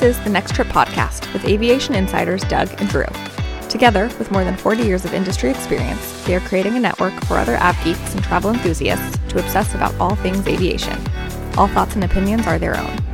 This 0.00 0.16
is 0.16 0.24
the 0.24 0.30
Next 0.30 0.54
Trip 0.54 0.68
podcast 0.68 1.30
with 1.34 1.44
aviation 1.44 1.94
insiders 1.94 2.40
Doug 2.44 2.70
and 2.80 2.88
Drew. 2.88 3.04
Together, 3.68 4.10
with 4.18 4.30
more 4.30 4.44
than 4.44 4.56
40 4.56 4.82
years 4.82 5.04
of 5.04 5.12
industry 5.12 5.50
experience, 5.50 6.24
they 6.24 6.34
are 6.34 6.40
creating 6.40 6.74
a 6.74 6.80
network 6.80 7.12
for 7.24 7.36
other 7.36 7.58
av 7.58 7.76
geeks 7.84 8.14
and 8.14 8.24
travel 8.24 8.50
enthusiasts 8.50 9.18
to 9.28 9.38
obsess 9.38 9.74
about 9.74 9.94
all 10.00 10.14
things 10.14 10.46
aviation. 10.46 10.98
All 11.58 11.68
thoughts 11.68 11.96
and 11.96 12.04
opinions 12.04 12.46
are 12.46 12.58
their 12.58 12.78
own. 12.78 13.09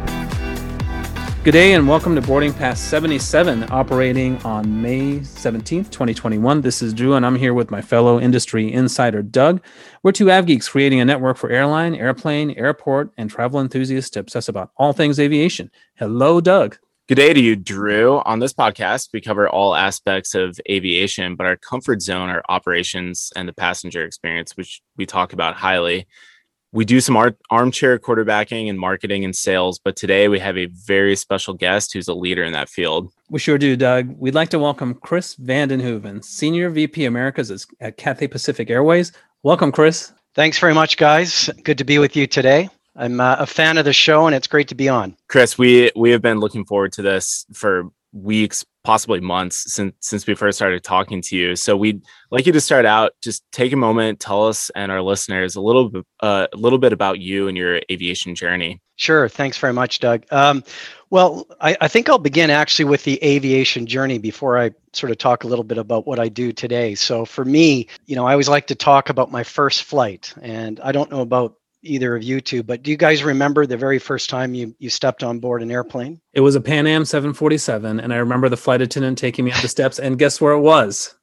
Good 1.47 1.53
day 1.53 1.75
and 1.75 1.87
welcome 1.87 2.17
to 2.17 2.21
Boarding 2.21 2.53
Pass 2.53 2.81
77, 2.81 3.71
operating 3.71 4.37
on 4.39 4.83
May 4.83 5.21
17th, 5.21 5.93
2021. 5.93 6.61
This 6.61 6.83
is 6.83 6.93
Drew, 6.93 7.15
and 7.15 7.25
I'm 7.25 7.37
here 7.37 7.55
with 7.55 7.71
my 7.71 7.81
fellow 7.81 8.19
industry 8.19 8.73
insider, 8.73 9.23
Doug. 9.23 9.63
We're 10.03 10.11
two 10.11 10.29
av 10.29 10.47
geeks 10.47 10.69
creating 10.69 10.99
a 10.99 11.05
network 11.05 11.37
for 11.37 11.49
airline, 11.49 11.95
airplane, 11.95 12.51
airport, 12.51 13.13
and 13.17 13.31
travel 13.31 13.61
enthusiasts 13.61 14.11
to 14.11 14.19
obsess 14.19 14.49
about 14.49 14.73
all 14.77 14.93
things 14.93 15.21
aviation. 15.21 15.71
Hello, 15.95 16.41
Doug. 16.41 16.79
Good 17.09 17.15
day 17.15 17.33
to 17.33 17.41
you, 17.41 17.55
Drew. 17.55 18.19
On 18.25 18.41
this 18.41 18.53
podcast, 18.53 19.11
we 19.13 19.21
cover 19.21 19.49
all 19.49 19.77
aspects 19.77 20.35
of 20.35 20.59
aviation, 20.69 21.37
but 21.37 21.47
our 21.47 21.57
comfort 21.57 22.03
zone 22.03 22.29
are 22.29 22.43
operations 22.49 23.33
and 23.37 23.49
the 23.49 23.53
passenger 23.53 24.05
experience, 24.05 24.57
which 24.57 24.83
we 24.97 25.07
talk 25.07 25.33
about 25.33 25.55
highly 25.55 26.09
we 26.77 26.85
do 26.85 27.01
some 27.01 27.17
ar- 27.17 27.35
armchair 27.51 27.99
quarterbacking 27.99 28.69
and 28.69 28.79
marketing 28.79 29.25
and 29.25 29.35
sales, 29.35 29.79
but 29.79 29.97
today 29.97 30.29
we 30.29 30.39
have 30.39 30.59
a 30.59 30.67
very 30.67 31.17
special 31.17 31.55
guest 31.55 31.95
who's 31.95 32.07
a 32.07 32.13
leader 32.13 32.45
in 32.45 32.53
that 32.53 32.69
field. 32.69 33.11
We 33.31 33.39
sure 33.39 33.57
do, 33.57 33.77
Doug. 33.77 34.15
We'd 34.19 34.35
like 34.35 34.51
to 34.51 34.59
welcome 34.59 34.95
Chris 34.95 35.35
van 35.37 35.69
den 35.69 35.81
Hooven, 35.81 36.23
Senior 36.23 36.69
VP 36.69 37.07
Americas 37.07 37.67
at 37.81 37.97
Cathay 37.97 38.29
Pacific 38.29 38.69
Airways. 38.69 39.13
Welcome, 39.43 39.73
Chris. 39.73 40.13
Thanks 40.35 40.59
very 40.59 40.75
much, 40.75 40.99
guys. 40.99 41.49
Good 41.65 41.79
to 41.79 41.85
be 41.85 41.99
with 41.99 42.15
you 42.15 42.27
today. 42.27 42.69
I'm 42.95 43.21
uh, 43.21 43.37
a 43.39 43.47
fan 43.47 43.79
of 43.79 43.87
the 43.87 43.95
show, 43.95 44.27
and 44.27 44.35
it's 44.35 44.47
great 44.47 44.69
to 44.69 44.75
be 44.75 44.87
on. 44.87 45.17
Chris, 45.29 45.57
we 45.57 45.91
we 45.97 46.11
have 46.11 46.21
been 46.21 46.41
looking 46.41 46.67
forward 46.67 46.93
to 46.93 47.03
this 47.03 47.47
for 47.55 47.85
weeks, 48.23 48.65
possibly 48.85 49.21
months 49.21 49.73
since 49.73 49.95
since 50.01 50.27
we 50.27 50.35
first 50.35 50.59
started 50.59 50.83
talking 50.83 51.21
to 51.23 51.37
you. 51.37 51.57
So 51.57 51.77
we'd 51.77 52.03
like 52.31 52.47
you 52.47 52.53
to 52.53 52.61
start 52.61 52.87
out, 52.87 53.13
just 53.23 53.45
take 53.53 53.73
a 53.73 53.77
moment, 53.77 54.21
tell 54.21 54.47
us 54.47 54.71
and 54.75 54.91
our 54.91 55.03
listeners 55.03 55.57
a 55.57 55.61
little 55.61 55.89
bit 55.89 56.05
uh, 56.21 56.47
a 56.53 56.57
little 56.57 56.79
bit 56.79 56.93
about 56.93 57.19
you 57.19 57.49
and 57.49 57.57
your 57.57 57.81
aviation 57.91 58.35
journey. 58.35 58.81
Sure. 58.97 59.29
Thanks 59.29 59.59
very 59.59 59.75
much, 59.75 60.01
Doug. 60.01 60.25
Um, 60.31 60.65
well, 61.11 61.47
I, 61.61 61.77
I, 61.83 61.89
think 61.89 62.09
I'll 62.09 62.19
begin 62.19 62.49
actually 62.49 62.87
with 62.87 63.05
the 63.05 63.23
aviation 63.23 63.87
journey 63.87 64.17
before 64.17 64.59
I 64.59 64.71
sort 64.95 65.13
of 65.13 65.19
talk 65.19 65.45
a 65.45 65.47
little 65.47 65.65
bit 65.65 65.77
about 65.77 66.07
what 66.07 66.19
I 66.19 66.29
do 66.29 66.51
today. 66.51 66.95
So 66.95 67.27
for 67.27 67.45
me, 67.45 67.89
you 68.07 68.17
know, 68.17 68.27
I 68.27 68.33
always 68.33 68.49
like 68.49 68.67
to 68.69 68.75
talk 68.75 69.11
about 69.11 69.31
my 69.31 69.45
first 69.45 69.85
flight, 69.85 70.33
and 70.41 70.81
I 70.81 70.93
don't 70.93 71.11
know 71.11 71.21
about 71.21 71.57
either 71.87 72.17
of 72.17 72.23
you 72.23 72.41
two, 72.41 72.63
but 72.63 72.83
do 72.83 72.91
you 72.91 72.97
guys 72.97 73.25
remember 73.25 73.67
the 73.67 73.77
very 73.77 73.99
first 73.99 74.29
time 74.29 74.55
you 74.55 74.75
you 74.79 74.91
stepped 74.91 75.23
on 75.23 75.39
board 75.39 75.63
an 75.63 75.71
airplane? 75.71 76.21
It 76.33 76.41
was 76.41 76.55
a 76.55 76.61
Pan 76.61 76.87
Am 76.87 77.05
747, 77.05 78.01
and 78.01 78.13
I 78.13 78.17
remember 78.17 78.49
the 78.49 78.57
flight 78.57 78.83
attendant 78.83 79.19
taking 79.19 79.45
me 79.45 79.53
up 79.53 79.63
the 79.63 79.69
steps, 79.69 79.99
and 79.99 80.19
guess 80.19 80.41
where 80.41 80.53
it 80.53 80.61
was? 80.61 81.15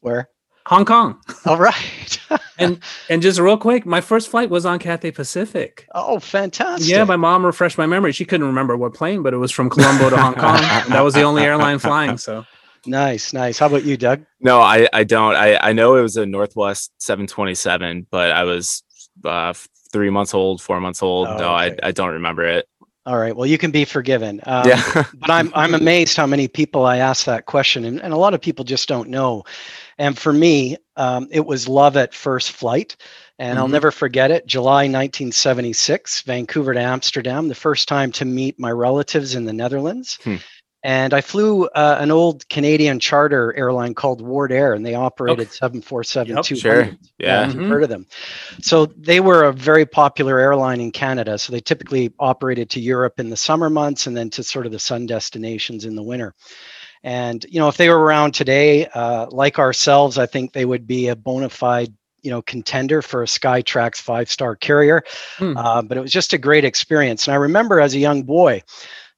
Where? 0.00 0.28
Hong 0.66 0.84
Kong. 0.84 1.20
All 1.44 1.58
right. 1.58 2.20
and 2.58 2.80
and 3.08 3.22
just 3.22 3.40
real 3.40 3.56
quick, 3.56 3.84
my 3.84 4.00
first 4.00 4.28
flight 4.28 4.50
was 4.50 4.64
on 4.64 4.78
Cathay 4.78 5.10
Pacific. 5.10 5.86
Oh, 5.94 6.18
fantastic! 6.18 6.88
Yeah, 6.88 7.04
my 7.04 7.16
mom 7.16 7.44
refreshed 7.44 7.78
my 7.78 7.86
memory. 7.86 8.12
She 8.12 8.24
couldn't 8.24 8.46
remember 8.46 8.76
what 8.76 8.94
plane, 8.94 9.22
but 9.22 9.34
it 9.34 9.38
was 9.38 9.50
from 9.50 9.70
Colombo 9.70 10.10
to 10.10 10.16
Hong 10.16 10.34
Kong. 10.34 10.56
that 10.88 11.00
was 11.00 11.14
the 11.14 11.22
only 11.22 11.42
airline 11.42 11.78
flying. 11.78 12.16
So 12.16 12.44
nice, 12.86 13.32
nice. 13.32 13.58
How 13.58 13.66
about 13.66 13.84
you, 13.84 13.96
Doug? 13.96 14.24
No, 14.40 14.60
I 14.60 14.88
I 14.92 15.04
don't. 15.04 15.34
I 15.34 15.56
I 15.56 15.72
know 15.72 15.96
it 15.96 16.02
was 16.02 16.16
a 16.16 16.26
Northwest 16.26 16.92
727, 16.98 18.06
but 18.10 18.30
I 18.30 18.44
was 18.44 18.84
uh, 19.24 19.54
three 19.92 20.10
months 20.10 20.34
old, 20.34 20.60
four 20.60 20.80
months 20.80 21.02
old. 21.02 21.28
Oh, 21.28 21.36
no, 21.36 21.54
okay. 21.54 21.76
I, 21.82 21.88
I 21.88 21.92
don't 21.92 22.10
remember 22.10 22.44
it. 22.44 22.68
All 23.04 23.18
right. 23.18 23.34
Well, 23.34 23.46
you 23.46 23.58
can 23.58 23.72
be 23.72 23.84
forgiven. 23.84 24.40
Um, 24.44 24.68
yeah. 24.68 24.82
but 25.14 25.30
I'm 25.30 25.50
I'm 25.54 25.74
amazed 25.74 26.16
how 26.16 26.26
many 26.26 26.46
people 26.46 26.86
I 26.86 26.98
ask 26.98 27.24
that 27.26 27.46
question, 27.46 27.84
and, 27.84 28.00
and 28.00 28.12
a 28.12 28.16
lot 28.16 28.34
of 28.34 28.40
people 28.40 28.64
just 28.64 28.88
don't 28.88 29.08
know. 29.08 29.42
And 29.98 30.16
for 30.16 30.32
me, 30.32 30.76
um, 30.96 31.26
it 31.30 31.44
was 31.46 31.68
love 31.68 31.96
at 31.96 32.14
first 32.14 32.52
flight, 32.52 32.96
and 33.38 33.56
mm-hmm. 33.56 33.58
I'll 33.58 33.68
never 33.68 33.90
forget 33.90 34.30
it. 34.30 34.46
July 34.46 34.82
1976, 34.84 36.22
Vancouver 36.22 36.74
to 36.74 36.80
Amsterdam, 36.80 37.48
the 37.48 37.56
first 37.56 37.88
time 37.88 38.12
to 38.12 38.24
meet 38.24 38.58
my 38.60 38.70
relatives 38.70 39.34
in 39.34 39.46
the 39.46 39.52
Netherlands. 39.52 40.18
Hmm. 40.22 40.36
And 40.84 41.14
I 41.14 41.20
flew 41.20 41.66
uh, 41.66 41.98
an 42.00 42.10
old 42.10 42.48
Canadian 42.48 42.98
charter 42.98 43.54
airline 43.54 43.94
called 43.94 44.20
Wardair, 44.20 44.74
and 44.74 44.84
they 44.84 44.94
operated 44.94 45.46
okay. 45.46 45.50
747 45.50 46.36
yep, 46.36 46.44
200. 46.44 46.60
Sure. 46.60 46.96
Yeah. 47.18 47.46
Mm-hmm. 47.46 47.60
You've 47.60 47.70
heard 47.70 47.82
of 47.84 47.88
them. 47.88 48.06
So 48.60 48.86
they 48.86 49.20
were 49.20 49.44
a 49.44 49.52
very 49.52 49.86
popular 49.86 50.40
airline 50.40 50.80
in 50.80 50.90
Canada. 50.90 51.38
So 51.38 51.52
they 51.52 51.60
typically 51.60 52.12
operated 52.18 52.68
to 52.70 52.80
Europe 52.80 53.20
in 53.20 53.30
the 53.30 53.36
summer 53.36 53.70
months 53.70 54.08
and 54.08 54.16
then 54.16 54.28
to 54.30 54.42
sort 54.42 54.66
of 54.66 54.72
the 54.72 54.78
sun 54.80 55.06
destinations 55.06 55.84
in 55.84 55.94
the 55.94 56.02
winter. 56.02 56.34
And, 57.04 57.44
you 57.48 57.60
know, 57.60 57.68
if 57.68 57.76
they 57.76 57.88
were 57.88 57.98
around 57.98 58.32
today, 58.32 58.86
uh, 58.86 59.26
like 59.30 59.58
ourselves, 59.58 60.18
I 60.18 60.26
think 60.26 60.52
they 60.52 60.64
would 60.64 60.86
be 60.86 61.08
a 61.08 61.16
bona 61.16 61.48
fide 61.48 61.92
you 62.22 62.30
know 62.30 62.40
contender 62.42 63.02
for 63.02 63.22
a 63.22 63.26
Skytrax 63.26 63.96
five 63.96 64.30
star 64.30 64.56
carrier. 64.56 65.02
Hmm. 65.38 65.56
Uh, 65.56 65.82
but 65.82 65.98
it 65.98 66.00
was 66.00 66.12
just 66.12 66.32
a 66.32 66.38
great 66.38 66.64
experience. 66.64 67.26
And 67.26 67.34
I 67.34 67.36
remember 67.36 67.80
as 67.80 67.94
a 67.94 67.98
young 67.98 68.22
boy, 68.22 68.62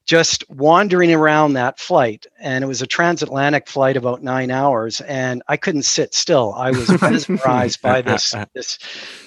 just 0.05 0.47
wandering 0.49 1.11
around 1.11 1.53
that 1.53 1.79
flight 1.79 2.27
and 2.39 2.63
it 2.63 2.67
was 2.67 2.81
a 2.81 2.87
transatlantic 2.87 3.67
flight 3.67 3.97
about 3.97 4.21
nine 4.21 4.51
hours 4.51 5.01
and 5.01 5.41
i 5.47 5.57
couldn't 5.57 5.83
sit 5.83 6.13
still. 6.13 6.53
I 6.53 6.71
was 6.71 6.89
mesmerized 7.01 7.81
by 7.81 8.01
this 8.01 8.35
this 8.53 8.77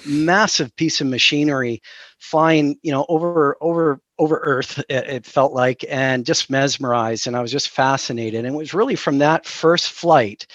massive 0.05 0.75
piece 0.75 1.01
of 1.01 1.07
machinery 1.07 1.81
flying 2.19 2.77
you 2.81 2.91
know 2.91 3.05
over 3.09 3.57
over 3.61 4.01
over 4.17 4.39
earth 4.43 4.79
it, 4.89 5.07
it, 5.07 5.25
felt 5.25 5.53
like 5.53 5.85
and 5.89 6.25
just 6.25 6.49
mesmerized 6.49 7.27
and 7.27 7.35
i 7.35 7.41
was 7.41 7.51
just 7.51 7.69
fascinated. 7.69 8.45
And 8.45 8.55
it 8.55 8.57
was 8.57 8.73
really 8.73 8.95
from 8.95 9.19
that 9.19 9.45
first 9.45 9.91
flight 9.91 10.47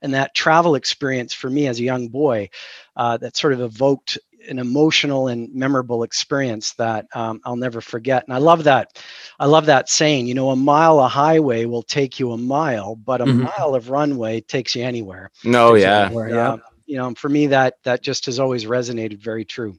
and 0.00 0.14
that 0.14 0.34
travel 0.34 0.74
experience 0.74 1.32
for 1.32 1.50
me 1.50 1.66
as 1.66 1.78
a 1.78 1.84
young 1.84 2.08
boy 2.08 2.50
uh, 2.96 3.16
that 3.18 3.36
sort 3.36 3.52
of 3.52 3.60
evoked 3.60 4.18
an 4.48 4.58
emotional 4.58 5.28
and 5.28 5.52
memorable 5.54 6.02
experience 6.02 6.74
that 6.74 7.06
um, 7.14 7.40
I'll 7.44 7.56
never 7.56 7.80
forget. 7.80 8.24
And 8.24 8.34
I 8.34 8.38
love 8.38 8.64
that. 8.64 9.02
I 9.38 9.46
love 9.46 9.66
that 9.66 9.88
saying. 9.88 10.26
You 10.26 10.34
know, 10.34 10.50
a 10.50 10.56
mile 10.56 11.00
of 11.00 11.10
highway 11.10 11.64
will 11.64 11.82
take 11.82 12.18
you 12.18 12.32
a 12.32 12.38
mile, 12.38 12.96
but 12.96 13.20
a 13.20 13.24
mm-hmm. 13.24 13.44
mile 13.44 13.74
of 13.74 13.90
runway 13.90 14.40
takes 14.40 14.74
you 14.74 14.84
anywhere. 14.84 15.30
No, 15.44 15.74
yeah, 15.74 16.06
anywhere. 16.06 16.30
yeah. 16.30 16.52
Um, 16.52 16.62
you 16.86 16.96
know, 16.96 17.14
for 17.14 17.28
me, 17.28 17.46
that 17.48 17.74
that 17.84 18.02
just 18.02 18.26
has 18.26 18.38
always 18.38 18.64
resonated 18.64 19.18
very 19.18 19.44
true. 19.44 19.78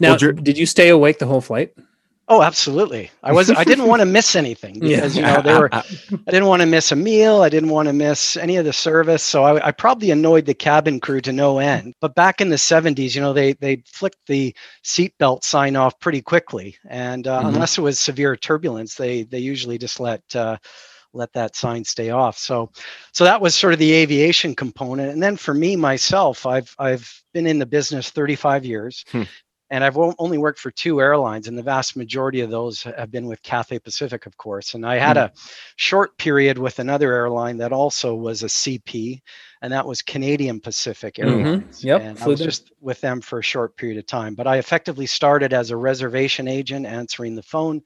Now, 0.00 0.10
well, 0.10 0.18
Drew, 0.18 0.32
did 0.32 0.58
you 0.58 0.66
stay 0.66 0.88
awake 0.90 1.18
the 1.18 1.26
whole 1.26 1.40
flight? 1.40 1.72
Oh, 2.32 2.40
absolutely. 2.40 3.10
I 3.22 3.30
was 3.30 3.50
I 3.50 3.62
didn't 3.62 3.88
want 3.88 4.00
to 4.00 4.06
miss 4.06 4.34
anything 4.34 4.72
because 4.80 5.14
you 5.14 5.20
know 5.20 5.42
they 5.42 5.52
were 5.52 5.68
I 5.70 5.82
didn't 6.28 6.46
want 6.46 6.62
to 6.62 6.66
miss 6.66 6.90
a 6.90 6.96
meal, 6.96 7.42
I 7.42 7.50
didn't 7.50 7.68
want 7.68 7.88
to 7.88 7.92
miss 7.92 8.38
any 8.38 8.56
of 8.56 8.64
the 8.64 8.72
service. 8.72 9.22
So 9.22 9.42
I, 9.42 9.68
I, 9.68 9.70
probably 9.70 10.10
annoyed 10.10 10.46
the 10.46 10.54
cabin 10.54 10.98
crew 10.98 11.20
to 11.20 11.32
no 11.32 11.58
end. 11.58 11.94
But 12.00 12.14
back 12.14 12.40
in 12.40 12.48
the 12.48 12.56
70s, 12.56 13.14
you 13.14 13.20
know, 13.20 13.34
they 13.34 13.52
they 13.52 13.82
flicked 13.84 14.26
the 14.26 14.56
seatbelt 14.82 15.44
sign 15.44 15.76
off 15.76 16.00
pretty 16.00 16.22
quickly. 16.22 16.74
And 16.88 17.26
uh, 17.26 17.40
mm-hmm. 17.40 17.48
unless 17.48 17.76
it 17.76 17.82
was 17.82 18.00
severe 18.00 18.34
turbulence, 18.34 18.94
they 18.94 19.24
they 19.24 19.38
usually 19.38 19.76
just 19.76 20.00
let 20.00 20.22
uh, 20.34 20.56
let 21.12 21.34
that 21.34 21.54
sign 21.54 21.84
stay 21.84 22.08
off. 22.08 22.38
So 22.38 22.70
so 23.12 23.24
that 23.24 23.42
was 23.42 23.54
sort 23.54 23.74
of 23.74 23.78
the 23.78 23.92
aviation 23.92 24.54
component. 24.54 25.12
And 25.12 25.22
then 25.22 25.36
for 25.36 25.52
me 25.52 25.76
myself, 25.76 26.46
I've 26.46 26.74
I've 26.78 27.22
been 27.34 27.46
in 27.46 27.58
the 27.58 27.66
business 27.66 28.08
35 28.08 28.64
years. 28.64 29.04
Hmm 29.12 29.24
and 29.72 29.82
I've 29.82 29.96
only 29.96 30.36
worked 30.36 30.58
for 30.58 30.70
two 30.70 31.00
airlines, 31.00 31.48
and 31.48 31.56
the 31.56 31.62
vast 31.62 31.96
majority 31.96 32.42
of 32.42 32.50
those 32.50 32.82
have 32.82 33.10
been 33.10 33.26
with 33.26 33.42
Cathay 33.42 33.78
Pacific, 33.78 34.26
of 34.26 34.36
course. 34.36 34.74
And 34.74 34.84
I 34.84 34.98
had 34.98 35.16
mm. 35.16 35.24
a 35.24 35.32
short 35.76 36.18
period 36.18 36.58
with 36.58 36.78
another 36.78 37.10
airline 37.10 37.56
that 37.56 37.72
also 37.72 38.14
was 38.14 38.42
a 38.42 38.48
CP, 38.48 39.22
and 39.62 39.72
that 39.72 39.86
was 39.86 40.02
Canadian 40.02 40.60
Pacific 40.60 41.14
mm-hmm. 41.14 41.30
Airlines. 41.30 41.78
Mm-hmm. 41.78 41.86
Yep, 41.86 42.00
and 42.02 42.20
I 42.20 42.26
was 42.26 42.40
there. 42.40 42.48
just 42.48 42.70
with 42.82 43.00
them 43.00 43.22
for 43.22 43.38
a 43.38 43.42
short 43.42 43.74
period 43.78 43.96
of 43.96 44.06
time. 44.06 44.34
But 44.34 44.46
I 44.46 44.58
effectively 44.58 45.06
started 45.06 45.54
as 45.54 45.70
a 45.70 45.76
reservation 45.78 46.48
agent, 46.48 46.84
answering 46.84 47.34
the 47.34 47.42
phone. 47.42 47.82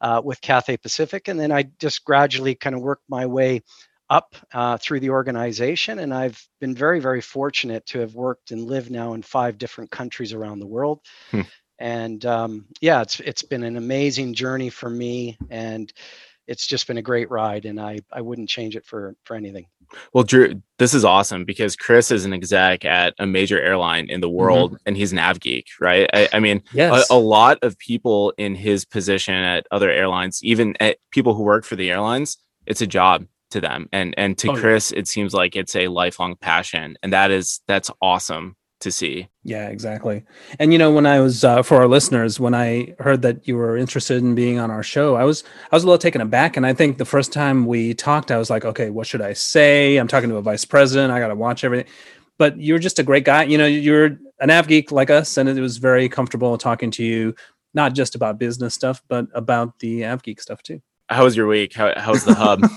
Uh, 0.00 0.22
with 0.24 0.40
Cathay 0.40 0.76
Pacific, 0.76 1.26
and 1.26 1.40
then 1.40 1.50
I 1.50 1.64
just 1.80 2.04
gradually 2.04 2.54
kind 2.54 2.76
of 2.76 2.82
worked 2.82 3.02
my 3.08 3.26
way 3.26 3.62
up 4.10 4.34
uh, 4.52 4.76
through 4.78 5.00
the 5.00 5.10
organization. 5.10 5.98
And 5.98 6.12
I've 6.14 6.42
been 6.60 6.74
very, 6.74 7.00
very 7.00 7.20
fortunate 7.20 7.86
to 7.86 8.00
have 8.00 8.14
worked 8.14 8.50
and 8.50 8.62
lived 8.62 8.90
now 8.90 9.14
in 9.14 9.22
five 9.22 9.58
different 9.58 9.90
countries 9.90 10.32
around 10.32 10.60
the 10.60 10.66
world. 10.66 11.00
Hmm. 11.30 11.42
And 11.78 12.24
um, 12.26 12.66
yeah, 12.80 13.02
it's 13.02 13.20
it's 13.20 13.42
been 13.42 13.62
an 13.62 13.76
amazing 13.76 14.34
journey 14.34 14.68
for 14.68 14.90
me, 14.90 15.38
and 15.48 15.92
it's 16.48 16.66
just 16.66 16.88
been 16.88 16.98
a 16.98 17.02
great 17.02 17.30
ride. 17.30 17.66
And 17.66 17.80
I 17.80 18.00
I 18.12 18.20
wouldn't 18.20 18.48
change 18.48 18.74
it 18.74 18.84
for 18.84 19.14
for 19.24 19.36
anything. 19.36 19.66
Well, 20.12 20.24
Drew, 20.24 20.60
this 20.78 20.92
is 20.92 21.04
awesome 21.04 21.44
because 21.44 21.76
Chris 21.76 22.10
is 22.10 22.24
an 22.24 22.32
exec 22.32 22.84
at 22.84 23.14
a 23.18 23.26
major 23.26 23.60
airline 23.60 24.10
in 24.10 24.20
the 24.20 24.28
world 24.28 24.72
mm-hmm. 24.72 24.82
and 24.86 24.96
he's 24.96 25.12
an 25.12 25.18
av 25.18 25.40
geek, 25.40 25.66
right? 25.80 26.10
I, 26.12 26.28
I 26.34 26.40
mean, 26.40 26.62
yes. 26.72 27.10
a, 27.10 27.14
a, 27.14 27.16
lot 27.16 27.58
of 27.62 27.78
people 27.78 28.34
in 28.36 28.54
his 28.54 28.84
position 28.84 29.34
at 29.34 29.66
other 29.70 29.90
airlines, 29.90 30.40
even 30.42 30.76
at 30.80 30.98
people 31.10 31.34
who 31.34 31.42
work 31.42 31.64
for 31.64 31.76
the 31.76 31.90
airlines, 31.90 32.36
it's 32.66 32.82
a 32.82 32.86
job 32.86 33.24
to 33.50 33.60
them 33.60 33.88
and 33.92 34.14
and 34.18 34.36
to 34.38 34.50
oh, 34.50 34.56
chris 34.56 34.92
yeah. 34.92 34.98
it 35.00 35.08
seems 35.08 35.32
like 35.32 35.56
it's 35.56 35.74
a 35.74 35.88
lifelong 35.88 36.36
passion 36.36 36.96
and 37.02 37.12
that 37.12 37.30
is 37.30 37.60
that's 37.66 37.90
awesome 38.02 38.56
to 38.80 38.92
see. 38.92 39.28
Yeah, 39.42 39.68
exactly. 39.68 40.24
And 40.58 40.72
you 40.72 40.78
know, 40.78 40.92
when 40.92 41.06
I 41.06 41.20
was 41.20 41.42
uh, 41.44 41.62
for 41.62 41.78
our 41.78 41.88
listeners, 41.88 42.38
when 42.38 42.54
I 42.54 42.94
heard 42.98 43.22
that 43.22 43.48
you 43.48 43.56
were 43.56 43.76
interested 43.76 44.22
in 44.22 44.34
being 44.34 44.58
on 44.58 44.70
our 44.70 44.82
show, 44.82 45.16
I 45.16 45.24
was 45.24 45.42
I 45.70 45.76
was 45.76 45.82
a 45.82 45.86
little 45.86 45.98
taken 45.98 46.20
aback. 46.20 46.56
And 46.56 46.66
I 46.66 46.74
think 46.74 46.98
the 46.98 47.04
first 47.04 47.32
time 47.32 47.66
we 47.66 47.94
talked, 47.94 48.30
I 48.30 48.38
was 48.38 48.50
like, 48.50 48.64
okay, 48.64 48.90
what 48.90 49.06
should 49.06 49.22
I 49.22 49.32
say? 49.32 49.96
I'm 49.96 50.08
talking 50.08 50.30
to 50.30 50.36
a 50.36 50.42
vice 50.42 50.64
president. 50.64 51.12
I 51.12 51.18
got 51.18 51.28
to 51.28 51.34
watch 51.34 51.64
everything. 51.64 51.90
But 52.38 52.60
you're 52.60 52.78
just 52.78 52.98
a 52.98 53.02
great 53.02 53.24
guy. 53.24 53.44
You 53.44 53.58
know, 53.58 53.66
you're 53.66 54.18
an 54.40 54.50
av 54.50 54.68
geek 54.68 54.92
like 54.92 55.10
us, 55.10 55.36
and 55.36 55.48
it 55.48 55.60
was 55.60 55.78
very 55.78 56.08
comfortable 56.08 56.56
talking 56.56 56.92
to 56.92 57.04
you, 57.04 57.34
not 57.74 57.94
just 57.94 58.14
about 58.14 58.38
business 58.38 58.74
stuff, 58.74 59.02
but 59.08 59.26
about 59.34 59.78
the 59.80 60.06
av 60.06 60.22
geek 60.22 60.40
stuff 60.40 60.62
too. 60.62 60.80
How 61.08 61.24
was 61.24 61.36
your 61.36 61.46
week? 61.46 61.74
How, 61.74 61.92
how's 61.96 62.24
the 62.24 62.34
hub? 62.34 62.62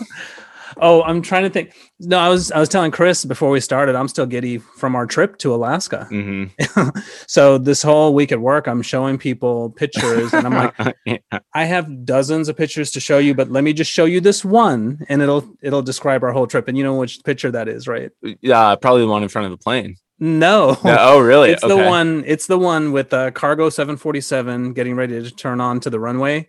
Oh, 0.81 1.03
I'm 1.03 1.21
trying 1.21 1.43
to 1.43 1.49
think. 1.49 1.75
No, 1.99 2.17
I 2.17 2.27
was 2.27 2.51
I 2.51 2.59
was 2.59 2.67
telling 2.67 2.89
Chris 2.89 3.23
before 3.23 3.51
we 3.51 3.59
started. 3.59 3.95
I'm 3.95 4.07
still 4.07 4.25
giddy 4.25 4.57
from 4.57 4.95
our 4.95 5.05
trip 5.05 5.37
to 5.37 5.53
Alaska. 5.53 6.07
Mm-hmm. 6.09 6.89
so 7.27 7.59
this 7.59 7.83
whole 7.83 8.15
week 8.15 8.31
at 8.31 8.41
work, 8.41 8.67
I'm 8.67 8.81
showing 8.81 9.19
people 9.19 9.69
pictures, 9.71 10.33
and 10.33 10.47
I'm 10.47 10.53
like, 10.53 10.97
yeah. 11.05 11.39
I 11.53 11.65
have 11.65 12.03
dozens 12.03 12.49
of 12.49 12.57
pictures 12.57 12.89
to 12.91 12.99
show 12.99 13.19
you, 13.19 13.35
but 13.35 13.51
let 13.51 13.63
me 13.63 13.73
just 13.73 13.91
show 13.91 14.05
you 14.05 14.19
this 14.19 14.43
one, 14.43 15.05
and 15.07 15.21
it'll 15.21 15.47
it'll 15.61 15.83
describe 15.83 16.23
our 16.23 16.31
whole 16.31 16.47
trip. 16.47 16.67
And 16.67 16.75
you 16.75 16.83
know 16.83 16.95
which 16.95 17.23
picture 17.23 17.51
that 17.51 17.67
is, 17.67 17.87
right? 17.87 18.11
yeah, 18.41 18.75
probably 18.75 19.01
the 19.01 19.07
one 19.07 19.21
in 19.21 19.29
front 19.29 19.45
of 19.45 19.51
the 19.51 19.63
plane. 19.63 19.97
No. 20.21 20.77
No, 20.83 20.97
oh, 20.99 21.19
really? 21.19 21.49
It's 21.49 21.63
the 21.63 21.75
one. 21.75 22.23
It's 22.27 22.45
the 22.45 22.57
one 22.57 22.91
with 22.91 23.09
the 23.09 23.31
cargo 23.31 23.69
747 23.69 24.73
getting 24.73 24.95
ready 24.95 25.21
to 25.21 25.31
turn 25.31 25.59
on 25.59 25.79
to 25.79 25.89
the 25.89 25.99
runway. 25.99 26.47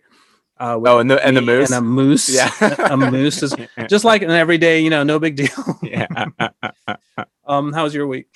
Uh, 0.63 0.79
Oh, 0.85 0.99
and 0.99 1.11
the 1.11 1.23
and 1.25 1.35
the 1.35 1.41
moose. 1.41 1.69
and 1.71 1.77
a 1.77 1.81
moose. 1.81 2.29
Yeah. 2.29 2.49
a 2.89 2.95
moose 2.95 3.43
is 3.43 3.53
just 3.89 4.05
like 4.05 4.21
an 4.21 4.31
everyday, 4.31 4.79
you 4.79 4.89
know, 4.89 5.03
no 5.03 5.19
big 5.19 5.35
deal. 5.35 5.49
yeah. 5.83 6.07
Um, 7.45 7.73
how 7.73 7.83
was 7.83 7.93
your 7.93 8.07
week? 8.07 8.27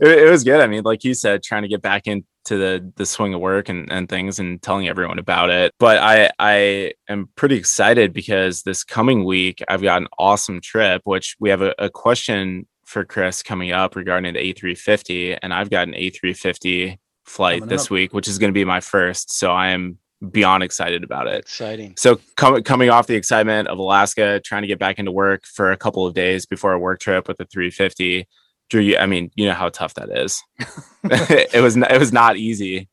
it, 0.00 0.06
it 0.28 0.30
was 0.30 0.44
good. 0.44 0.60
I 0.60 0.68
mean, 0.68 0.84
like 0.84 1.02
you 1.02 1.12
said, 1.12 1.42
trying 1.42 1.62
to 1.62 1.68
get 1.68 1.82
back 1.82 2.06
into 2.06 2.24
the 2.46 2.92
the 2.94 3.04
swing 3.04 3.34
of 3.34 3.40
work 3.40 3.68
and, 3.68 3.90
and 3.90 4.08
things 4.08 4.38
and 4.38 4.62
telling 4.62 4.86
everyone 4.86 5.18
about 5.18 5.50
it. 5.50 5.72
But 5.80 5.98
I 5.98 6.30
I 6.38 6.92
am 7.08 7.28
pretty 7.34 7.56
excited 7.56 8.12
because 8.12 8.62
this 8.62 8.84
coming 8.84 9.24
week 9.24 9.60
I've 9.66 9.82
got 9.82 10.00
an 10.02 10.06
awesome 10.20 10.60
trip, 10.60 11.02
which 11.02 11.34
we 11.40 11.50
have 11.50 11.62
a, 11.62 11.74
a 11.80 11.90
question 11.90 12.68
for 12.86 13.04
Chris 13.04 13.42
coming 13.42 13.72
up 13.72 13.96
regarding 13.96 14.34
the 14.34 14.52
A350, 14.54 15.36
and 15.42 15.52
I've 15.52 15.68
got 15.70 15.88
an 15.88 15.94
A350 15.94 16.96
flight 17.24 17.58
Coming 17.60 17.68
this 17.70 17.86
up. 17.86 17.90
week, 17.90 18.14
which 18.14 18.28
is 18.28 18.38
going 18.38 18.50
to 18.50 18.54
be 18.54 18.64
my 18.64 18.78
first. 18.80 19.32
So 19.32 19.50
I 19.50 19.70
am 19.70 19.98
beyond 20.30 20.62
excited 20.62 21.04
about 21.04 21.26
it. 21.26 21.40
Exciting. 21.40 21.94
So 21.96 22.18
com- 22.36 22.62
coming 22.62 22.90
off 22.90 23.06
the 23.06 23.14
excitement 23.16 23.68
of 23.68 23.78
Alaska, 23.78 24.40
trying 24.44 24.62
to 24.62 24.68
get 24.68 24.78
back 24.78 24.98
into 24.98 25.12
work 25.12 25.44
for 25.46 25.70
a 25.72 25.76
couple 25.76 26.06
of 26.06 26.14
days 26.14 26.46
before 26.46 26.72
a 26.72 26.78
work 26.78 27.00
trip 27.00 27.28
with 27.28 27.38
the 27.38 27.44
350. 27.44 28.26
Drew, 28.70 28.80
you, 28.80 28.96
I 28.96 29.06
mean, 29.06 29.30
you 29.34 29.46
know 29.46 29.52
how 29.54 29.68
tough 29.68 29.94
that 29.94 30.08
is. 30.10 30.42
it 31.04 31.62
was 31.62 31.76
n- 31.76 31.86
it 31.90 31.98
was 31.98 32.12
not 32.12 32.36
easy. 32.36 32.88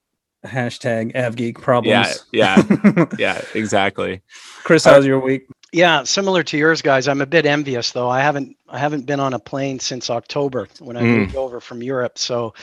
Hashtag 0.46 1.14
AvGeek 1.14 1.62
problems. 1.62 2.26
Yeah, 2.32 2.62
yeah, 2.66 3.06
yeah, 3.20 3.42
exactly. 3.54 4.22
Chris, 4.64 4.84
how 4.86 4.98
was 4.98 5.06
your 5.06 5.20
week? 5.20 5.46
Yeah, 5.72 6.04
similar 6.04 6.42
to 6.44 6.58
yours 6.58 6.82
guys. 6.82 7.08
I'm 7.08 7.22
a 7.22 7.26
bit 7.28 7.46
envious 7.46 7.92
though. 7.92 8.10
I 8.10 8.22
haven't 8.22 8.58
I 8.68 8.80
haven't 8.80 9.06
been 9.06 9.20
on 9.20 9.34
a 9.36 9.40
plane 9.40 9.80
since 9.80 10.10
October 10.10 10.68
when 10.80 10.98
I 10.98 11.02
Mm. 11.02 11.18
moved 11.20 11.36
over 11.36 11.62
from 11.62 11.84
Europe. 11.84 12.18
So 12.18 12.54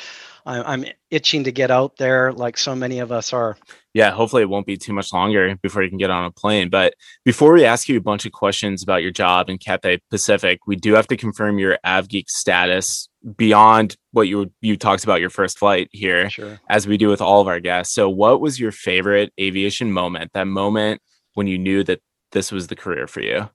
I, 0.48 0.72
I'm 0.72 0.86
itching 1.10 1.44
to 1.44 1.52
get 1.52 1.70
out 1.70 1.98
there, 1.98 2.32
like 2.32 2.56
so 2.56 2.74
many 2.74 3.00
of 3.00 3.12
us 3.12 3.34
are. 3.34 3.58
Yeah, 3.92 4.10
hopefully 4.12 4.42
it 4.42 4.48
won't 4.48 4.66
be 4.66 4.78
too 4.78 4.94
much 4.94 5.12
longer 5.12 5.54
before 5.62 5.82
you 5.82 5.90
can 5.90 5.98
get 5.98 6.08
on 6.08 6.24
a 6.24 6.30
plane. 6.30 6.70
But 6.70 6.94
before 7.24 7.52
we 7.52 7.66
ask 7.66 7.86
you 7.86 7.98
a 7.98 8.00
bunch 8.00 8.24
of 8.24 8.32
questions 8.32 8.82
about 8.82 9.02
your 9.02 9.10
job 9.10 9.50
in 9.50 9.58
Cathay 9.58 10.00
Pacific, 10.10 10.60
we 10.66 10.74
do 10.74 10.94
have 10.94 11.06
to 11.08 11.18
confirm 11.18 11.58
your 11.58 11.76
AvGeek 11.84 12.30
status 12.30 13.10
beyond 13.36 13.96
what 14.12 14.28
you 14.28 14.50
you 14.62 14.78
talked 14.78 15.04
about 15.04 15.20
your 15.20 15.28
first 15.28 15.58
flight 15.58 15.88
here. 15.92 16.30
Sure. 16.30 16.58
as 16.70 16.86
we 16.86 16.96
do 16.96 17.08
with 17.08 17.20
all 17.20 17.42
of 17.42 17.48
our 17.48 17.60
guests. 17.60 17.94
So, 17.94 18.08
what 18.08 18.40
was 18.40 18.58
your 18.58 18.72
favorite 18.72 19.32
aviation 19.38 19.92
moment? 19.92 20.32
That 20.32 20.46
moment 20.46 21.02
when 21.34 21.46
you 21.46 21.58
knew 21.58 21.84
that 21.84 22.00
this 22.32 22.50
was 22.50 22.68
the 22.68 22.76
career 22.76 23.06
for 23.06 23.20
you? 23.20 23.50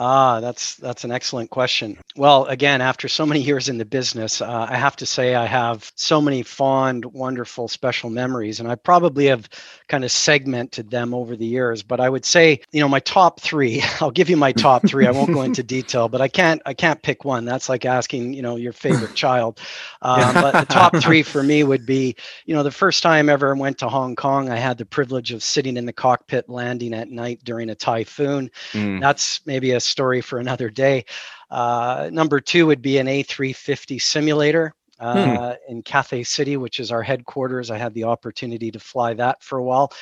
Ah, 0.00 0.40
that's 0.40 0.76
that's 0.76 1.04
an 1.04 1.10
excellent 1.10 1.50
question. 1.50 1.98
Well, 2.16 2.46
again, 2.46 2.80
after 2.80 3.08
so 3.08 3.26
many 3.26 3.40
years 3.40 3.68
in 3.68 3.78
the 3.78 3.84
business, 3.84 4.40
uh, 4.40 4.66
I 4.68 4.76
have 4.76 4.96
to 4.96 5.06
say 5.06 5.34
I 5.34 5.46
have 5.46 5.90
so 5.96 6.20
many 6.20 6.42
fond, 6.42 7.04
wonderful, 7.04 7.68
special 7.68 8.08
memories, 8.08 8.60
and 8.60 8.68
I 8.70 8.76
probably 8.76 9.26
have 9.26 9.48
kind 9.88 10.04
of 10.04 10.10
segmented 10.10 10.90
them 10.90 11.14
over 11.14 11.36
the 11.36 11.46
years. 11.46 11.82
But 11.82 12.00
I 12.00 12.08
would 12.08 12.24
say, 12.24 12.60
you 12.72 12.80
know, 12.80 12.88
my 12.88 13.00
top 13.00 13.40
three. 13.40 13.82
I'll 14.00 14.10
give 14.10 14.30
you 14.30 14.36
my 14.36 14.52
top 14.52 14.86
three. 14.86 15.06
I 15.06 15.10
won't 15.10 15.32
go 15.32 15.42
into 15.42 15.62
detail, 15.78 16.08
but 16.08 16.20
I 16.20 16.28
can't 16.28 16.62
I 16.64 16.74
can't 16.74 17.02
pick 17.02 17.24
one. 17.24 17.44
That's 17.44 17.68
like 17.68 17.84
asking, 17.84 18.34
you 18.34 18.42
know, 18.42 18.56
your 18.56 18.72
favorite 18.72 19.14
child. 19.14 19.60
Um, 20.02 20.34
but 20.34 20.52
the 20.52 20.66
top 20.66 20.96
three 20.96 21.22
for 21.22 21.42
me 21.42 21.64
would 21.64 21.86
be, 21.86 22.16
you 22.46 22.54
know, 22.54 22.62
the 22.62 22.70
first 22.70 23.02
time 23.02 23.28
I 23.28 23.32
ever 23.32 23.54
went 23.54 23.78
to 23.78 23.88
Hong 23.88 24.16
Kong, 24.16 24.48
I 24.48 24.56
had 24.56 24.78
the 24.78 24.86
privilege 24.86 25.32
of 25.32 25.42
sitting 25.42 25.76
in 25.76 25.86
the 25.86 25.92
cockpit 25.92 26.48
landing 26.48 26.94
at 26.94 27.10
night 27.10 27.40
during 27.44 27.70
a 27.70 27.74
typhoon 27.74 28.50
Mm, 28.72 29.00
that's 29.00 29.40
maybe 29.46 29.72
a 29.72 29.80
story 29.88 30.20
for 30.20 30.38
another 30.38 30.70
day. 30.70 31.04
Uh, 31.50 32.10
number 32.12 32.40
two 32.40 32.66
would 32.66 32.82
be 32.82 32.98
an 32.98 33.06
A350 33.06 34.00
simulator 34.00 34.74
uh, 35.00 35.54
in 35.68 35.82
Cathay 35.82 36.24
City, 36.24 36.56
which 36.56 36.80
is 36.80 36.90
our 36.90 37.02
headquarters. 37.02 37.70
I 37.70 37.78
had 37.78 37.94
the 37.94 38.04
opportunity 38.04 38.70
to 38.70 38.80
fly 38.80 39.14
that 39.14 39.42
for 39.42 39.58
a 39.58 39.64
while. 39.64 39.92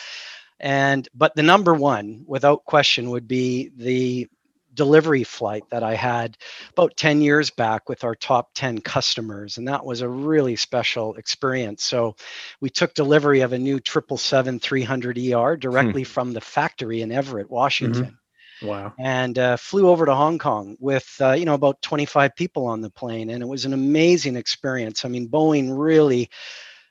And 0.59 1.07
but 1.15 1.35
the 1.35 1.43
number 1.43 1.75
one, 1.75 2.25
without 2.27 2.65
question, 2.65 3.11
would 3.11 3.29
be 3.29 3.71
the 3.77 4.29
delivery 4.73 5.25
flight 5.25 5.65
that 5.71 5.83
I 5.83 5.95
had 5.95 6.37
about 6.71 6.97
10 6.97 7.23
years 7.23 7.51
back 7.51 7.89
with 7.89 8.05
our 8.05 8.15
top 8.15 8.51
10 8.55 8.81
customers. 8.83 9.57
And 9.57 9.67
that 9.69 9.85
was 9.85 10.03
a 10.03 10.09
really 10.09 10.55
special 10.55 11.15
experience. 11.15 11.83
So 11.83 12.15
we 12.61 12.71
took 12.71 12.95
delivery 12.95 13.41
of 13.41 13.53
a 13.55 13.59
new 13.59 13.81
777 13.85 14.61
300 14.61 15.19
ER 15.19 15.57
directly 15.57 16.05
from 16.05 16.33
the 16.33 16.43
factory 16.43 17.01
in 17.01 17.11
Everett, 17.11 17.51
Washington 17.51 18.19
Wow. 18.61 18.95
and 18.99 19.39
uh, 19.39 19.57
flew 19.57 19.89
over 19.89 20.07
to 20.07 20.15
Hong 20.15 20.39
Kong 20.39 20.77
with 20.81 21.17
uh, 21.21 21.33
you 21.33 21.45
know 21.45 21.55
about 21.55 21.83
25 21.83 22.35
people 22.37 22.67
on 22.67 22.81
the 22.81 22.91
plane, 22.91 23.31
and 23.31 23.43
it 23.43 23.47
was 23.47 23.65
an 23.65 23.73
amazing 23.73 24.37
experience. 24.37 25.05
I 25.05 25.09
mean, 25.09 25.29
Boeing 25.29 25.69
really, 25.77 26.29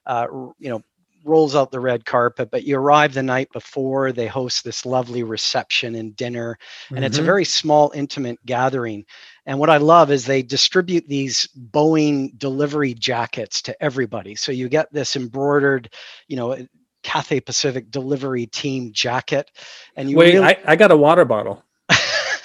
uh, 0.06 0.28
you 0.60 0.70
know, 0.70 0.82
rolls 1.24 1.56
out 1.56 1.72
the 1.72 1.80
red 1.80 2.06
carpet, 2.06 2.50
but 2.52 2.64
you 2.64 2.78
arrive 2.78 3.14
the 3.14 3.24
night 3.24 3.50
before. 3.54 4.12
They 4.12 4.28
host 4.28 4.64
this 4.64 4.86
lovely 4.86 5.24
reception 5.24 5.96
and 5.96 6.16
dinner, 6.16 6.58
and 6.96 7.04
it's 7.06 7.20
a 7.20 7.24
Mhm. 7.24 7.24
very 7.24 7.46
small, 7.46 7.92
intimate 7.96 8.40
gathering. 8.46 9.06
And 9.46 9.60
what 9.60 9.70
I 9.70 9.78
love 9.78 10.12
is 10.12 10.26
they 10.26 10.42
distribute 10.44 11.08
these 11.08 11.48
Boeing 11.72 12.38
delivery 12.38 12.94
jackets 12.94 13.62
to 13.64 13.84
everybody. 13.84 14.36
So 14.36 14.52
you 14.52 14.70
get 14.70 14.92
this 14.94 15.16
embroidered, 15.16 15.90
you 16.28 16.38
know. 16.38 16.58
Cathay 17.06 17.40
Pacific 17.40 17.92
delivery 17.92 18.48
team 18.48 18.92
jacket, 18.92 19.52
and 19.96 20.10
you 20.10 20.18
Wait, 20.18 20.34
really, 20.34 20.46
I, 20.46 20.58
I 20.66 20.76
got 20.76 20.90
a 20.92 20.98
water 20.98 21.24
bottle. 21.24 21.64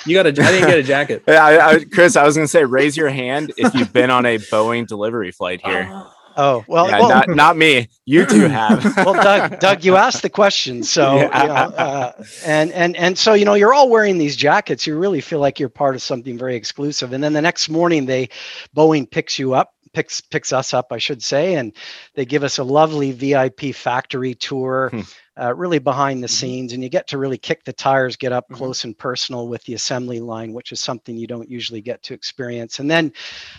You 0.07 0.15
got 0.15 0.27
a. 0.27 0.29
I 0.29 0.33
didn't 0.33 0.69
get 0.69 0.79
a 0.79 0.83
jacket. 0.83 1.25
Yeah, 1.29 1.45
I, 1.45 1.69
I, 1.69 1.85
Chris, 1.85 2.17
I 2.17 2.25
was 2.25 2.37
going 2.37 2.45
to 2.45 2.51
say, 2.51 2.65
raise 2.65 2.97
your 2.97 3.09
hand 3.09 3.53
if 3.57 3.75
you've 3.75 3.93
been 3.93 4.11
on 4.11 4.25
a 4.27 4.39
Boeing 4.39 4.87
delivery 4.87 5.33
flight 5.33 5.61
here. 5.65 5.91
Oh 6.37 6.65
well, 6.69 6.89
yeah, 6.89 7.01
well, 7.01 7.09
not 7.09 7.29
not 7.29 7.57
me. 7.57 7.89
You 8.07 8.25
two 8.25 8.49
have. 8.49 8.85
well, 8.99 9.15
Doug, 9.15 9.59
Doug, 9.59 9.85
you 9.85 9.97
asked 9.97 10.23
the 10.23 10.31
question, 10.31 10.85
so 10.85 11.17
Yeah. 11.17 11.43
you 11.43 11.49
know, 11.49 11.55
uh, 11.55 12.13
and 12.47 12.71
and 12.73 12.97
and 12.97 13.19
so 13.19 13.35
you 13.35 13.45
know 13.45 13.55
you're 13.55 13.75
all 13.75 13.91
wearing 13.91 14.17
these 14.17 14.37
jackets. 14.37 14.87
You 14.87 14.97
really 14.97 15.21
feel 15.21 15.41
like 15.41 15.59
you're 15.59 15.69
part 15.69 15.97
of 15.97 16.03
something 16.03 16.39
very 16.39 16.55
exclusive. 16.55 17.13
And 17.13 17.23
then 17.23 17.33
the 17.33 17.43
next 17.43 17.69
morning, 17.69 18.07
they 18.07 18.29
Boeing 18.75 19.11
picks 19.11 19.41
you 19.41 19.55
up, 19.55 19.75
picks 19.93 20.21
picks 20.21 20.53
us 20.53 20.75
up, 20.75 20.89
I 20.93 20.99
should 20.99 21.23
say, 21.23 21.55
and 21.55 21.75
they 22.15 22.25
give 22.25 22.45
us 22.45 22.59
a 22.59 22.65
lovely 22.65 23.13
VIP 23.13 23.73
factory 23.75 24.35
tour. 24.35 24.91
Hmm. 24.93 25.01
Uh, 25.41 25.55
really 25.55 25.79
behind 25.79 26.23
the 26.23 26.27
Mhm. 26.27 26.31
scenes, 26.31 26.73
and 26.75 26.83
you 26.83 26.91
get 26.91 27.09
to 27.09 27.17
really 27.17 27.39
kick 27.39 27.65
the 27.65 27.73
tires, 27.73 28.17
get 28.17 28.31
up 28.31 28.47
Mhm. 28.51 28.57
close 28.57 28.85
and 28.85 28.99
personal 28.99 29.49
with 29.49 29.65
the 29.65 29.73
assembly 29.73 30.21
line, 30.21 30.53
which 30.53 30.71
is 30.71 30.83
something 30.83 31.17
you 31.17 31.27
don't 31.27 31.49
usually 31.49 31.81
get 31.81 32.03
to 32.03 32.13
experience. 32.13 32.79
And 32.79 32.91
then 32.91 33.13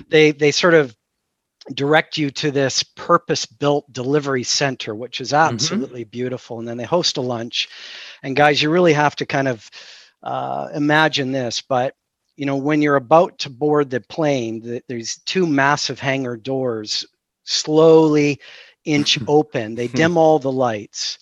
they 0.09 0.31
they 0.31 0.51
sort 0.51 0.75
of 0.75 0.95
direct 1.73 2.17
you 2.17 2.31
to 2.31 2.51
this 2.51 2.83
purpose 2.83 3.45
built 3.45 3.91
delivery 3.93 4.43
center 4.43 4.95
which 4.95 5.21
is 5.21 5.31
absolutely 5.31 6.03
beautiful 6.03 6.57
and 6.57 6.67
then 6.67 6.75
they 6.77 6.83
host 6.83 7.17
a 7.17 7.21
lunch 7.21 7.69
and 8.23 8.35
guys 8.35 8.59
you 8.61 8.69
really 8.71 8.93
have 8.93 9.15
to 9.15 9.27
kind 9.27 9.47
of 9.47 9.69
uh, 10.23 10.69
imagine 10.73 11.31
this 11.31 11.61
but 11.61 11.93
you 12.41 12.47
know 12.47 12.57
when 12.57 12.81
you're 12.81 12.95
about 12.95 13.37
to 13.37 13.51
board 13.51 13.91
the 13.91 14.01
plane 14.01 14.61
the, 14.61 14.81
there's 14.87 15.17
two 15.27 15.45
massive 15.45 15.99
hangar 15.99 16.35
doors 16.35 17.05
slowly 17.43 18.39
inch 18.83 19.19
open. 19.27 19.75
They 19.75 19.85
hmm. 19.85 19.95
dim 19.95 20.17
all 20.17 20.39
the 20.39 20.51
lights. 20.51 21.19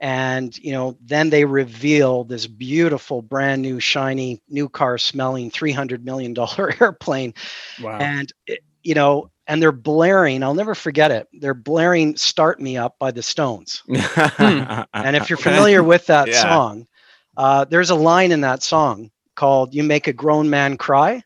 And 0.00 0.56
you 0.58 0.72
know 0.72 0.96
then 1.04 1.28
they 1.28 1.44
reveal 1.44 2.24
this 2.24 2.46
beautiful 2.46 3.20
brand 3.20 3.60
new 3.60 3.80
shiny 3.80 4.40
new 4.48 4.66
car 4.68 4.96
smelling 4.96 5.50
300 5.50 6.06
million 6.06 6.32
dollar 6.32 6.72
airplane. 6.80 7.34
Wow. 7.82 7.98
and 7.98 8.32
it, 8.46 8.60
you 8.82 8.94
know 8.94 9.30
and 9.46 9.60
they're 9.60 9.72
blaring 9.72 10.42
i'll 10.42 10.54
never 10.54 10.74
forget 10.74 11.10
it 11.10 11.28
they're 11.40 11.54
blaring 11.54 12.16
start 12.16 12.60
me 12.60 12.78
up 12.78 12.98
by 12.98 13.10
the 13.10 13.22
stones. 13.22 13.82
Hmm. 14.14 14.82
And 14.94 15.16
if 15.16 15.28
you're 15.28 15.36
familiar 15.36 15.82
with 15.84 16.06
that 16.06 16.28
Yeah. 16.28 16.40
song 16.40 16.86
uh, 17.36 17.64
there's 17.66 17.90
a 17.90 17.94
line 17.94 18.32
in 18.32 18.40
that 18.40 18.62
song 18.62 19.10
called 19.42 19.74
you 19.74 19.82
make 19.82 20.06
a 20.06 20.12
grown 20.12 20.48
man 20.48 20.76
cry 20.76 21.22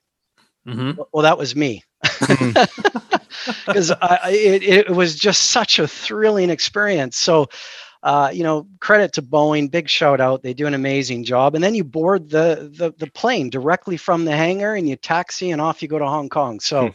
Mhm. 0.67 0.97
well 1.13 1.23
that 1.23 1.39
was 1.39 1.55
me 1.55 1.85
because 3.67 3.91
it, 3.91 4.63
it 4.63 4.91
was 4.91 5.15
just 5.17 5.51
such 5.51 5.79
a 5.79 5.89
thrilling 5.89 6.51
experience. 6.51 7.17
So, 7.17 7.49
uh, 8.03 8.31
you 8.33 8.43
know, 8.43 8.67
credit 8.81 9.13
to 9.15 9.23
Boeing, 9.23 9.71
big 9.71 9.89
shout 9.89 10.21
out. 10.21 10.43
They 10.43 10.55
do 10.55 10.67
an 10.67 10.75
amazing 10.75 11.25
job. 11.25 11.55
And 11.55 11.63
then 11.63 11.75
you 11.75 11.85
board 11.85 12.31
the, 12.31 12.71
the, 12.77 12.93
the 12.99 13.11
plane 13.13 13.51
directly 13.51 13.97
from 13.97 14.25
the 14.25 14.37
hangar 14.37 14.75
and 14.75 14.89
you 14.89 14.97
taxi 14.97 15.51
and 15.51 15.61
off 15.61 15.83
you 15.83 15.89
go 15.89 15.99
to 15.99 16.07
Hong 16.07 16.29
Kong. 16.29 16.61
So, 16.61 16.89
hmm. 16.89 16.93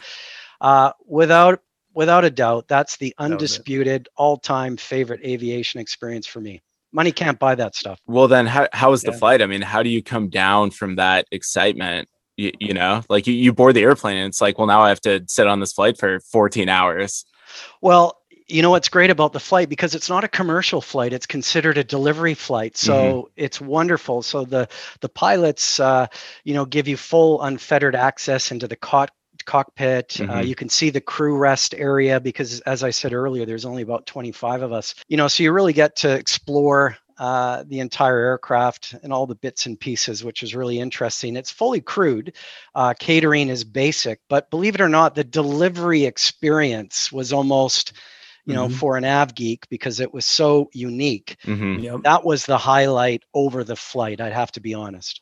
uh, 0.62 0.92
without 1.06 1.62
without 1.94 2.24
a 2.24 2.30
doubt, 2.30 2.68
that's 2.70 2.98
the 2.98 3.14
undisputed 3.18 4.08
all-time 4.16 4.78
favorite 4.78 5.20
aviation 5.26 5.82
experience 5.82 6.26
for 6.26 6.40
me. 6.40 6.62
Money 6.94 7.12
can't 7.12 7.40
buy 7.40 7.56
that 7.56 7.76
stuff. 7.76 8.00
Well, 8.06 8.28
then 8.28 8.46
how 8.46 8.68
how 8.74 8.92
was 8.92 9.04
the 9.04 9.14
flight? 9.14 9.42
I 9.42 9.46
mean, 9.46 9.62
how 9.62 9.84
do 9.84 9.90
you 9.90 10.04
come 10.04 10.30
down 10.30 10.72
from 10.72 10.96
that 10.96 11.26
excitement? 11.32 12.10
You, 12.38 12.52
you 12.60 12.74
know, 12.74 13.04
like 13.10 13.28
you, 13.28 13.34
you 13.34 13.54
board 13.54 13.76
the 13.76 13.84
airplane 13.84 14.18
and 14.18 14.28
it's 14.28 14.42
like, 14.42 14.58
well, 14.58 14.68
now 14.68 14.82
I 14.82 14.90
have 14.90 15.02
to 15.02 15.24
sit 15.28 15.48
on 15.48 15.60
this 15.60 15.74
flight 15.74 15.98
for 15.98 16.20
14 16.20 16.70
hours. 16.70 17.26
Well, 17.82 18.18
you 18.52 18.62
know 18.62 18.70
what's 18.70 18.90
great 18.90 19.10
about 19.10 19.34
the 19.34 19.40
flight 19.40 19.70
because 19.70 19.96
it's 19.96 20.10
not 20.10 20.24
a 20.24 20.28
commercial 20.28 20.82
flight 20.82 21.14
it's 21.14 21.26
considered 21.26 21.78
a 21.78 21.84
delivery 21.84 22.34
flight 22.34 22.76
so 22.76 22.94
mm-hmm. 22.94 23.28
it's 23.38 23.62
wonderful 23.62 24.22
so 24.22 24.44
the 24.44 24.68
the 25.00 25.10
pilots 25.10 25.80
uh, 25.80 26.08
you 26.44 26.54
know 26.54 26.66
give 26.66 26.88
you 26.88 26.98
full 26.98 27.42
unfettered 27.42 27.96
access 27.96 28.52
into 28.52 28.68
the 28.68 28.76
cot- 28.76 29.12
cockpit 29.42 30.20
uh, 30.20 30.24
mm-hmm. 30.24 30.32
uh, 30.32 30.42
you 30.42 30.56
can 30.56 30.70
see 30.70 30.90
the 30.90 31.02
crew 31.02 31.38
rest 31.38 31.74
area 31.76 32.20
because 32.20 32.60
as 32.62 32.84
i 32.84 32.90
said 32.90 33.14
earlier 33.14 33.46
there's 33.46 33.66
only 33.66 33.82
about 33.82 34.06
25 34.06 34.62
of 34.62 34.72
us 34.72 34.96
you 35.08 35.18
know 35.18 35.28
so 35.28 35.44
you 35.44 35.52
really 35.52 35.74
get 35.74 35.96
to 35.96 36.12
explore 36.12 36.98
uh, 37.18 37.64
the 37.68 37.80
entire 37.80 38.18
aircraft 38.18 38.96
and 39.04 39.14
all 39.14 39.28
the 39.28 39.36
bits 39.36 39.68
and 39.68 39.80
pieces, 39.80 40.24
which 40.24 40.42
is 40.42 40.56
really 40.56 40.80
interesting. 40.80 41.36
It's 41.36 41.52
fully 41.52 41.80
crewed. 41.80 42.34
Uh, 42.74 42.96
catering 42.98 43.50
is 43.50 43.64
basic, 43.64 44.22
but 44.28 44.50
believe 44.50 44.74
it 44.74 44.82
or 44.82 44.90
not, 44.90 45.14
the 45.14 45.24
delivery 45.24 46.06
experience 46.06 47.12
was 47.12 47.32
almost 47.32 47.94
you 48.46 48.56
know, 48.56 48.68
mm-hmm. 48.68 48.76
for 48.76 48.98
an 48.98 49.06
av 49.06 49.36
geek 49.36 49.70
because 49.70 50.00
it 50.00 50.14
was 50.14 50.26
so 50.26 50.70
unique. 50.74 51.38
Mm-hmm. 51.46 51.84
Yep. 51.84 52.02
That 52.04 52.26
was 52.26 52.46
the 52.46 52.58
highlight 52.58 53.24
over 53.34 53.64
the 53.64 53.76
flight. 53.76 54.20
I'd 54.20 54.34
have 54.34 54.52
to 54.54 54.62
be 54.62 54.74
honest. 54.74 55.22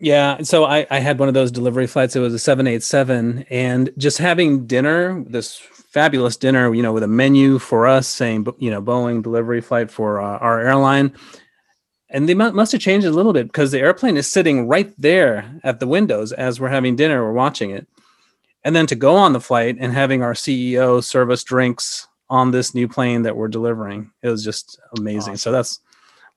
Yeah, 0.00 0.42
so 0.42 0.64
I, 0.64 0.86
I 0.90 0.98
had 0.98 1.18
one 1.18 1.28
of 1.28 1.34
those 1.34 1.50
delivery 1.50 1.86
flights. 1.86 2.16
It 2.16 2.20
was 2.20 2.32
a 2.32 2.38
787, 2.38 3.44
and 3.50 3.90
just 3.98 4.16
having 4.16 4.66
dinner, 4.66 5.22
this 5.28 5.58
fabulous 5.58 6.36
dinner, 6.36 6.72
you 6.74 6.82
know, 6.82 6.92
with 6.92 7.02
a 7.02 7.08
menu 7.08 7.58
for 7.58 7.86
us 7.86 8.08
saying, 8.08 8.46
you 8.58 8.70
know, 8.70 8.80
Boeing 8.80 9.22
delivery 9.22 9.60
flight 9.60 9.90
for 9.90 10.20
uh, 10.20 10.38
our 10.38 10.60
airline. 10.60 11.12
And 12.08 12.28
they 12.28 12.34
must 12.34 12.72
have 12.72 12.80
changed 12.80 13.06
a 13.06 13.12
little 13.12 13.32
bit 13.32 13.46
because 13.46 13.70
the 13.70 13.78
airplane 13.78 14.16
is 14.16 14.26
sitting 14.30 14.66
right 14.66 14.92
there 14.98 15.60
at 15.62 15.78
the 15.78 15.86
windows 15.86 16.32
as 16.32 16.58
we're 16.58 16.68
having 16.68 16.96
dinner, 16.96 17.22
we're 17.22 17.32
watching 17.32 17.70
it. 17.70 17.86
And 18.64 18.74
then 18.74 18.86
to 18.88 18.96
go 18.96 19.14
on 19.14 19.32
the 19.32 19.40
flight 19.40 19.76
and 19.78 19.92
having 19.92 20.22
our 20.22 20.32
CEO 20.32 21.04
serve 21.04 21.30
us 21.30 21.44
drinks 21.44 22.08
on 22.28 22.50
this 22.50 22.74
new 22.74 22.88
plane 22.88 23.22
that 23.22 23.36
we're 23.36 23.48
delivering. 23.48 24.10
It 24.22 24.28
was 24.28 24.44
just 24.44 24.80
amazing. 24.96 25.34
Awesome. 25.34 25.36
So 25.36 25.52
that's 25.52 25.80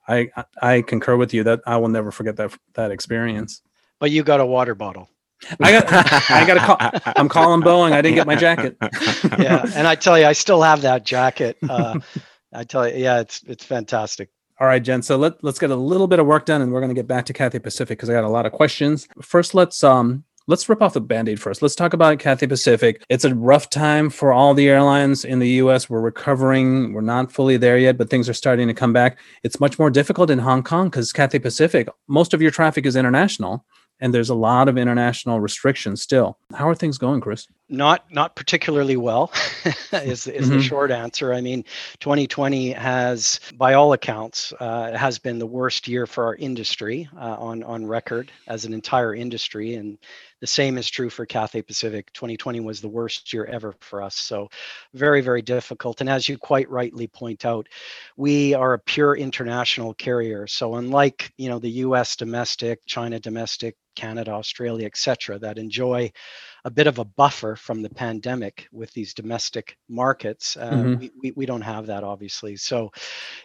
I 0.08 0.28
I 0.60 0.82
concur 0.82 1.16
with 1.16 1.32
you 1.32 1.44
that 1.44 1.60
I 1.66 1.76
will 1.76 1.88
never 1.88 2.10
forget 2.10 2.36
that 2.36 2.56
that 2.74 2.90
experience. 2.90 3.62
But 4.00 4.10
you 4.10 4.22
got 4.22 4.40
a 4.40 4.46
water 4.46 4.74
bottle. 4.74 5.08
I 5.60 5.72
got 5.72 6.30
I 6.30 6.46
got 6.46 6.56
a 6.56 6.60
call. 6.60 7.12
I'm 7.16 7.28
calling 7.28 7.62
Boeing. 7.62 7.92
I 7.92 8.02
didn't 8.02 8.16
get 8.16 8.26
my 8.26 8.36
jacket. 8.36 8.76
yeah, 9.38 9.64
and 9.74 9.86
I 9.86 9.94
tell 9.94 10.18
you, 10.18 10.26
I 10.26 10.32
still 10.32 10.62
have 10.62 10.82
that 10.82 11.04
jacket. 11.04 11.56
Uh, 11.68 11.98
I 12.52 12.64
tell 12.64 12.88
you, 12.88 12.96
yeah, 12.96 13.20
it's 13.20 13.42
it's 13.46 13.64
fantastic. 13.64 14.30
All 14.60 14.66
right, 14.66 14.82
Jen. 14.82 15.02
So 15.02 15.16
let 15.16 15.42
let's 15.42 15.58
get 15.58 15.70
a 15.70 15.76
little 15.76 16.06
bit 16.06 16.18
of 16.18 16.26
work 16.26 16.46
done, 16.46 16.62
and 16.62 16.72
we're 16.72 16.80
going 16.80 16.90
to 16.90 16.94
get 16.94 17.08
back 17.08 17.26
to 17.26 17.32
Cathay 17.32 17.58
Pacific 17.58 17.98
because 17.98 18.08
I 18.08 18.12
got 18.12 18.24
a 18.24 18.28
lot 18.28 18.46
of 18.46 18.52
questions. 18.52 19.08
First, 19.20 19.54
let's 19.54 19.82
um 19.82 20.24
let's 20.46 20.68
rip 20.68 20.82
off 20.82 20.94
the 20.94 21.00
band-aid 21.00 21.40
first. 21.40 21.62
Let's 21.62 21.74
talk 21.74 21.92
about 21.92 22.18
cathay 22.18 22.46
pacific. 22.46 23.02
It's 23.08 23.24
a 23.24 23.34
rough 23.34 23.70
time 23.70 24.10
for 24.10 24.32
all 24.32 24.54
the 24.54 24.68
airlines 24.68 25.24
in 25.24 25.38
the 25.38 25.48
us 25.48 25.88
we're 25.88 26.00
recovering. 26.00 26.92
We're 26.92 27.00
not 27.00 27.32
fully 27.32 27.56
there 27.56 27.78
yet 27.78 27.96
but 27.96 28.10
things 28.10 28.28
are 28.28 28.34
starting 28.34 28.68
to 28.68 28.74
come 28.74 28.92
back. 28.92 29.18
It's 29.42 29.60
much 29.60 29.78
more 29.78 29.90
difficult 29.90 30.30
in 30.30 30.38
hong 30.38 30.62
kong 30.62 30.88
because 30.88 31.12
cathay 31.12 31.38
pacific 31.38 31.88
most 32.08 32.34
of 32.34 32.42
your 32.42 32.50
traffic 32.50 32.86
is 32.86 32.96
international 32.96 33.64
and 34.00 34.12
there's 34.12 34.30
a 34.30 34.34
lot 34.34 34.68
of 34.68 34.76
international 34.76 35.40
restrictions 35.40 36.02
still. 36.02 36.38
How 36.52 36.68
are 36.68 36.74
things 36.74 36.98
going, 36.98 37.20
Chris? 37.20 37.46
Not 37.70 38.12
not 38.12 38.36
particularly 38.36 38.98
well, 38.98 39.32
is, 39.92 40.26
is 40.26 40.26
mm-hmm. 40.26 40.50
the 40.50 40.62
short 40.62 40.90
answer. 40.90 41.32
I 41.32 41.40
mean, 41.40 41.64
2020 42.00 42.72
has, 42.72 43.40
by 43.56 43.72
all 43.72 43.94
accounts, 43.94 44.52
uh, 44.60 44.92
has 44.94 45.18
been 45.18 45.38
the 45.38 45.46
worst 45.46 45.88
year 45.88 46.06
for 46.06 46.24
our 46.26 46.34
industry 46.34 47.08
uh, 47.16 47.36
on 47.38 47.62
on 47.62 47.86
record 47.86 48.30
as 48.48 48.66
an 48.66 48.74
entire 48.74 49.14
industry, 49.14 49.76
and 49.76 49.96
the 50.44 50.48
same 50.48 50.76
is 50.76 50.90
true 50.90 51.08
for 51.08 51.24
Cathay 51.24 51.62
Pacific. 51.62 52.12
2020 52.12 52.60
was 52.60 52.82
the 52.82 52.88
worst 52.88 53.32
year 53.32 53.46
ever 53.46 53.74
for 53.80 54.02
us. 54.02 54.14
So, 54.14 54.50
very, 54.92 55.22
very 55.22 55.40
difficult. 55.40 56.02
And 56.02 56.10
as 56.10 56.28
you 56.28 56.36
quite 56.36 56.68
rightly 56.68 57.06
point 57.06 57.46
out, 57.46 57.66
we 58.18 58.52
are 58.52 58.74
a 58.74 58.78
pure 58.78 59.16
international 59.16 59.94
carrier. 59.94 60.46
So, 60.46 60.74
unlike 60.74 61.32
you 61.38 61.48
know 61.48 61.58
the 61.58 61.70
U.S. 61.86 62.16
domestic, 62.16 62.80
China 62.84 63.18
domestic, 63.18 63.76
Canada, 63.96 64.32
Australia, 64.32 64.84
etc., 64.84 65.38
that 65.38 65.56
enjoy 65.56 66.12
a 66.64 66.70
bit 66.70 66.86
of 66.86 66.98
a 66.98 67.04
buffer 67.04 67.56
from 67.56 67.82
the 67.82 67.90
pandemic 67.90 68.66
with 68.72 68.90
these 68.92 69.12
domestic 69.12 69.76
markets. 69.88 70.56
Uh, 70.56 70.70
mm-hmm. 70.70 70.98
we, 70.98 71.10
we, 71.20 71.32
we, 71.32 71.46
don't 71.46 71.60
have 71.60 71.86
that, 71.86 72.02
obviously. 72.02 72.56
So, 72.56 72.90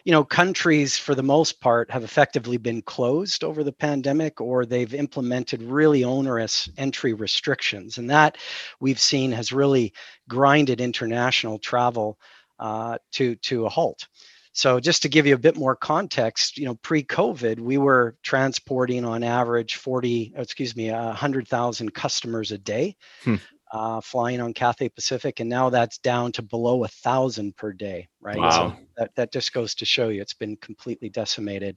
you 0.04 0.12
know, 0.12 0.24
countries 0.24 0.96
for 0.96 1.14
the 1.14 1.22
most 1.22 1.60
part 1.60 1.90
have 1.90 2.02
effectively 2.02 2.56
been 2.56 2.80
closed 2.80 3.44
over 3.44 3.62
the 3.62 3.72
pandemic 3.72 4.40
or 4.40 4.64
they've 4.64 4.94
implemented 4.94 5.62
really 5.62 6.02
onerous 6.02 6.70
entry 6.78 7.12
restrictions. 7.12 7.98
And 7.98 8.08
that 8.08 8.38
we've 8.80 9.00
seen 9.00 9.32
has 9.32 9.52
really 9.52 9.92
grinded 10.26 10.80
international 10.80 11.58
travel 11.58 12.18
uh, 12.58 12.98
to, 13.12 13.36
to 13.36 13.66
a 13.66 13.68
halt. 13.68 14.08
So 14.52 14.80
just 14.80 15.02
to 15.02 15.08
give 15.08 15.26
you 15.26 15.34
a 15.34 15.38
bit 15.38 15.56
more 15.56 15.76
context, 15.76 16.58
you 16.58 16.64
know, 16.64 16.74
pre-COVID, 16.76 17.60
we 17.60 17.78
were 17.78 18.16
transporting 18.22 19.04
on 19.04 19.22
average 19.22 19.76
40, 19.76 20.32
excuse 20.36 20.74
me, 20.74 20.90
100,000 20.90 21.94
customers 21.94 22.50
a 22.50 22.58
day. 22.58 22.96
Hmm. 23.22 23.36
Uh, 23.72 24.00
flying 24.00 24.40
on 24.40 24.52
Cathay 24.52 24.88
Pacific, 24.88 25.38
and 25.38 25.48
now 25.48 25.70
that's 25.70 25.98
down 25.98 26.32
to 26.32 26.42
below 26.42 26.82
a 26.82 26.88
thousand 26.88 27.56
per 27.56 27.72
day, 27.72 28.08
right? 28.20 28.36
Wow. 28.36 28.50
So 28.50 28.76
that, 28.96 29.14
that 29.14 29.32
just 29.32 29.52
goes 29.52 29.76
to 29.76 29.84
show 29.84 30.08
you 30.08 30.20
it's 30.20 30.34
been 30.34 30.56
completely 30.56 31.08
decimated. 31.08 31.76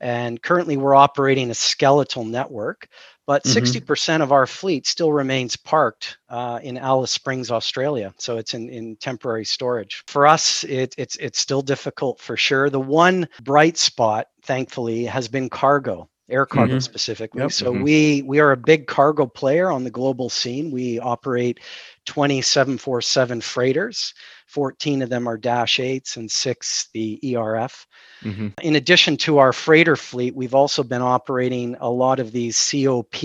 And 0.00 0.40
currently, 0.40 0.76
we're 0.76 0.94
operating 0.94 1.50
a 1.50 1.54
skeletal 1.54 2.24
network 2.24 2.88
but 3.26 3.44
mm-hmm. 3.44 3.64
60% 3.64 4.22
of 4.22 4.32
our 4.32 4.46
fleet 4.46 4.86
still 4.86 5.12
remains 5.12 5.56
parked 5.56 6.18
uh, 6.28 6.60
in 6.62 6.76
Alice 6.76 7.12
Springs, 7.12 7.50
Australia. 7.50 8.12
So 8.18 8.36
it's 8.36 8.54
in, 8.54 8.68
in 8.68 8.96
temporary 8.96 9.44
storage. 9.44 10.02
For 10.06 10.26
us, 10.26 10.64
it, 10.64 10.94
it's, 10.98 11.16
it's 11.16 11.38
still 11.38 11.62
difficult 11.62 12.20
for 12.20 12.36
sure. 12.36 12.68
The 12.68 12.80
one 12.80 13.28
bright 13.42 13.78
spot, 13.78 14.28
thankfully, 14.42 15.04
has 15.06 15.28
been 15.28 15.48
cargo 15.48 16.08
air 16.28 16.46
cargo 16.46 16.74
mm-hmm. 16.74 16.80
specifically. 16.80 17.42
Yep. 17.42 17.52
So 17.52 17.72
mm-hmm. 17.72 17.82
we 17.82 18.22
we 18.22 18.40
are 18.40 18.52
a 18.52 18.56
big 18.56 18.86
cargo 18.86 19.26
player 19.26 19.70
on 19.70 19.84
the 19.84 19.90
global 19.90 20.30
scene. 20.30 20.70
We 20.70 20.98
operate 20.98 21.60
2747 22.06 23.40
freighters. 23.40 24.14
14 24.46 25.02
of 25.02 25.08
them 25.08 25.26
are 25.26 25.36
Dash 25.36 25.78
8s 25.78 26.16
and 26.16 26.30
six 26.30 26.88
the 26.92 27.18
ERF. 27.34 27.86
Mm-hmm. 28.22 28.48
In 28.62 28.76
addition 28.76 29.16
to 29.18 29.38
our 29.38 29.52
freighter 29.52 29.96
fleet, 29.96 30.34
we've 30.34 30.54
also 30.54 30.82
been 30.82 31.02
operating 31.02 31.76
a 31.80 31.90
lot 31.90 32.20
of 32.20 32.30
these 32.30 32.56
COP, 32.70 33.16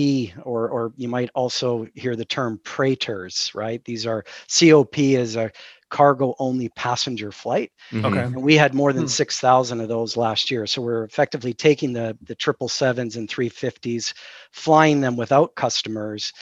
or, 0.42 0.68
or 0.68 0.92
you 0.96 1.08
might 1.08 1.30
also 1.34 1.86
hear 1.94 2.16
the 2.16 2.24
term 2.24 2.58
preighters, 2.64 3.54
right? 3.54 3.84
These 3.84 4.06
are 4.06 4.24
COP 4.48 4.98
is 4.98 5.36
a 5.36 5.52
cargo 5.90 6.34
only 6.38 6.68
passenger 6.70 7.30
flight. 7.30 7.72
Mm-hmm. 7.90 8.06
Okay. 8.06 8.20
And 8.20 8.42
we 8.42 8.56
had 8.56 8.74
more 8.74 8.92
than 8.92 9.04
hmm. 9.04 9.08
6,000 9.08 9.80
of 9.80 9.88
those 9.88 10.16
last 10.16 10.50
year. 10.50 10.66
So 10.66 10.80
we're 10.80 11.04
effectively 11.04 11.52
taking 11.52 11.92
the, 11.92 12.16
the 12.22 12.36
777s 12.36 13.16
and 13.16 13.28
350s, 13.28 14.14
flying 14.52 15.00
them 15.00 15.16
without 15.16 15.54
customers, 15.54 16.32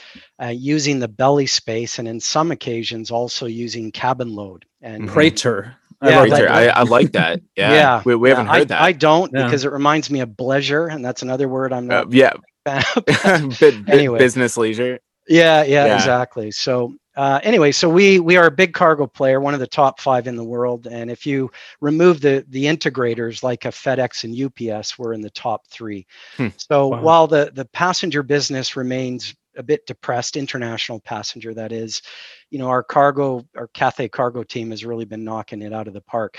uh, 0.43 0.47
using 0.47 1.00
the 1.00 1.09
belly 1.09 1.47
space, 1.47 1.99
and 1.99 2.07
in 2.07 2.21
some 2.21 2.50
occasions 2.50 3.11
also 3.11 3.47
using 3.47 3.90
cabin 3.90 4.35
load. 4.35 4.64
And 4.81 5.05
mm-hmm. 5.05 5.12
preighter. 5.12 5.76
Yeah, 6.00 6.21
like, 6.21 6.33
I, 6.45 6.69
I, 6.69 6.83
like 6.83 7.12
that. 7.12 7.40
Yeah, 7.57 7.73
yeah. 7.73 8.02
We, 8.05 8.14
we 8.14 8.28
haven't 8.28 8.47
heard 8.47 8.61
I, 8.61 8.64
that. 8.64 8.81
I 8.81 8.93
don't 8.93 9.33
yeah. 9.35 9.45
because 9.45 9.64
it 9.64 9.73
reminds 9.73 10.11
me 10.11 10.21
of 10.21 10.28
bleisure, 10.31 10.93
and 10.93 11.05
that's 11.05 11.23
another 11.23 11.49
word 11.49 11.73
I'm 11.73 11.88
not. 11.88 12.07
Uh, 12.07 12.11
yeah. 12.11 12.33
anyway, 13.88 14.19
business 14.19 14.57
leisure. 14.57 15.00
Yeah, 15.28 15.62
yeah, 15.64 15.87
yeah, 15.87 15.95
exactly. 15.97 16.50
So 16.52 16.95
uh, 17.18 17.40
anyway, 17.42 17.72
so 17.72 17.88
we 17.88 18.20
we 18.20 18.37
are 18.37 18.46
a 18.46 18.50
big 18.50 18.72
cargo 18.72 19.04
player, 19.04 19.40
one 19.40 19.52
of 19.52 19.58
the 19.58 19.66
top 19.66 20.00
five 20.00 20.28
in 20.28 20.37
the 20.37 20.44
world. 20.44 20.87
And 20.87 21.10
if 21.10 21.26
you 21.26 21.50
remove 21.80 22.20
the 22.20 22.44
the 22.50 22.66
integrators 22.66 23.42
like 23.42 23.64
a 23.64 23.70
FedEx 23.70 24.22
and 24.22 24.72
UPS, 24.72 24.96
we're 24.96 25.14
in 25.14 25.20
the 25.20 25.30
top 25.30 25.66
three. 25.66 26.06
Hmm. 26.37 26.48
So 26.56 26.87
wow. 26.87 27.02
while 27.02 27.26
the 27.26 27.50
the 27.52 27.64
passenger 27.64 28.22
business 28.22 28.76
remains 28.76 29.34
a 29.56 29.64
bit 29.64 29.84
depressed, 29.84 30.37
international 30.37 31.00
passenger 31.00 31.52
that 31.54 31.72
is, 31.72 32.02
you 32.50 32.58
know, 32.60 32.68
our 32.68 32.84
cargo, 32.84 33.44
our 33.56 33.66
Cathay 33.75 34.08
cargo 34.10 34.44
team 34.44 34.70
has 34.70 34.84
really 34.84 35.04
been 35.04 35.25
knocking 35.25 35.62
it 35.62 35.72
out 35.72 35.88
of 35.88 35.94
the 35.94 36.00
park. 36.00 36.38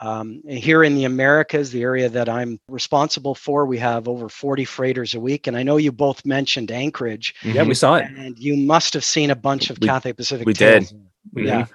Um, 0.00 0.42
here 0.48 0.82
in 0.82 0.96
the 0.96 1.04
Americas, 1.04 1.70
the 1.70 1.82
area 1.82 2.08
that 2.08 2.28
I'm 2.28 2.58
responsible 2.68 3.34
for, 3.34 3.64
we 3.64 3.78
have 3.78 4.08
over 4.08 4.28
40 4.28 4.64
freighters 4.64 5.14
a 5.14 5.20
week. 5.20 5.46
And 5.46 5.56
I 5.56 5.62
know 5.62 5.76
you 5.76 5.92
both 5.92 6.24
mentioned 6.24 6.70
Anchorage. 6.70 7.34
Yeah, 7.42 7.62
we 7.62 7.74
saw 7.74 7.96
it. 7.96 8.06
And 8.16 8.38
you 8.38 8.56
must 8.56 8.94
have 8.94 9.04
seen 9.04 9.30
a 9.30 9.36
bunch 9.36 9.70
of 9.70 9.78
we, 9.80 9.86
Cathay 9.86 10.12
Pacific. 10.12 10.46
We 10.46 10.52
did. 10.52 10.90
Yeah. 11.34 11.66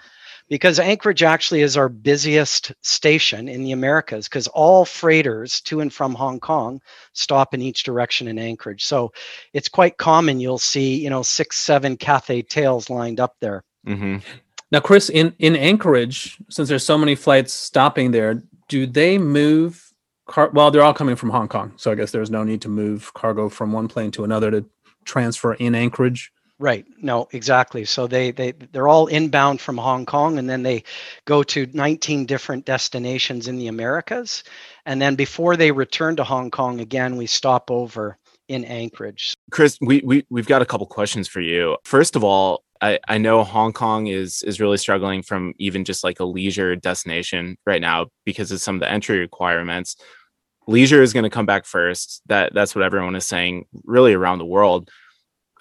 Because 0.49 0.79
Anchorage 0.79 1.21
actually 1.21 1.61
is 1.61 1.77
our 1.77 1.89
busiest 1.89 2.73
station 2.81 3.47
in 3.47 3.63
the 3.63 3.71
Americas 3.71 4.27
because 4.27 4.47
all 4.47 4.83
freighters 4.83 5.61
to 5.61 5.79
and 5.79 5.93
from 5.93 6.15
Hong 6.15 6.39
Kong 6.39 6.81
stop 7.13 7.53
in 7.53 7.61
each 7.61 7.83
direction 7.83 8.27
in 8.27 8.39
Anchorage. 8.39 8.83
So 8.83 9.13
it's 9.53 9.69
quite 9.69 9.97
common 9.97 10.39
you'll 10.39 10.57
see, 10.57 10.95
you 10.95 11.09
know, 11.09 11.21
six, 11.21 11.57
seven 11.57 11.97
Cathay 11.97 12.41
tails 12.41 12.89
lined 12.89 13.19
up 13.19 13.35
there. 13.39 13.63
Mm-hmm. 13.87 14.17
Now, 14.71 14.79
Chris, 14.79 15.09
in, 15.09 15.33
in 15.39 15.55
Anchorage, 15.55 16.37
since 16.49 16.69
there's 16.69 16.85
so 16.85 16.97
many 16.97 17.15
flights 17.15 17.53
stopping 17.53 18.11
there, 18.11 18.43
do 18.67 18.85
they 18.85 19.17
move 19.17 19.91
car? 20.27 20.49
Well, 20.53 20.71
they're 20.71 20.83
all 20.83 20.93
coming 20.93 21.15
from 21.15 21.31
Hong 21.31 21.47
Kong, 21.47 21.73
so 21.75 21.91
I 21.91 21.95
guess 21.95 22.11
there's 22.11 22.29
no 22.29 22.43
need 22.43 22.61
to 22.61 22.69
move 22.69 23.13
cargo 23.13 23.49
from 23.49 23.71
one 23.73 23.87
plane 23.87 24.11
to 24.11 24.23
another 24.23 24.51
to 24.51 24.65
transfer 25.05 25.55
in 25.55 25.75
Anchorage. 25.75 26.31
Right. 26.59 26.85
No, 27.01 27.27
exactly. 27.31 27.85
So 27.85 28.05
they 28.05 28.31
they 28.31 28.51
they're 28.51 28.89
all 28.89 29.07
inbound 29.07 29.61
from 29.61 29.77
Hong 29.77 30.05
Kong 30.05 30.37
and 30.37 30.49
then 30.49 30.61
they 30.61 30.83
go 31.23 31.41
to 31.41 31.65
19 31.73 32.25
different 32.25 32.65
destinations 32.65 33.47
in 33.47 33.57
the 33.57 33.67
Americas. 33.67 34.43
And 34.85 35.01
then 35.01 35.15
before 35.15 35.55
they 35.55 35.71
return 35.71 36.17
to 36.17 36.25
Hong 36.25 36.51
Kong 36.51 36.81
again, 36.81 37.15
we 37.15 37.27
stop 37.27 37.71
over 37.71 38.17
in 38.49 38.65
Anchorage. 38.65 39.33
Chris, 39.51 39.77
we, 39.79 40.01
we 40.03 40.25
we've 40.29 40.47
got 40.47 40.61
a 40.61 40.65
couple 40.65 40.85
questions 40.87 41.27
for 41.27 41.39
you. 41.39 41.77
First 41.85 42.15
of 42.17 42.23
all, 42.23 42.63
I, 42.81 42.99
I 43.07 43.17
know 43.17 43.43
Hong 43.43 43.71
Kong 43.71 44.07
is 44.07 44.43
is 44.43 44.59
really 44.59 44.77
struggling 44.77 45.21
from 45.21 45.53
even 45.57 45.85
just 45.85 46.03
like 46.03 46.19
a 46.19 46.25
leisure 46.25 46.75
destination 46.75 47.55
right 47.65 47.81
now 47.81 48.07
because 48.25 48.51
of 48.51 48.59
some 48.59 48.75
of 48.75 48.81
the 48.81 48.91
entry 48.91 49.19
requirements. 49.19 49.95
Leisure 50.67 51.01
is 51.01 51.13
going 51.13 51.23
to 51.23 51.29
come 51.29 51.45
back 51.45 51.65
first. 51.65 52.21
That 52.27 52.53
that's 52.53 52.75
what 52.75 52.83
everyone 52.83 53.15
is 53.15 53.25
saying 53.25 53.65
really 53.85 54.13
around 54.13 54.39
the 54.39 54.45
world 54.45 54.89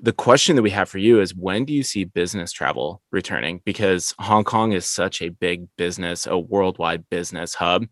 the 0.00 0.12
question 0.12 0.54
that 0.56 0.62
we 0.62 0.70
have 0.70 0.88
for 0.88 0.98
you 0.98 1.20
is 1.20 1.34
when 1.34 1.64
do 1.64 1.72
you 1.72 1.82
see 1.82 2.04
business 2.04 2.52
travel 2.52 3.02
returning 3.10 3.60
because 3.64 4.14
hong 4.20 4.44
kong 4.44 4.72
is 4.72 4.86
such 4.86 5.20
a 5.20 5.28
big 5.28 5.66
business 5.76 6.26
a 6.26 6.38
worldwide 6.38 7.08
business 7.10 7.54
hub 7.54 7.84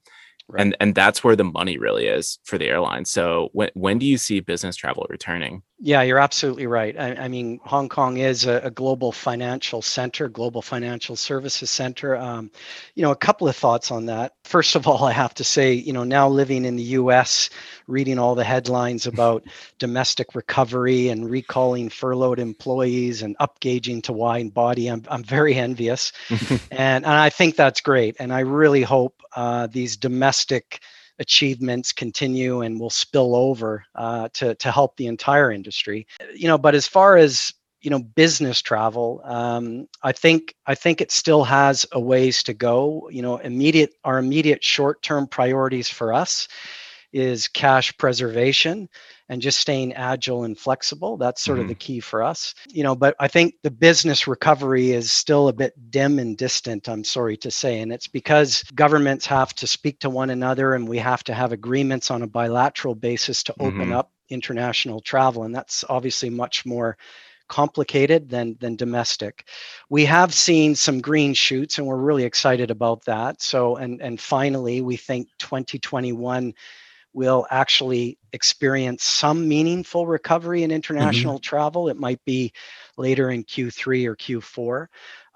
right. 0.48 0.60
and 0.60 0.76
and 0.80 0.94
that's 0.94 1.22
where 1.22 1.36
the 1.36 1.44
money 1.44 1.78
really 1.78 2.06
is 2.06 2.38
for 2.44 2.58
the 2.58 2.68
airline 2.68 3.04
so 3.04 3.48
when, 3.52 3.70
when 3.74 3.98
do 3.98 4.06
you 4.06 4.18
see 4.18 4.40
business 4.40 4.76
travel 4.76 5.06
returning 5.08 5.62
yeah, 5.78 6.00
you're 6.00 6.18
absolutely 6.18 6.66
right. 6.66 6.98
I, 6.98 7.14
I 7.16 7.28
mean, 7.28 7.60
Hong 7.62 7.90
Kong 7.90 8.16
is 8.16 8.46
a, 8.46 8.60
a, 8.64 8.70
global 8.70 9.12
financial 9.12 9.82
center, 9.82 10.26
global 10.26 10.62
financial 10.62 11.16
services 11.16 11.70
center. 11.70 12.16
Um, 12.16 12.50
you 12.94 13.02
know, 13.02 13.10
a 13.10 13.16
couple 13.16 13.46
of 13.46 13.56
thoughts 13.56 13.90
on 13.90 14.06
that. 14.06 14.32
First 14.44 14.74
of 14.74 14.86
all, 14.86 15.04
I 15.04 15.12
have 15.12 15.34
to 15.34 15.44
say, 15.44 15.74
you 15.74 15.92
know, 15.92 16.04
now 16.04 16.30
living 16.30 16.64
in 16.64 16.76
the 16.76 16.82
U.S., 16.82 17.50
reading 17.86 18.18
all 18.18 18.34
the 18.34 18.44
headlines 18.44 19.06
about 19.06 19.44
domestic 19.78 20.34
recovery 20.34 21.08
and 21.08 21.28
recalling 21.28 21.90
furloughed 21.90 22.38
employees 22.38 23.20
and 23.20 23.36
upgauging 23.36 24.02
to 24.04 24.14
wide 24.14 24.54
body, 24.54 24.88
I'm 24.88 25.04
I'm 25.08 25.24
very 25.24 25.56
envious, 25.56 26.12
and 26.70 27.04
and 27.04 27.06
I 27.06 27.28
think 27.28 27.54
that's 27.54 27.82
great. 27.82 28.16
And 28.18 28.32
I 28.32 28.40
really 28.40 28.82
hope 28.82 29.22
uh, 29.34 29.66
these 29.66 29.98
domestic 29.98 30.80
achievements 31.18 31.92
continue 31.92 32.60
and 32.62 32.78
will 32.78 32.90
spill 32.90 33.34
over 33.34 33.84
uh, 33.94 34.28
to 34.34 34.54
to 34.56 34.70
help 34.70 34.96
the 34.96 35.06
entire 35.06 35.50
industry. 35.50 36.06
You 36.34 36.48
know, 36.48 36.58
but 36.58 36.74
as 36.74 36.86
far 36.86 37.16
as 37.16 37.52
you 37.82 37.90
know 37.90 38.00
business 38.00 38.62
travel 38.62 39.20
um, 39.24 39.86
i 40.02 40.10
think 40.10 40.54
i 40.66 40.74
think 40.74 41.00
it 41.00 41.12
still 41.12 41.44
has 41.44 41.86
a 41.92 42.00
ways 42.00 42.42
to 42.42 42.54
go 42.54 43.08
you 43.12 43.22
know 43.22 43.36
immediate 43.36 43.92
our 44.02 44.18
immediate 44.18 44.64
short 44.64 45.02
term 45.02 45.26
priorities 45.26 45.88
for 45.88 46.12
us 46.12 46.48
is 47.16 47.48
cash 47.48 47.96
preservation 47.96 48.88
and 49.28 49.42
just 49.42 49.58
staying 49.58 49.94
agile 49.94 50.44
and 50.44 50.58
flexible. 50.58 51.16
That's 51.16 51.42
sort 51.42 51.56
mm-hmm. 51.56 51.62
of 51.62 51.68
the 51.68 51.74
key 51.74 52.00
for 52.00 52.22
us. 52.22 52.54
You 52.68 52.84
know, 52.84 52.94
but 52.94 53.16
I 53.18 53.26
think 53.26 53.54
the 53.62 53.70
business 53.70 54.28
recovery 54.28 54.92
is 54.92 55.10
still 55.10 55.48
a 55.48 55.52
bit 55.52 55.72
dim 55.90 56.18
and 56.18 56.36
distant, 56.36 56.88
I'm 56.88 57.04
sorry 57.04 57.36
to 57.38 57.50
say. 57.50 57.80
And 57.80 57.92
it's 57.92 58.06
because 58.06 58.62
governments 58.74 59.26
have 59.26 59.54
to 59.54 59.66
speak 59.66 59.98
to 60.00 60.10
one 60.10 60.30
another 60.30 60.74
and 60.74 60.86
we 60.86 60.98
have 60.98 61.24
to 61.24 61.34
have 61.34 61.52
agreements 61.52 62.10
on 62.10 62.22
a 62.22 62.28
bilateral 62.28 62.94
basis 62.94 63.42
to 63.44 63.54
open 63.58 63.80
mm-hmm. 63.80 63.92
up 63.94 64.12
international 64.28 65.00
travel. 65.00 65.44
And 65.44 65.54
that's 65.54 65.84
obviously 65.88 66.30
much 66.30 66.66
more 66.66 66.96
complicated 67.48 68.28
than 68.28 68.56
than 68.60 68.76
domestic. 68.76 69.48
We 69.88 70.04
have 70.04 70.34
seen 70.34 70.74
some 70.74 71.00
green 71.00 71.32
shoots 71.32 71.78
and 71.78 71.86
we're 71.86 71.96
really 71.96 72.24
excited 72.24 72.70
about 72.70 73.04
that. 73.04 73.40
So 73.40 73.76
and 73.76 74.00
and 74.02 74.20
finally 74.20 74.80
we 74.80 74.96
think 74.96 75.28
2021 75.38 76.54
will 77.16 77.46
actually 77.50 78.18
experience 78.34 79.02
some 79.02 79.48
meaningful 79.48 80.06
recovery 80.06 80.62
in 80.62 80.68
mm-hmm. 80.68 80.76
international 80.76 81.36
mm-hmm. 81.36 81.48
travel. 81.48 81.88
It 81.88 81.96
might 81.96 82.22
be 82.26 82.52
later 82.98 83.30
in 83.30 83.42
Q3 83.42 84.06
or 84.06 84.14
Q4. 84.14 84.86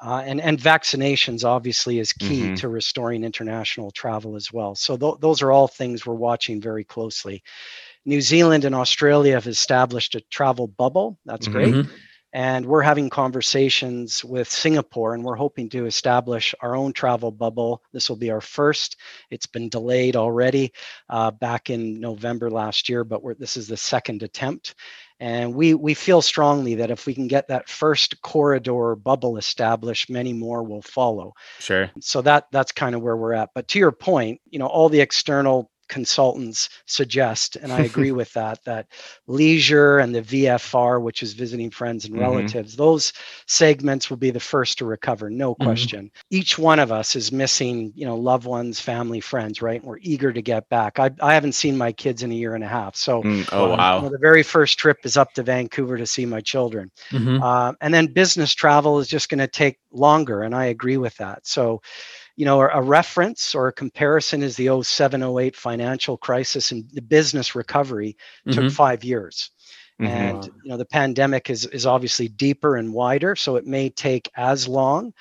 Uh, 0.03 0.23
and, 0.25 0.41
and 0.43 0.59
vaccinations 0.59 1.43
obviously 1.43 1.99
is 1.99 2.13
key 2.13 2.43
mm-hmm. 2.43 2.55
to 2.57 2.69
restoring 2.69 3.25
international 3.25 3.91
travel 3.91 4.37
as 4.37 4.53
well. 4.53 4.75
So 4.75 4.97
th- 4.97 5.21
those 5.21 5.41
are 5.41 5.53
all 5.53 5.69
things 5.69 6.05
we're 6.05 6.15
watching 6.15 6.61
very 6.61 6.85
closely. 6.85 7.43
New 8.05 8.21
Zealand 8.21 8.67
and 8.67 8.75
Australia 8.75 9.35
have 9.35 9.47
established 9.47 10.15
a 10.15 10.21
travel 10.31 10.67
bubble. 10.67 11.19
That's 11.25 11.49
great. 11.49 11.87
And 12.33 12.65
we're 12.67 12.83
having 12.83 13.11
conversations 13.11 14.25
with 14.25 14.49
Singapore, 14.49 15.15
and 15.15 15.25
we're 15.25 15.35
hoping 15.35 15.69
to 15.71 15.87
establish 15.87 16.55
our 16.61 16.77
own 16.77 16.93
travel 16.93 17.33
bubble. 17.33 17.83
This 17.93 18.09
will 18.09 18.17
be 18.17 18.31
our 18.31 18.41
first. 18.41 18.97
It's 19.31 19.47
been 19.47 19.69
delayed 19.69 20.15
already 20.15 20.73
uh, 21.09 21.33
back 21.33 21.71
in 21.71 21.99
November 21.99 22.51
last 22.51 22.89
year, 22.89 23.03
but 23.03 23.23
this 23.39 23.57
is 23.57 23.67
the 23.67 23.77
second 23.77 24.23
attempt. 24.23 24.75
And 25.19 25.55
we, 25.55 25.75
we 25.75 25.93
feel 25.93 26.23
strongly 26.23 26.77
that 26.77 26.91
if 26.91 27.05
we 27.05 27.15
can 27.15 27.29
get 27.29 27.49
that 27.49 27.69
first 27.69 28.23
corridor 28.23 28.97
bubble 28.97 29.37
established, 29.37 30.09
many 30.09 30.33
more 30.33 30.63
will 30.63 30.81
follow. 30.81 31.35
Sure. 31.59 31.91
So 32.01 32.23
that 32.23 32.47
that's 32.51 32.73
kind 32.73 32.95
of 32.95 33.03
where 33.03 33.17
we're 33.17 33.35
at. 33.35 33.51
But 33.55 33.69
to 33.69 33.79
your 33.79 33.93
point, 33.93 34.41
you 34.49 34.59
know, 34.59 34.67
all 34.67 34.89
the 34.89 35.01
external 35.01 35.70
consultants 35.91 36.69
suggest 36.87 37.57
and 37.57 37.73
i 37.73 37.81
agree 37.81 38.13
with 38.21 38.33
that 38.33 38.63
that 38.65 38.87
leisure 39.27 39.99
and 39.99 40.15
the 40.15 40.23
vfr 40.23 41.03
which 41.03 41.23
is 41.23 41.33
visiting 41.33 41.69
friends 41.69 42.05
and 42.05 42.15
mm-hmm. 42.15 42.23
relatives 42.23 42.73
mm-hmm. 42.73 42.83
those 42.83 43.13
segments 43.47 44.09
will 44.09 44.17
be 44.17 44.31
the 44.31 44.39
first 44.39 44.79
to 44.79 44.85
recover 44.85 45.29
no 45.29 45.53
mm-hmm. 45.53 45.65
question 45.65 46.07
mm-hmm. 46.07 46.37
each 46.37 46.59
one 46.59 46.79
of 46.79 46.93
us 46.93 47.17
is 47.17 47.33
missing 47.33 47.93
you 47.97 48.07
know 48.07 48.17
loved 48.17 48.47
ones 48.47 48.79
family 48.79 49.21
friends 49.21 49.61
right 49.61 49.85
we're 49.85 49.99
eager 50.01 50.33
to 50.33 50.41
get 50.41 50.67
back 50.69 51.01
i, 51.01 51.11
I 51.21 51.35
haven't 51.35 51.53
seen 51.53 51.77
my 51.77 51.91
kids 51.91 52.23
in 52.23 52.31
a 52.31 52.37
year 52.37 52.55
and 52.55 52.63
a 52.63 52.69
half 52.69 52.95
so 52.95 53.23
mm, 53.23 53.49
oh 53.53 53.71
wow 53.71 53.97
you 53.97 54.03
know, 54.03 54.09
the 54.11 54.19
very 54.19 54.45
first 54.45 54.79
trip 54.79 54.99
is 55.03 55.17
up 55.17 55.33
to 55.35 55.43
vancouver 55.43 55.99
to 55.99 56.07
see 56.07 56.25
my 56.25 56.41
children 56.41 56.91
mm-hmm. 57.11 57.43
uh, 57.43 57.73
and 57.81 57.93
then 57.93 58.07
business 58.07 58.55
travel 58.55 59.01
is 59.01 59.09
just 59.09 59.29
going 59.29 59.39
to 59.39 59.49
take 59.49 59.79
longer 59.91 60.43
and 60.43 60.55
i 60.55 60.67
agree 60.67 60.97
with 60.97 61.17
that 61.17 61.45
so 61.45 61.83
you 62.41 62.47
know, 62.47 62.63
a 62.63 62.81
reference 62.81 63.55
or 63.55 63.69
a 63.69 63.73
comparison 63.73 64.43
is 64.43 64.57
the 64.57 64.83
07 64.83 65.23
08 65.23 65.55
financial 65.55 66.17
crisis 66.17 66.73
and 66.73 66.89
the 66.91 67.03
business 67.03 67.55
recovery 67.55 68.17
mm-hmm. 68.49 68.59
took 68.59 68.73
five 68.73 69.05
years. 69.05 69.51
Mm-hmm. 70.01 70.11
And 70.11 70.45
you 70.47 70.71
know, 70.71 70.79
the 70.79 70.87
pandemic 70.87 71.51
is 71.51 71.67
is 71.67 71.85
obviously 71.85 72.29
deeper 72.29 72.77
and 72.77 72.95
wider, 72.95 73.37
so 73.37 73.57
it 73.57 73.67
may 73.67 73.91
take 73.91 74.31
as 74.39 74.67
long. 74.67 75.13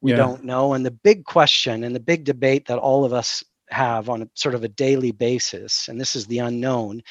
We 0.00 0.12
yeah. 0.12 0.18
don't 0.18 0.44
know. 0.44 0.74
And 0.74 0.86
the 0.86 0.92
big 0.92 1.24
question 1.24 1.82
and 1.82 1.96
the 1.96 2.06
big 2.12 2.22
debate 2.22 2.68
that 2.68 2.78
all 2.78 3.04
of 3.04 3.12
us 3.12 3.42
have 3.70 4.08
on 4.08 4.22
a 4.22 4.28
sort 4.34 4.54
of 4.54 4.62
a 4.62 4.68
daily 4.68 5.10
basis, 5.10 5.88
and 5.88 6.00
this 6.00 6.14
is 6.14 6.26
the 6.26 6.38
unknown, 6.38 7.02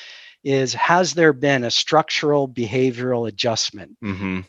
is 0.45 0.73
has 0.75 1.13
there 1.13 1.33
been 1.33 1.65
a 1.65 1.71
structural 1.71 2.47
behavioral 2.47 3.27
adjustment? 3.27 3.97
Mm-hmm 4.01 4.39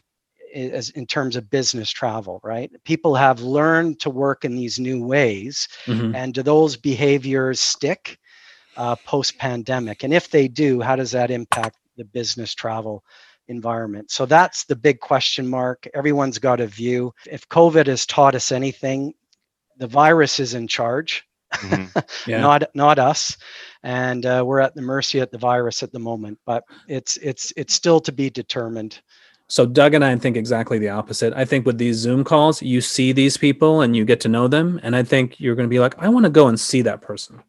as 0.55 0.91
in 0.91 1.07
terms 1.07 1.37
of 1.37 1.51
business 1.51 1.91
travel 1.91 2.41
right? 2.43 2.71
People 2.85 3.15
have 3.15 3.41
learned 3.41 4.01
to 4.01 4.11
work 4.11 4.45
in 4.45 4.57
these 4.57 4.79
new 4.79 5.05
ways 5.05 5.69
mm-hmm. 5.87 6.15
and 6.15 6.35
do 6.35 6.43
those 6.43 6.77
behaviors 6.77 7.61
stick 7.61 8.19
uh, 8.77 8.97
post 9.05 9.39
pandemic 9.39 10.05
and 10.05 10.15
if 10.15 10.31
they 10.31 10.49
do 10.49 10.81
how 10.81 10.97
does 10.97 11.11
that 11.11 11.31
impact 11.31 11.77
the 11.97 12.05
business 12.05 12.55
travel 12.55 13.05
environment? 13.49 14.11
So 14.11 14.27
that's 14.27 14.65
the 14.65 14.77
big 14.77 15.01
question 15.01 15.49
mark. 15.49 15.89
Everyone's 15.95 16.39
got 16.39 16.61
a 16.61 16.67
view. 16.67 17.13
If 17.31 17.49
covid 17.49 17.87
has 17.87 18.07
taught 18.07 18.35
us 18.35 18.53
anything 18.53 19.15
the 19.79 19.87
virus 19.87 20.41
is 20.41 20.55
in 20.55 20.67
charge. 20.69 21.25
Mm-hmm. 21.55 21.99
yeah. 22.31 22.41
not 22.41 22.65
not 22.75 22.99
us. 22.99 23.37
And 23.83 24.27
uh, 24.27 24.43
we're 24.45 24.61
at 24.61 24.75
the 24.75 24.83
mercy 24.83 25.21
of 25.21 25.31
the 25.31 25.39
virus 25.39 25.83
at 25.83 25.93
the 25.93 25.99
moment 25.99 26.39
but 26.47 26.65
it's 26.89 27.17
it's 27.19 27.53
it's 27.57 27.75
still 27.75 28.01
to 28.01 28.13
be 28.13 28.31
determined 28.31 29.01
so 29.49 29.65
Doug 29.65 29.95
and 29.95 30.05
I 30.05 30.15
think 30.17 30.37
exactly 30.37 30.79
the 30.79 30.91
opposite. 30.91 31.33
I 31.35 31.45
think 31.45 31.65
with 31.65 31.79
these 31.79 31.97
Zoom 31.97 32.23
calls, 32.23 32.63
you 32.63 32.81
see 32.81 33.13
these 33.13 33.37
people 33.37 33.81
and 33.81 33.97
you 33.97 34.05
get 34.05 34.21
to 34.21 34.29
know 34.29 34.47
them, 34.47 34.79
and 34.83 34.95
I 34.95 35.03
think 35.03 35.41
you're 35.41 35.55
going 35.55 35.69
to 35.69 35.71
be 35.71 35.81
like, 35.81 35.95
I 35.99 36.09
want 36.09 36.25
to 36.25 36.31
go 36.31 36.49
and 36.49 36.61
see 36.61 36.83
that 36.83 37.01
person. 37.01 37.43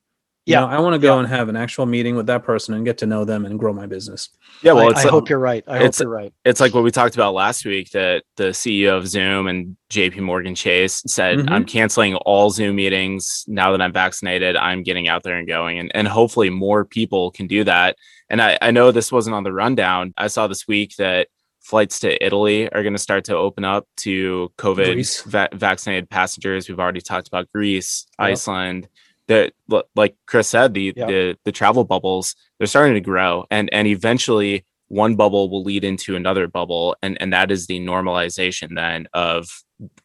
Yeah, 0.46 0.62
you 0.62 0.68
know, 0.68 0.72
I 0.78 0.80
want 0.80 0.94
to 0.94 1.00
go 1.00 1.14
yeah. 1.14 1.20
and 1.20 1.28
have 1.28 1.50
an 1.50 1.56
actual 1.56 1.86
meeting 1.86 2.16
with 2.16 2.26
that 2.28 2.44
person 2.44 2.74
and 2.74 2.84
get 2.84 2.98
to 3.00 3.06
know 3.06 3.24
them 3.24 3.46
and 3.46 3.60
grow 3.60 3.72
my 3.72 3.86
business. 3.86 4.30
Yeah, 4.64 4.72
well, 4.72 4.96
I, 4.96 5.02
I 5.02 5.08
hope 5.08 5.30
you're 5.30 5.38
right. 5.38 5.64
I 5.68 5.78
hope 5.78 6.00
you're 6.00 6.10
right. 6.10 6.34
It's 6.44 6.60
like 6.60 6.74
what 6.74 6.84
we 6.84 6.90
talked 6.90 7.14
about 7.14 7.36
last 7.36 7.66
week 7.66 7.92
that 7.92 8.24
the 8.36 8.46
CEO 8.46 8.98
of 8.98 9.06
Zoom 9.08 9.48
and 9.48 9.78
JP 9.92 10.22
Morgan 10.22 10.56
Chase 10.56 11.04
said, 11.06 11.38
mm-hmm. 11.38 11.50
I'm 11.50 11.66
canceling 11.66 12.16
all 12.16 12.50
Zoom 12.50 12.78
meetings 12.78 13.44
now 13.48 13.72
that 13.74 13.82
I'm 13.82 13.94
vaccinated. 13.94 14.56
I'm 14.56 14.82
getting 14.82 15.08
out 15.08 15.22
there 15.22 15.38
and 15.38 15.48
going. 15.48 15.78
And, 15.78 15.92
and 15.94 16.08
hopefully 16.08 16.50
more 16.50 16.84
people 16.84 17.30
can 17.30 17.46
do 17.46 17.64
that. 17.66 17.98
And 18.30 18.42
I, 18.42 18.58
I 18.60 18.72
know 18.72 18.92
this 18.92 19.12
wasn't 19.12 19.36
on 19.36 19.44
the 19.44 19.54
rundown. 19.54 20.16
I 20.18 20.28
saw 20.28 20.48
this 20.48 20.68
week 20.68 20.96
that 20.96 21.28
flights 21.62 22.00
to 22.00 22.26
Italy 22.26 22.72
are 22.72 22.84
going 22.84 22.93
to 22.93 23.00
start 23.00 23.26
to 23.26 23.36
open 23.36 23.63
up 23.63 23.88
to 23.98 24.52
COVID 24.58 25.26
va- 25.26 25.50
vaccinated 25.54 26.10
passengers. 26.10 26.67
We've 26.67 26.80
already 26.80 27.02
talked 27.02 27.28
about 27.28 27.52
Greece, 27.54 28.06
yep. 28.19 28.30
Iceland. 28.30 28.88
That, 29.28 29.54
like 29.95 30.15
Chris 30.26 30.48
said, 30.48 30.74
the, 30.74 30.91
yep. 30.95 31.08
the 31.08 31.38
the 31.45 31.52
travel 31.52 31.84
bubbles 31.84 32.36
they're 32.58 32.65
starting 32.65 32.95
to 32.95 33.02
grow, 33.02 33.45
and 33.52 33.69
and 33.72 33.88
eventually 33.88 34.65
one 34.88 35.15
bubble 35.15 35.52
will 35.52 35.63
lead 35.63 35.84
into 35.84 36.15
another 36.15 36.48
bubble, 36.48 36.95
and 37.04 37.22
and 37.22 37.32
that 37.32 37.52
is 37.52 37.67
the 37.67 37.80
normalization 37.80 38.74
then 38.74 39.08
of 39.13 39.48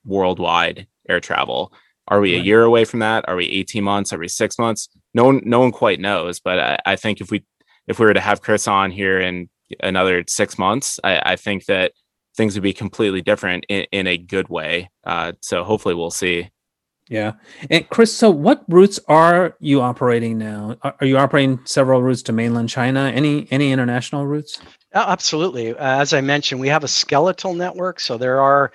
worldwide 0.05 0.87
air 1.09 1.21
travel. 1.21 1.73
Are 2.07 2.21
we 2.21 2.35
a 2.35 2.38
year 2.38 2.62
away 2.64 2.85
from 2.85 3.01
that? 3.01 3.27
Are 3.29 3.37
we 3.37 3.47
18 3.47 3.83
months? 3.83 4.12
Are 4.12 4.19
we 4.19 4.29
six 4.29 4.59
months? 4.59 4.90
No 5.14 5.25
one, 5.25 5.40
no 5.45 5.61
one 5.61 5.73
quite 5.73 6.01
knows. 6.01 6.38
But 6.38 6.59
I, 6.59 6.79
I 6.85 6.97
think 6.97 7.23
if 7.23 7.31
we 7.31 7.45
if 7.87 7.99
we 7.99 8.07
were 8.07 8.14
to 8.14 8.21
have 8.21 8.43
Chris 8.43 8.69
on 8.69 8.90
here 8.90 9.21
in 9.21 9.49
another 9.83 10.25
six 10.29 10.59
months, 10.59 10.99
I, 11.05 11.23
I 11.25 11.37
think 11.37 11.67
that 11.67 11.93
things 12.37 12.55
would 12.55 12.63
be 12.63 12.73
completely 12.73 13.23
different 13.23 13.65
in, 13.69 13.87
in 13.93 14.07
a 14.07 14.17
good 14.17 14.49
way. 14.49 14.91
Uh, 15.05 15.33
so 15.41 15.65
hopefully 15.65 15.95
we'll 15.95 16.11
see. 16.11 16.51
Yeah. 17.09 17.33
And 17.71 17.89
Chris, 17.91 18.17
so 18.17 18.31
what 18.31 18.65
routes 18.67 18.99
are 19.09 19.57
you 19.61 19.83
operating 19.83 20.39
now? 20.39 20.77
Are, 20.83 20.95
are 21.01 21.07
you 21.07 21.19
operating 21.19 21.61
several 21.67 22.03
routes 22.03 22.23
to 22.23 22.33
mainland 22.33 22.71
China? 22.71 23.13
Any 23.15 23.47
any 23.51 23.73
international 23.73 24.27
routes? 24.27 24.61
absolutely. 24.95 25.71
Uh, 25.71 26.01
as 26.01 26.15
I 26.15 26.21
mentioned, 26.21 26.61
we 26.61 26.69
have 26.69 26.85
a 26.85 26.89
skeletal 26.89 27.53
network. 27.53 28.01
So 28.01 28.17
there 28.17 28.41
are 28.41 28.73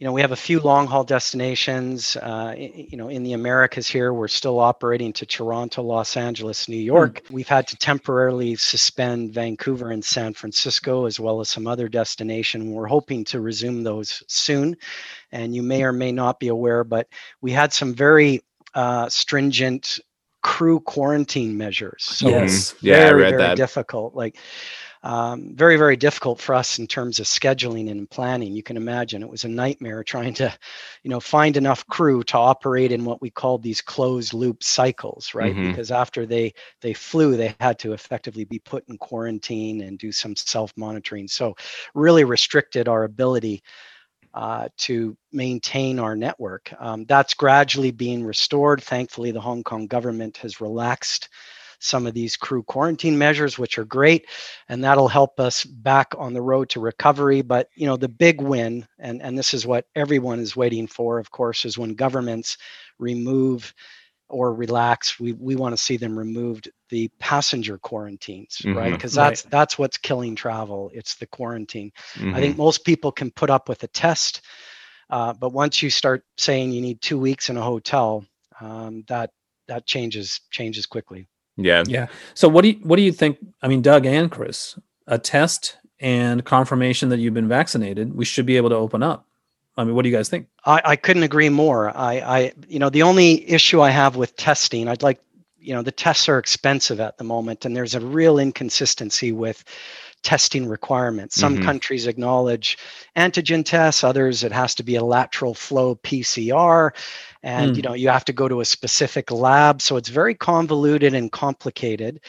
you 0.00 0.06
know, 0.06 0.12
we 0.14 0.22
have 0.22 0.32
a 0.32 0.36
few 0.36 0.60
long 0.60 0.86
haul 0.86 1.04
destinations. 1.04 2.16
Uh, 2.16 2.54
you 2.56 2.96
know, 2.96 3.08
in 3.08 3.22
the 3.22 3.34
Americas 3.34 3.86
here, 3.86 4.14
we're 4.14 4.28
still 4.28 4.58
operating 4.58 5.12
to 5.12 5.26
Toronto, 5.26 5.82
Los 5.82 6.16
Angeles, 6.16 6.70
New 6.70 6.78
York. 6.78 7.22
Mm. 7.24 7.30
We've 7.32 7.48
had 7.48 7.66
to 7.68 7.76
temporarily 7.76 8.56
suspend 8.56 9.34
Vancouver 9.34 9.90
and 9.90 10.02
San 10.02 10.32
Francisco, 10.32 11.04
as 11.04 11.20
well 11.20 11.38
as 11.40 11.50
some 11.50 11.66
other 11.66 11.86
destination. 11.86 12.72
We're 12.72 12.86
hoping 12.86 13.24
to 13.26 13.42
resume 13.42 13.82
those 13.82 14.22
soon. 14.26 14.74
And 15.32 15.54
you 15.54 15.62
may 15.62 15.82
or 15.82 15.92
may 15.92 16.12
not 16.12 16.40
be 16.40 16.48
aware, 16.48 16.82
but 16.82 17.06
we 17.42 17.52
had 17.52 17.70
some 17.70 17.92
very 17.92 18.40
uh, 18.72 19.06
stringent 19.10 20.00
crew 20.42 20.80
quarantine 20.80 21.58
measures. 21.58 22.04
So 22.04 22.30
yes, 22.30 22.74
yeah, 22.80 22.96
very, 22.96 23.08
I 23.08 23.12
read 23.12 23.30
very 23.32 23.42
that. 23.42 23.56
difficult. 23.58 24.14
Like 24.14 24.38
um, 25.02 25.54
very 25.54 25.76
very 25.76 25.96
difficult 25.96 26.40
for 26.40 26.54
us 26.54 26.78
in 26.78 26.86
terms 26.86 27.20
of 27.20 27.26
scheduling 27.26 27.90
and 27.90 28.08
planning 28.10 28.52
you 28.52 28.62
can 28.62 28.76
imagine 28.76 29.22
it 29.22 29.28
was 29.28 29.44
a 29.44 29.48
nightmare 29.48 30.04
trying 30.04 30.34
to 30.34 30.52
you 31.02 31.10
know 31.10 31.20
find 31.20 31.56
enough 31.56 31.86
crew 31.86 32.22
to 32.22 32.36
operate 32.36 32.92
in 32.92 33.04
what 33.04 33.22
we 33.22 33.30
called 33.30 33.62
these 33.62 33.80
closed 33.80 34.34
loop 34.34 34.62
cycles 34.62 35.34
right 35.34 35.54
mm-hmm. 35.54 35.68
because 35.68 35.90
after 35.90 36.26
they 36.26 36.52
they 36.80 36.92
flew 36.92 37.36
they 37.36 37.54
had 37.60 37.78
to 37.78 37.92
effectively 37.92 38.44
be 38.44 38.58
put 38.58 38.86
in 38.88 38.98
quarantine 38.98 39.82
and 39.82 39.98
do 39.98 40.12
some 40.12 40.36
self 40.36 40.72
monitoring 40.76 41.26
so 41.26 41.54
really 41.94 42.24
restricted 42.24 42.88
our 42.88 43.04
ability 43.04 43.62
uh, 44.34 44.68
to 44.76 45.16
maintain 45.32 45.98
our 45.98 46.14
network. 46.14 46.72
Um, 46.78 47.04
that's 47.06 47.34
gradually 47.34 47.90
being 47.90 48.24
restored. 48.24 48.80
Thankfully, 48.82 49.32
the 49.32 49.40
Hong 49.40 49.64
Kong 49.64 49.88
government 49.88 50.36
has 50.36 50.60
relaxed 50.60 51.28
some 51.80 52.06
of 52.06 52.14
these 52.14 52.36
crew 52.36 52.62
quarantine 52.62 53.18
measures, 53.18 53.58
which 53.58 53.78
are 53.78 53.84
great, 53.84 54.26
and 54.68 54.84
that'll 54.84 55.08
help 55.08 55.40
us 55.40 55.64
back 55.64 56.14
on 56.18 56.34
the 56.34 56.42
road 56.42 56.68
to 56.70 56.80
recovery. 56.80 57.42
But 57.42 57.68
you 57.74 57.86
know, 57.86 57.96
the 57.96 58.08
big 58.08 58.40
win, 58.40 58.86
and 58.98 59.20
and 59.22 59.36
this 59.36 59.54
is 59.54 59.66
what 59.66 59.86
everyone 59.96 60.38
is 60.38 60.56
waiting 60.56 60.86
for, 60.86 61.18
of 61.18 61.30
course, 61.30 61.64
is 61.64 61.78
when 61.78 61.94
governments 61.94 62.58
remove 62.98 63.74
or 64.30 64.54
relax 64.54 65.18
we, 65.18 65.32
we 65.32 65.56
want 65.56 65.72
to 65.72 65.82
see 65.82 65.96
them 65.96 66.18
removed 66.18 66.70
the 66.88 67.08
passenger 67.18 67.76
quarantines 67.78 68.58
mm-hmm. 68.58 68.78
right 68.78 68.92
because 68.92 69.12
that's 69.12 69.44
right. 69.44 69.50
that's 69.50 69.78
what's 69.78 69.98
killing 69.98 70.34
travel 70.34 70.90
it's 70.94 71.16
the 71.16 71.26
quarantine 71.26 71.90
mm-hmm. 72.14 72.34
i 72.34 72.40
think 72.40 72.52
mm-hmm. 72.52 72.62
most 72.62 72.84
people 72.84 73.12
can 73.12 73.30
put 73.32 73.50
up 73.50 73.68
with 73.68 73.82
a 73.82 73.88
test 73.88 74.42
uh, 75.10 75.32
but 75.32 75.52
once 75.52 75.82
you 75.82 75.90
start 75.90 76.24
saying 76.38 76.70
you 76.70 76.80
need 76.80 77.02
two 77.02 77.18
weeks 77.18 77.50
in 77.50 77.56
a 77.56 77.62
hotel 77.62 78.24
um, 78.60 79.02
that 79.08 79.30
that 79.66 79.86
changes 79.86 80.40
changes 80.50 80.86
quickly 80.86 81.26
yeah. 81.56 81.84
Yeah. 81.86 82.06
So 82.34 82.48
what 82.48 82.62
do 82.62 82.68
you 82.70 82.80
what 82.82 82.96
do 82.96 83.02
you 83.02 83.12
think? 83.12 83.38
I 83.62 83.68
mean, 83.68 83.82
Doug 83.82 84.06
and 84.06 84.30
Chris, 84.30 84.78
a 85.06 85.18
test 85.18 85.76
and 86.00 86.44
confirmation 86.44 87.10
that 87.10 87.18
you've 87.18 87.34
been 87.34 87.48
vaccinated, 87.48 88.14
we 88.14 88.24
should 88.24 88.46
be 88.46 88.56
able 88.56 88.70
to 88.70 88.76
open 88.76 89.02
up. 89.02 89.26
I 89.76 89.84
mean, 89.84 89.94
what 89.94 90.02
do 90.02 90.08
you 90.08 90.16
guys 90.16 90.28
think? 90.28 90.46
I, 90.64 90.82
I 90.84 90.96
couldn't 90.96 91.22
agree 91.22 91.48
more. 91.48 91.96
I, 91.96 92.14
I, 92.20 92.52
you 92.68 92.78
know, 92.78 92.90
the 92.90 93.02
only 93.02 93.48
issue 93.48 93.80
I 93.80 93.90
have 93.90 94.16
with 94.16 94.36
testing, 94.36 94.88
I'd 94.88 95.02
like, 95.02 95.20
you 95.58 95.74
know, 95.74 95.82
the 95.82 95.92
tests 95.92 96.28
are 96.28 96.38
expensive 96.38 97.00
at 97.00 97.18
the 97.18 97.24
moment, 97.24 97.64
and 97.64 97.76
there's 97.76 97.94
a 97.94 98.00
real 98.00 98.38
inconsistency 98.38 99.32
with 99.32 99.64
testing 100.22 100.66
requirements. 100.66 101.34
Some 101.34 101.54
mm-hmm. 101.54 101.64
countries 101.64 102.06
acknowledge 102.06 102.76
antigen 103.16 103.64
tests, 103.64 104.04
others 104.04 104.44
it 104.44 104.52
has 104.52 104.74
to 104.76 104.82
be 104.82 104.96
a 104.96 105.04
lateral 105.04 105.54
flow 105.54 105.94
PCR 105.96 106.92
and 107.42 107.72
mm. 107.72 107.76
you 107.76 107.82
know 107.82 107.94
you 107.94 108.08
have 108.08 108.24
to 108.24 108.32
go 108.32 108.48
to 108.48 108.60
a 108.60 108.64
specific 108.64 109.30
lab 109.30 109.80
so 109.80 109.96
it's 109.96 110.08
very 110.08 110.34
convoluted 110.34 111.14
and 111.14 111.32
complicated 111.32 112.20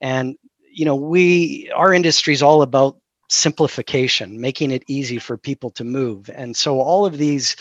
and 0.00 0.36
you 0.70 0.84
know 0.84 0.96
we 0.96 1.70
our 1.74 1.92
industry 1.92 2.32
is 2.32 2.42
all 2.42 2.62
about 2.62 2.96
simplification 3.28 4.40
making 4.40 4.70
it 4.70 4.84
easy 4.86 5.18
for 5.18 5.36
people 5.36 5.70
to 5.70 5.84
move 5.84 6.30
and 6.34 6.56
so 6.56 6.80
all 6.80 7.06
of 7.06 7.18
these 7.18 7.56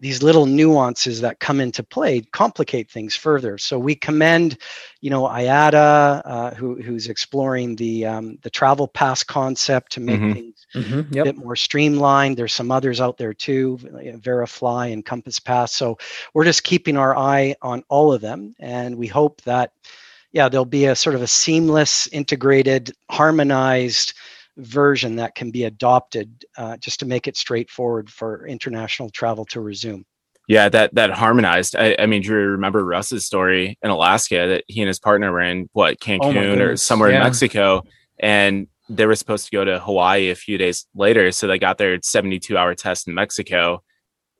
these 0.00 0.22
little 0.22 0.46
nuances 0.46 1.20
that 1.20 1.38
come 1.38 1.60
into 1.60 1.82
play 1.82 2.20
complicate 2.32 2.90
things 2.90 3.14
further. 3.14 3.56
So 3.56 3.78
we 3.78 3.94
commend, 3.94 4.58
you 5.00 5.10
know, 5.10 5.22
IATA, 5.22 6.22
uh, 6.24 6.54
who, 6.54 6.82
who's 6.82 7.06
exploring 7.06 7.76
the 7.76 8.06
um, 8.06 8.38
the 8.42 8.50
travel 8.50 8.88
pass 8.88 9.22
concept 9.22 9.92
to 9.92 10.00
make 10.00 10.20
mm-hmm. 10.20 10.32
things 10.32 10.66
mm-hmm. 10.74 11.14
Yep. 11.14 11.22
a 11.22 11.32
bit 11.32 11.36
more 11.36 11.56
streamlined. 11.56 12.36
There's 12.36 12.54
some 12.54 12.72
others 12.72 13.00
out 13.00 13.16
there 13.16 13.32
too, 13.32 13.78
Verifly 14.20 14.92
and 14.92 15.04
CommonPass. 15.04 15.70
So 15.70 15.98
we're 16.34 16.44
just 16.44 16.64
keeping 16.64 16.96
our 16.96 17.16
eye 17.16 17.54
on 17.62 17.84
all 17.88 18.12
of 18.12 18.20
them, 18.20 18.56
and 18.58 18.96
we 18.96 19.06
hope 19.06 19.42
that, 19.42 19.72
yeah, 20.32 20.48
there'll 20.48 20.64
be 20.64 20.86
a 20.86 20.96
sort 20.96 21.14
of 21.14 21.22
a 21.22 21.28
seamless, 21.28 22.08
integrated, 22.08 22.92
harmonized 23.08 24.14
version 24.56 25.16
that 25.16 25.34
can 25.34 25.50
be 25.50 25.64
adopted 25.64 26.44
uh, 26.56 26.76
just 26.76 27.00
to 27.00 27.06
make 27.06 27.26
it 27.26 27.36
straightforward 27.36 28.10
for 28.10 28.46
international 28.46 29.10
travel 29.10 29.44
to 29.46 29.60
resume. 29.60 30.04
Yeah, 30.48 30.68
that 30.70 30.94
that 30.94 31.10
harmonized. 31.10 31.76
I, 31.76 31.96
I, 31.98 32.06
mean, 32.06 32.20
Drew, 32.20 32.50
remember 32.50 32.84
Russ's 32.84 33.24
story 33.24 33.78
in 33.80 33.90
Alaska 33.90 34.48
that 34.48 34.64
he 34.66 34.80
and 34.80 34.88
his 34.88 34.98
partner 34.98 35.30
were 35.30 35.40
in 35.40 35.68
what 35.72 35.94
oh 35.94 36.04
Cancun 36.04 36.58
oh 36.58 36.64
or 36.64 36.76
somewhere 36.76 37.10
yeah. 37.10 37.18
in 37.18 37.22
Mexico, 37.22 37.84
and 38.18 38.66
they 38.88 39.06
were 39.06 39.14
supposed 39.14 39.46
to 39.46 39.52
go 39.52 39.64
to 39.64 39.78
Hawaii 39.78 40.30
a 40.30 40.34
few 40.34 40.58
days 40.58 40.86
later. 40.94 41.30
So 41.30 41.46
they 41.46 41.58
got 41.58 41.78
their 41.78 41.98
72 42.02 42.58
hour 42.58 42.74
test 42.74 43.06
in 43.06 43.14
Mexico, 43.14 43.82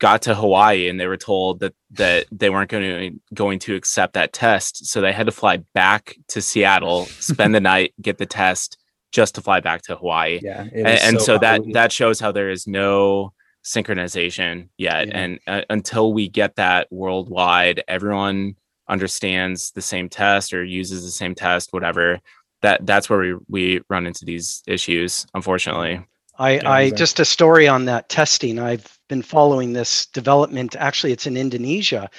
got 0.00 0.22
to 0.22 0.34
Hawaii, 0.34 0.88
and 0.88 0.98
they 0.98 1.06
were 1.06 1.16
told 1.16 1.60
that 1.60 1.74
that 1.92 2.26
they 2.32 2.50
weren't 2.50 2.70
going 2.70 2.82
to 2.82 3.20
going 3.32 3.60
to 3.60 3.76
accept 3.76 4.14
that 4.14 4.32
test. 4.32 4.86
So 4.86 5.00
they 5.00 5.12
had 5.12 5.26
to 5.26 5.32
fly 5.32 5.58
back 5.72 6.16
to 6.28 6.42
Seattle, 6.42 7.06
spend 7.06 7.54
the 7.54 7.60
night, 7.72 7.94
get 8.02 8.18
the 8.18 8.26
test, 8.26 8.76
just 9.12 9.34
to 9.36 9.40
fly 9.40 9.60
back 9.60 9.82
to 9.82 9.96
Hawaii. 9.96 10.40
Yeah, 10.42 10.62
and, 10.62 10.86
and, 10.86 11.18
so, 11.20 11.24
so 11.24 11.38
that 11.38 11.62
that 11.72 11.92
shows 11.92 12.18
how 12.18 12.32
there 12.32 12.50
is 12.50 12.66
no 12.66 13.32
synchronization 13.64 14.68
yet, 14.76 15.08
yeah. 15.08 15.18
and 15.18 15.40
uh, 15.46 15.62
until 15.70 16.12
we 16.12 16.28
get 16.28 16.56
that 16.56 16.88
worldwide, 16.90 17.84
everyone 17.86 18.56
understands 18.88 19.70
the 19.72 19.82
same 19.82 20.08
test 20.08 20.52
or 20.52 20.64
uses 20.64 21.04
the 21.04 21.10
same 21.10 21.34
test, 21.34 21.72
whatever. 21.72 22.18
That 22.62 22.84
that's 22.86 23.08
where 23.10 23.18
we 23.18 23.34
we 23.48 23.80
run 23.88 24.06
into 24.06 24.24
these 24.24 24.62
issues, 24.66 25.26
unfortunately. 25.34 26.04
I, 26.38 26.52
yeah, 26.52 26.68
I 26.68 26.80
exactly. 26.82 26.98
just 26.98 27.20
a 27.20 27.24
story 27.24 27.68
on 27.68 27.84
that 27.86 28.08
testing. 28.08 28.58
I've 28.58 28.98
been 29.08 29.22
following 29.22 29.72
this 29.72 30.06
development. 30.06 30.76
Actually, 30.76 31.12
it's 31.12 31.26
in 31.26 31.36
Indonesia 31.36 32.10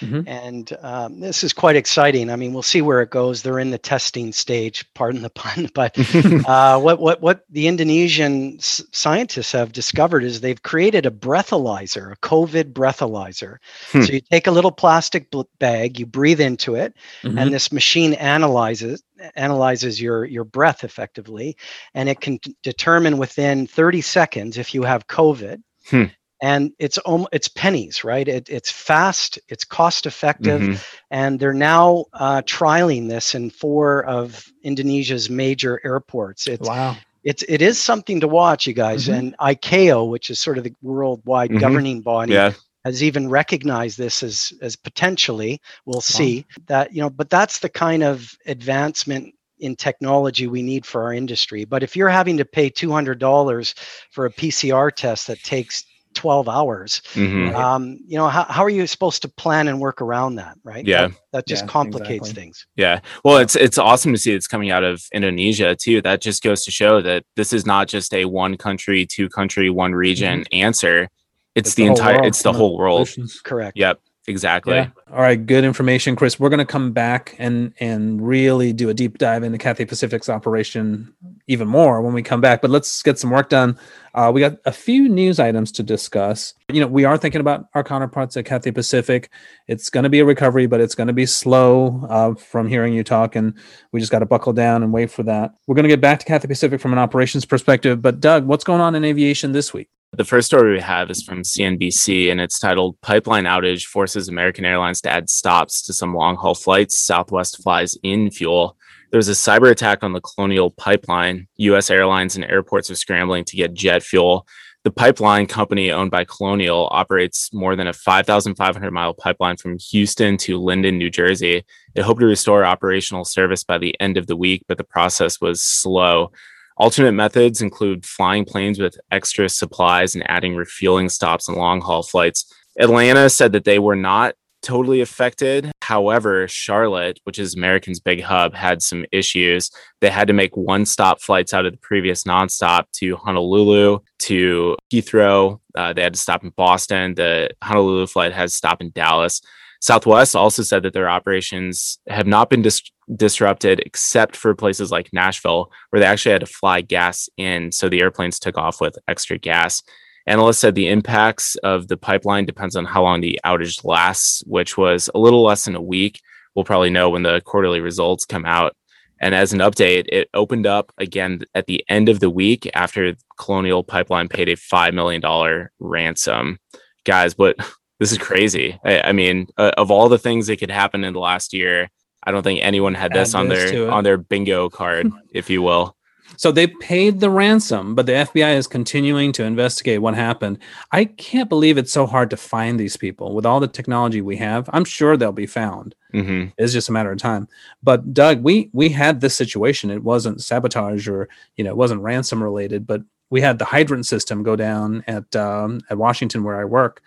Mm-hmm. 0.00 0.28
And 0.28 0.76
um, 0.82 1.20
this 1.20 1.42
is 1.42 1.52
quite 1.52 1.76
exciting. 1.76 2.30
I 2.30 2.36
mean, 2.36 2.52
we'll 2.52 2.62
see 2.62 2.82
where 2.82 3.02
it 3.02 3.10
goes. 3.10 3.42
They're 3.42 3.58
in 3.58 3.70
the 3.70 3.78
testing 3.78 4.32
stage, 4.32 4.84
pardon 4.94 5.22
the 5.22 5.30
pun. 5.30 5.68
But 5.78 5.96
uh, 6.48 6.80
what, 6.80 6.98
what, 6.98 7.20
what 7.20 7.44
the 7.50 7.68
Indonesian 7.68 8.56
s- 8.58 8.82
scientists 8.92 9.52
have 9.52 9.72
discovered 9.72 10.24
is 10.24 10.40
they've 10.40 10.62
created 10.62 11.06
a 11.06 11.10
breathalyzer, 11.10 12.12
a 12.12 12.16
COVID 12.16 12.72
breathalyzer. 12.72 13.58
Hmm. 13.92 14.02
So 14.02 14.12
you 14.12 14.20
take 14.20 14.46
a 14.46 14.50
little 14.50 14.72
plastic 14.72 15.28
bag, 15.58 15.98
you 15.98 16.06
breathe 16.06 16.40
into 16.40 16.74
it, 16.74 16.94
mm-hmm. 17.22 17.38
and 17.38 17.52
this 17.52 17.70
machine 17.70 18.14
analyzes 18.14 19.02
analyzes 19.34 20.00
your 20.00 20.24
your 20.24 20.44
breath 20.44 20.84
effectively 20.84 21.56
and 21.94 22.08
it 22.08 22.20
can 22.20 22.38
t- 22.38 22.54
determine 22.62 23.18
within 23.18 23.66
30 23.66 24.00
seconds 24.00 24.56
if 24.56 24.72
you 24.72 24.84
have 24.84 25.08
covid 25.08 25.60
hmm 25.90 26.04
and 26.40 26.72
it's 26.78 26.98
it's 27.32 27.48
pennies 27.48 28.04
right 28.04 28.28
it, 28.28 28.48
it's 28.48 28.70
fast 28.70 29.38
it's 29.48 29.64
cost 29.64 30.06
effective 30.06 30.60
mm-hmm. 30.60 30.82
and 31.10 31.40
they're 31.40 31.52
now 31.52 32.04
uh, 32.14 32.42
trialing 32.42 33.08
this 33.08 33.34
in 33.34 33.50
four 33.50 34.04
of 34.04 34.46
indonesia's 34.62 35.28
major 35.28 35.80
airports 35.84 36.46
it's 36.46 36.68
wow 36.68 36.96
it's 37.24 37.42
it 37.48 37.60
is 37.60 37.80
something 37.80 38.20
to 38.20 38.28
watch 38.28 38.66
you 38.66 38.72
guys 38.72 39.04
mm-hmm. 39.04 39.18
and 39.18 39.36
icao 39.38 40.08
which 40.08 40.30
is 40.30 40.40
sort 40.40 40.58
of 40.58 40.64
the 40.64 40.74
worldwide 40.82 41.50
mm-hmm. 41.50 41.58
governing 41.58 42.00
body 42.00 42.32
yeah. 42.32 42.52
has 42.84 43.02
even 43.02 43.28
recognized 43.28 43.98
this 43.98 44.22
as 44.22 44.52
as 44.62 44.76
potentially 44.76 45.60
we'll 45.86 46.00
see 46.00 46.46
wow. 46.50 46.64
that 46.66 46.94
you 46.94 47.00
know 47.00 47.10
but 47.10 47.30
that's 47.30 47.58
the 47.58 47.68
kind 47.68 48.02
of 48.02 48.36
advancement 48.46 49.34
in 49.60 49.76
technology 49.76 50.46
we 50.46 50.62
need 50.62 50.86
for 50.86 51.02
our 51.02 51.12
industry. 51.12 51.64
But 51.64 51.82
if 51.82 51.96
you're 51.96 52.08
having 52.08 52.36
to 52.36 52.44
pay 52.44 52.70
$200 52.70 53.74
for 54.10 54.26
a 54.26 54.30
PCR 54.30 54.92
test 54.92 55.26
that 55.26 55.42
takes 55.42 55.84
12 56.18 56.48
hours, 56.48 57.00
Mhm. 57.14 57.54
um, 57.54 57.98
you 58.06 58.18
know, 58.18 58.26
how, 58.28 58.44
how 58.44 58.62
are 58.64 58.68
you 58.68 58.86
supposed 58.88 59.22
to 59.22 59.28
plan 59.28 59.68
and 59.68 59.80
work 59.80 60.02
around 60.02 60.34
that, 60.34 60.56
right? 60.64 60.84
Yeah. 60.84 61.06
That, 61.06 61.16
that 61.32 61.46
just 61.46 61.62
Yeah, 61.62 61.68
complicates 61.68 62.28
exactly. 62.28 62.42
things. 62.42 62.66
Yeah. 62.76 63.00
Well, 63.24 63.38
it's 63.38 63.54
it's 63.54 63.78
awesome 63.78 64.12
to 64.12 64.18
see 64.18 64.32
it's 64.32 64.48
coming 64.48 64.70
out 64.72 64.82
of 64.82 65.00
Indonesia 65.14 65.76
too. 65.76 66.02
That 66.02 66.20
just 66.20 66.42
goes 66.42 66.64
to 66.64 66.70
show 66.72 67.00
that 67.02 67.22
this 67.36 67.52
is 67.52 67.64
not 67.64 67.86
just 67.86 68.12
a 68.12 68.24
one 68.24 68.56
country, 68.56 69.06
two 69.06 69.28
country, 69.28 69.70
one 69.70 69.94
region 69.94 70.44
answer. 70.52 71.08
It's, 71.54 71.74
the, 71.74 71.86
whole 71.86 71.96
entire 71.96 72.14
world, 72.16 72.26
it's 72.26 72.42
the 72.42 72.52
whole 72.52 72.76
world. 72.76 73.08
Correct. 73.44 73.76
Yep. 73.76 74.00
Exactly. 74.28 74.74
Yeah. 74.74 74.90
All 75.10 75.22
right. 75.22 75.44
Good 75.44 75.64
information, 75.64 76.14
Chris. 76.14 76.38
We're 76.38 76.50
going 76.50 76.58
to 76.58 76.66
come 76.66 76.92
back 76.92 77.34
and 77.38 77.72
and 77.80 78.26
really 78.26 78.74
do 78.74 78.90
a 78.90 78.94
deep 78.94 79.16
dive 79.16 79.42
into 79.42 79.56
Cathay 79.56 79.86
Pacific's 79.86 80.28
operation 80.28 81.14
even 81.46 81.66
more 81.66 82.02
when 82.02 82.12
we 82.12 82.22
come 82.22 82.42
back. 82.42 82.60
But 82.60 82.70
let's 82.70 83.02
get 83.02 83.18
some 83.18 83.30
work 83.30 83.48
done. 83.48 83.78
Uh, 84.12 84.30
we 84.34 84.40
got 84.40 84.58
a 84.66 84.72
few 84.72 85.08
news 85.08 85.38
items 85.40 85.72
to 85.72 85.82
discuss. 85.82 86.52
You 86.70 86.80
know, 86.80 86.86
we 86.86 87.04
are 87.04 87.16
thinking 87.16 87.40
about 87.40 87.68
our 87.74 87.82
counterparts 87.82 88.36
at 88.36 88.44
Cathay 88.44 88.72
Pacific. 88.72 89.30
It's 89.66 89.88
going 89.88 90.04
to 90.04 90.10
be 90.10 90.20
a 90.20 90.24
recovery, 90.24 90.66
but 90.66 90.80
it's 90.80 90.94
going 90.94 91.06
to 91.06 91.12
be 91.14 91.26
slow. 91.26 92.06
Uh, 92.08 92.34
from 92.34 92.68
hearing 92.68 92.92
you 92.92 93.02
talk, 93.02 93.34
and 93.34 93.54
we 93.92 94.00
just 94.00 94.12
got 94.12 94.18
to 94.18 94.26
buckle 94.26 94.52
down 94.52 94.82
and 94.82 94.92
wait 94.92 95.10
for 95.10 95.22
that. 95.22 95.54
We're 95.66 95.74
going 95.74 95.84
to 95.84 95.88
get 95.88 96.00
back 96.00 96.18
to 96.18 96.26
Cathay 96.26 96.48
Pacific 96.48 96.80
from 96.80 96.92
an 96.92 96.98
operations 96.98 97.46
perspective. 97.46 98.02
But 98.02 98.20
Doug, 98.20 98.46
what's 98.46 98.64
going 98.64 98.80
on 98.80 98.94
in 98.94 99.04
aviation 99.04 99.52
this 99.52 99.72
week? 99.72 99.88
The 100.12 100.24
first 100.24 100.46
story 100.46 100.72
we 100.72 100.80
have 100.80 101.10
is 101.10 101.22
from 101.22 101.42
CNBC 101.42 102.30
and 102.30 102.40
it's 102.40 102.58
titled 102.58 102.98
Pipeline 103.02 103.44
Outage 103.44 103.84
Forces 103.84 104.28
American 104.28 104.64
Airlines 104.64 105.02
to 105.02 105.10
Add 105.10 105.28
Stops 105.28 105.82
to 105.82 105.92
Some 105.92 106.14
Long 106.14 106.34
Haul 106.36 106.54
Flights. 106.54 106.98
Southwest 106.98 107.62
flies 107.62 107.96
in 108.02 108.30
fuel. 108.30 108.76
There 109.10 109.18
was 109.18 109.28
a 109.28 109.32
cyber 109.32 109.70
attack 109.70 110.02
on 110.02 110.14
the 110.14 110.22
Colonial 110.22 110.70
Pipeline. 110.70 111.46
US 111.58 111.90
airlines 111.90 112.36
and 112.36 112.44
airports 112.46 112.90
are 112.90 112.96
scrambling 112.96 113.44
to 113.44 113.56
get 113.56 113.74
jet 113.74 114.02
fuel. 114.02 114.46
The 114.82 114.90
pipeline 114.90 115.46
company 115.46 115.92
owned 115.92 116.10
by 116.10 116.24
Colonial 116.24 116.88
operates 116.90 117.52
more 117.52 117.76
than 117.76 117.86
a 117.86 117.92
5,500 117.92 118.90
mile 118.90 119.12
pipeline 119.12 119.58
from 119.58 119.76
Houston 119.90 120.38
to 120.38 120.58
Linden, 120.58 120.96
New 120.96 121.10
Jersey. 121.10 121.64
It 121.94 122.02
hoped 122.02 122.20
to 122.20 122.26
restore 122.26 122.64
operational 122.64 123.26
service 123.26 123.62
by 123.62 123.76
the 123.76 123.94
end 124.00 124.16
of 124.16 124.26
the 124.26 124.36
week, 124.36 124.64
but 124.68 124.78
the 124.78 124.84
process 124.84 125.38
was 125.38 125.60
slow. 125.60 126.32
Alternate 126.78 127.12
methods 127.12 127.60
include 127.60 128.06
flying 128.06 128.44
planes 128.44 128.78
with 128.78 128.96
extra 129.10 129.48
supplies 129.48 130.14
and 130.14 130.28
adding 130.30 130.54
refueling 130.54 131.08
stops 131.08 131.48
on 131.48 131.56
long 131.56 131.80
haul 131.80 132.04
flights. 132.04 132.52
Atlanta 132.78 133.28
said 133.28 133.50
that 133.52 133.64
they 133.64 133.80
were 133.80 133.96
not 133.96 134.34
totally 134.62 135.00
affected. 135.00 135.72
However, 135.82 136.46
Charlotte, 136.46 137.18
which 137.24 137.38
is 137.38 137.54
American's 137.54 137.98
big 137.98 138.22
hub, 138.22 138.54
had 138.54 138.82
some 138.82 139.04
issues. 139.10 139.70
They 140.00 140.10
had 140.10 140.28
to 140.28 140.34
make 140.34 140.56
one 140.56 140.86
stop 140.86 141.20
flights 141.20 141.52
out 141.52 141.66
of 141.66 141.72
the 141.72 141.78
previous 141.78 142.24
nonstop 142.24 142.84
to 142.94 143.16
Honolulu, 143.16 143.98
to 144.20 144.76
Heathrow. 144.92 145.60
Uh, 145.74 145.92
they 145.92 146.02
had 146.02 146.14
to 146.14 146.20
stop 146.20 146.44
in 146.44 146.50
Boston. 146.50 147.14
The 147.14 147.50
Honolulu 147.62 148.06
flight 148.06 148.32
has 148.32 148.54
stop 148.54 148.80
in 148.80 148.90
Dallas. 148.90 149.40
Southwest 149.80 150.34
also 150.34 150.62
said 150.62 150.82
that 150.82 150.92
their 150.92 151.08
operations 151.08 151.98
have 152.08 152.26
not 152.26 152.50
been 152.50 152.62
dis- 152.62 152.90
disrupted 153.14 153.80
except 153.80 154.36
for 154.36 154.54
places 154.54 154.90
like 154.90 155.12
Nashville, 155.12 155.70
where 155.90 156.00
they 156.00 156.06
actually 156.06 156.32
had 156.32 156.40
to 156.40 156.46
fly 156.46 156.80
gas 156.80 157.28
in. 157.36 157.70
So 157.72 157.88
the 157.88 158.00
airplanes 158.00 158.38
took 158.38 158.58
off 158.58 158.80
with 158.80 158.98
extra 159.06 159.38
gas. 159.38 159.82
Analysts 160.26 160.58
said 160.58 160.74
the 160.74 160.88
impacts 160.88 161.56
of 161.56 161.88
the 161.88 161.96
pipeline 161.96 162.44
depends 162.44 162.76
on 162.76 162.84
how 162.84 163.02
long 163.02 163.20
the 163.20 163.40
outage 163.46 163.84
lasts, 163.84 164.42
which 164.46 164.76
was 164.76 165.08
a 165.14 165.18
little 165.18 165.42
less 165.42 165.64
than 165.64 165.76
a 165.76 165.82
week. 165.82 166.20
We'll 166.54 166.64
probably 166.64 166.90
know 166.90 167.08
when 167.08 167.22
the 167.22 167.40
quarterly 167.40 167.80
results 167.80 168.26
come 168.26 168.44
out. 168.44 168.76
And 169.20 169.34
as 169.34 169.52
an 169.52 169.60
update, 169.60 170.04
it 170.08 170.28
opened 170.34 170.66
up 170.66 170.92
again 170.98 171.42
at 171.54 171.66
the 171.66 171.84
end 171.88 172.08
of 172.08 172.20
the 172.20 172.30
week 172.30 172.70
after 172.74 173.14
Colonial 173.38 173.82
Pipeline 173.82 174.28
paid 174.28 174.48
a 174.48 174.56
$5 174.56 174.92
million 174.92 175.68
ransom. 175.80 176.58
Guys, 177.04 177.36
what 177.38 177.56
this 177.98 178.12
is 178.12 178.18
crazy. 178.18 178.78
I, 178.84 179.00
I 179.00 179.12
mean, 179.12 179.48
uh, 179.56 179.72
of 179.76 179.90
all 179.90 180.08
the 180.08 180.18
things 180.18 180.46
that 180.46 180.58
could 180.58 180.70
happen 180.70 181.04
in 181.04 181.12
the 181.12 181.20
last 181.20 181.52
year, 181.52 181.90
I 182.22 182.30
don't 182.30 182.42
think 182.42 182.60
anyone 182.62 182.94
had 182.94 183.12
this 183.12 183.34
Add 183.34 183.38
on 183.40 183.48
this 183.48 183.70
to 183.70 183.76
their 183.76 183.90
on 183.90 184.04
their 184.04 184.18
bingo 184.18 184.68
card, 184.68 185.10
if 185.32 185.50
you 185.50 185.62
will. 185.62 185.96
So 186.36 186.52
they 186.52 186.66
paid 186.66 187.20
the 187.20 187.30
ransom, 187.30 187.94
but 187.94 188.06
the 188.06 188.12
FBI 188.12 188.54
is 188.54 188.66
continuing 188.66 189.32
to 189.32 189.44
investigate 189.44 190.02
what 190.02 190.14
happened. 190.14 190.58
I 190.92 191.06
can't 191.06 191.48
believe 191.48 191.78
it's 191.78 191.92
so 191.92 192.06
hard 192.06 192.28
to 192.30 192.36
find 192.36 192.78
these 192.78 192.96
people 192.96 193.34
with 193.34 193.46
all 193.46 193.60
the 193.60 193.66
technology 193.66 194.20
we 194.20 194.36
have. 194.36 194.68
I'm 194.72 194.84
sure 194.84 195.16
they'll 195.16 195.32
be 195.32 195.46
found. 195.46 195.94
hmm 196.12 196.46
It's 196.58 196.72
just 196.72 196.90
a 196.90 196.92
matter 196.92 197.10
of 197.10 197.18
time. 197.18 197.48
But 197.82 198.12
Doug, 198.12 198.42
we 198.42 198.70
we 198.72 198.90
had 198.90 199.20
this 199.20 199.34
situation. 199.34 199.90
It 199.90 200.04
wasn't 200.04 200.42
sabotage 200.42 201.08
or 201.08 201.28
you 201.56 201.64
know 201.64 201.70
it 201.70 201.76
wasn't 201.76 202.02
ransom 202.02 202.42
related, 202.42 202.86
but 202.86 203.02
we 203.30 203.40
had 203.40 203.58
the 203.58 203.64
hydrant 203.64 204.06
system 204.06 204.42
go 204.42 204.56
down 204.56 205.04
at 205.06 205.34
um, 205.34 205.80
at 205.90 205.98
Washington 205.98 206.44
where 206.44 206.60
I 206.60 206.64
work 206.64 207.02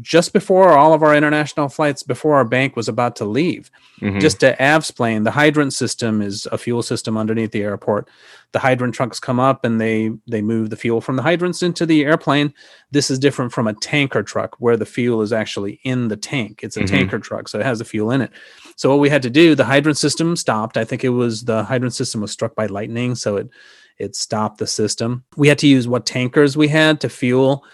just 0.00 0.32
before 0.32 0.70
all 0.76 0.92
of 0.92 1.02
our 1.02 1.14
international 1.14 1.68
flights 1.68 2.02
before 2.02 2.34
our 2.36 2.44
bank 2.44 2.76
was 2.76 2.88
about 2.88 3.16
to 3.16 3.24
leave 3.24 3.70
hmm 4.00 4.18
just 4.18 4.40
to 4.40 4.54
Av's 4.62 4.90
plane, 4.90 5.22
the 5.24 5.30
hydrant 5.30 5.72
system 5.72 6.20
is 6.22 6.46
a 6.52 6.58
fuel 6.58 6.82
system 6.82 7.16
underneath 7.16 7.50
the 7.50 7.62
airport. 7.62 8.08
The 8.52 8.58
hydrant 8.58 8.94
trucks 8.94 9.18
come 9.20 9.40
up 9.40 9.64
and 9.64 9.80
they 9.80 10.10
they 10.26 10.42
move 10.42 10.70
the 10.70 10.76
fuel 10.76 11.00
from 11.00 11.16
the 11.16 11.22
hydrants 11.22 11.62
into 11.62 11.86
the 11.86 12.04
airplane. 12.04 12.52
This 12.90 13.10
is 13.10 13.18
different 13.18 13.52
from 13.52 13.66
a 13.66 13.74
tanker 13.74 14.22
truck 14.22 14.56
where 14.58 14.76
the 14.76 14.86
fuel 14.86 15.22
is 15.22 15.32
actually 15.32 15.80
in 15.84 16.08
the 16.08 16.16
tank. 16.16 16.60
It's 16.62 16.76
a 16.76 16.80
Mhm. 16.82 16.88
tanker 16.88 17.18
truck, 17.18 17.48
so 17.48 17.58
it 17.58 17.66
has 17.66 17.78
the 17.78 17.84
fuel 17.84 18.10
in 18.10 18.20
it. 18.22 18.30
So 18.76 18.90
what 18.90 19.00
we 19.00 19.08
had 19.10 19.22
to 19.22 19.30
do, 19.30 19.54
the 19.54 19.64
hydrant 19.64 19.98
system 19.98 20.36
stopped. 20.36 20.76
I 20.76 20.84
think 20.84 21.02
it 21.04 21.10
was 21.10 21.44
the 21.44 21.64
hydrant 21.64 21.94
system 21.94 22.20
was 22.20 22.30
struck 22.32 22.54
by 22.54 22.66
lightning, 22.66 23.14
so 23.14 23.36
it 23.36 23.48
it 23.98 24.14
stopped 24.14 24.58
the 24.58 24.66
system. 24.66 25.24
We 25.38 25.48
had 25.48 25.58
to 25.60 25.66
use 25.66 25.88
what 25.88 26.04
tankers 26.04 26.54
we 26.54 26.68
had 26.68 27.00
to 27.00 27.08
fuel. 27.08 27.64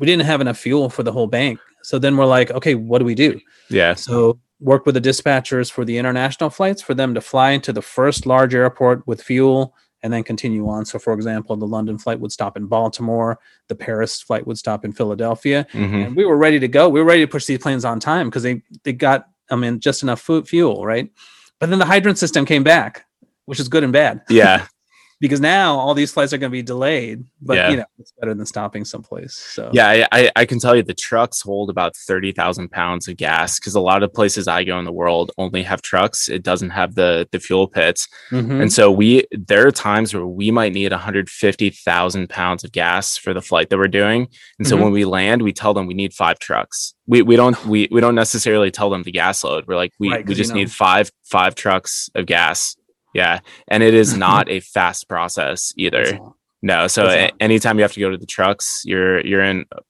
We 0.00 0.06
didn't 0.06 0.26
have 0.26 0.40
enough 0.40 0.58
fuel 0.58 0.90
for 0.90 1.02
the 1.04 1.12
whole 1.12 1.28
bank. 1.28 1.60
So 1.82 1.98
then 1.98 2.16
we're 2.16 2.26
like, 2.26 2.50
okay, 2.50 2.74
what 2.74 2.98
do 2.98 3.04
we 3.04 3.14
do? 3.14 3.40
Yeah. 3.68 3.94
So 3.94 4.40
work 4.58 4.84
with 4.84 4.94
the 4.94 5.00
dispatchers 5.00 5.70
for 5.70 5.84
the 5.84 5.96
international 5.96 6.50
flights 6.50 6.82
for 6.82 6.94
them 6.94 7.14
to 7.14 7.20
fly 7.20 7.52
into 7.52 7.72
the 7.72 7.80
first 7.82 8.26
large 8.26 8.54
airport 8.54 9.06
with 9.06 9.22
fuel 9.22 9.74
and 10.02 10.12
then 10.12 10.22
continue 10.22 10.68
on. 10.68 10.84
So 10.84 10.98
for 10.98 11.12
example, 11.12 11.56
the 11.56 11.66
London 11.66 11.98
flight 11.98 12.20
would 12.20 12.32
stop 12.32 12.56
in 12.56 12.66
Baltimore, 12.66 13.38
the 13.68 13.74
Paris 13.74 14.20
flight 14.20 14.46
would 14.46 14.58
stop 14.58 14.84
in 14.84 14.92
Philadelphia, 14.92 15.66
hmm 15.72 16.02
and 16.02 16.16
we 16.16 16.24
were 16.24 16.36
ready 16.36 16.58
to 16.58 16.68
go. 16.68 16.88
We 16.88 17.00
were 17.00 17.06
ready 17.06 17.22
to 17.22 17.28
push 17.28 17.44
these 17.46 17.58
planes 17.58 17.84
on 17.84 18.00
time 18.00 18.28
because 18.28 18.42
they 18.42 18.62
they 18.84 18.92
got 18.94 19.26
I 19.50 19.56
mean 19.56 19.80
just 19.80 20.02
enough 20.02 20.20
fu- 20.20 20.44
fuel, 20.44 20.84
right? 20.86 21.10
But 21.58 21.68
then 21.68 21.78
the 21.78 21.84
hydrant 21.84 22.16
system 22.18 22.46
came 22.46 22.62
back, 22.62 23.04
which 23.44 23.60
is 23.60 23.68
good 23.68 23.84
and 23.84 23.92
bad 23.92 24.22
Yeah. 24.30 24.66
because 25.20 25.40
now 25.40 25.76
all 25.78 25.92
these 25.94 26.10
flights 26.12 26.32
are 26.32 26.38
going 26.38 26.50
to 26.50 26.56
be 26.56 26.62
delayed. 26.62 27.24
But 27.42 27.56
Yeah. 27.56 27.70
you 27.70 27.76
know, 27.76 27.84
it's 27.98 28.12
better 28.18 28.34
than 28.34 28.46
stopping 28.46 28.84
someplace. 28.84 29.34
So 29.34 29.70
Yeah, 29.72 29.86
I, 29.88 30.06
I, 30.12 30.30
I 30.36 30.44
can 30.46 30.58
tell 30.58 30.74
you 30.74 30.82
the 30.82 30.94
trucks 30.94 31.42
hold 31.42 31.68
about 31.70 31.94
30,000 31.94 32.70
pounds 32.70 33.06
of 33.06 33.16
gas 33.16 33.58
because 33.58 33.74
a 33.74 33.80
lot 33.80 34.02
of 34.02 34.12
places 34.14 34.48
I 34.48 34.64
go 34.64 34.78
in 34.78 34.84
the 34.84 34.92
world 34.92 35.30
only 35.38 35.62
have 35.62 35.82
trucks. 35.82 36.28
It 36.28 36.42
doesn't 36.42 36.70
have 36.70 36.94
the, 36.94 37.28
the 37.32 37.38
fuel 37.40 37.68
pits. 37.68 38.08
Mhm. 38.30 38.62
And 38.62 38.72
so 38.72 38.90
we, 38.90 39.24
there 39.30 39.66
are 39.66 39.72
times 39.72 40.14
where 40.14 40.26
we 40.26 40.50
might 40.50 40.72
need 40.72 40.90
150,000 40.92 42.28
pounds 42.28 42.64
of 42.64 42.72
gas 42.72 43.16
for 43.16 43.34
the 43.34 43.42
flight 43.42 43.70
that 43.70 43.78
we're 43.78 43.88
doing. 43.88 44.28
And 44.58 44.66
so 44.66 44.76
Mhm. 44.76 44.82
when 44.84 44.92
we 44.92 45.04
land, 45.04 45.42
we 45.42 45.52
tell 45.52 45.74
them 45.74 45.86
we 45.86 45.94
need 45.94 46.14
five 46.14 46.38
trucks. 46.38 46.94
We, 47.06 47.22
we 47.22 47.36
don't, 47.36 47.62
we, 47.66 47.88
we 47.90 48.00
don't 48.00 48.14
necessarily 48.14 48.70
tell 48.70 48.88
them 48.88 49.02
the 49.02 49.12
gas 49.12 49.42
load. 49.44 49.64
We're 49.66 49.76
like, 49.76 49.92
we, 49.98 50.10
Right, 50.10 50.20
we 50.20 50.24
'cause 50.24 50.38
you 50.38 50.44
just 50.44 50.50
know. 50.50 50.60
need 50.60 50.70
five, 50.72 51.10
five 51.24 51.54
trucks 51.54 52.08
of 52.14 52.26
gas. 52.26 52.76
Yeah. 53.14 53.40
And 53.68 53.82
it 53.82 53.94
is 53.94 54.16
not 54.16 54.48
a 54.48 54.60
fast 54.74 55.08
process 55.08 55.72
either. 55.76 56.18
No, 56.62 56.86
so 56.86 57.08
a- 57.08 57.30
anytime 57.40 57.78
you 57.78 57.82
have 57.82 57.92
to 57.92 58.00
go 58.00 58.10
to 58.10 58.18
the 58.18 58.26
trucks, 58.26 58.82
you're 58.84 59.24
you're 59.26 59.42
in 59.42 59.64
a 59.72 59.80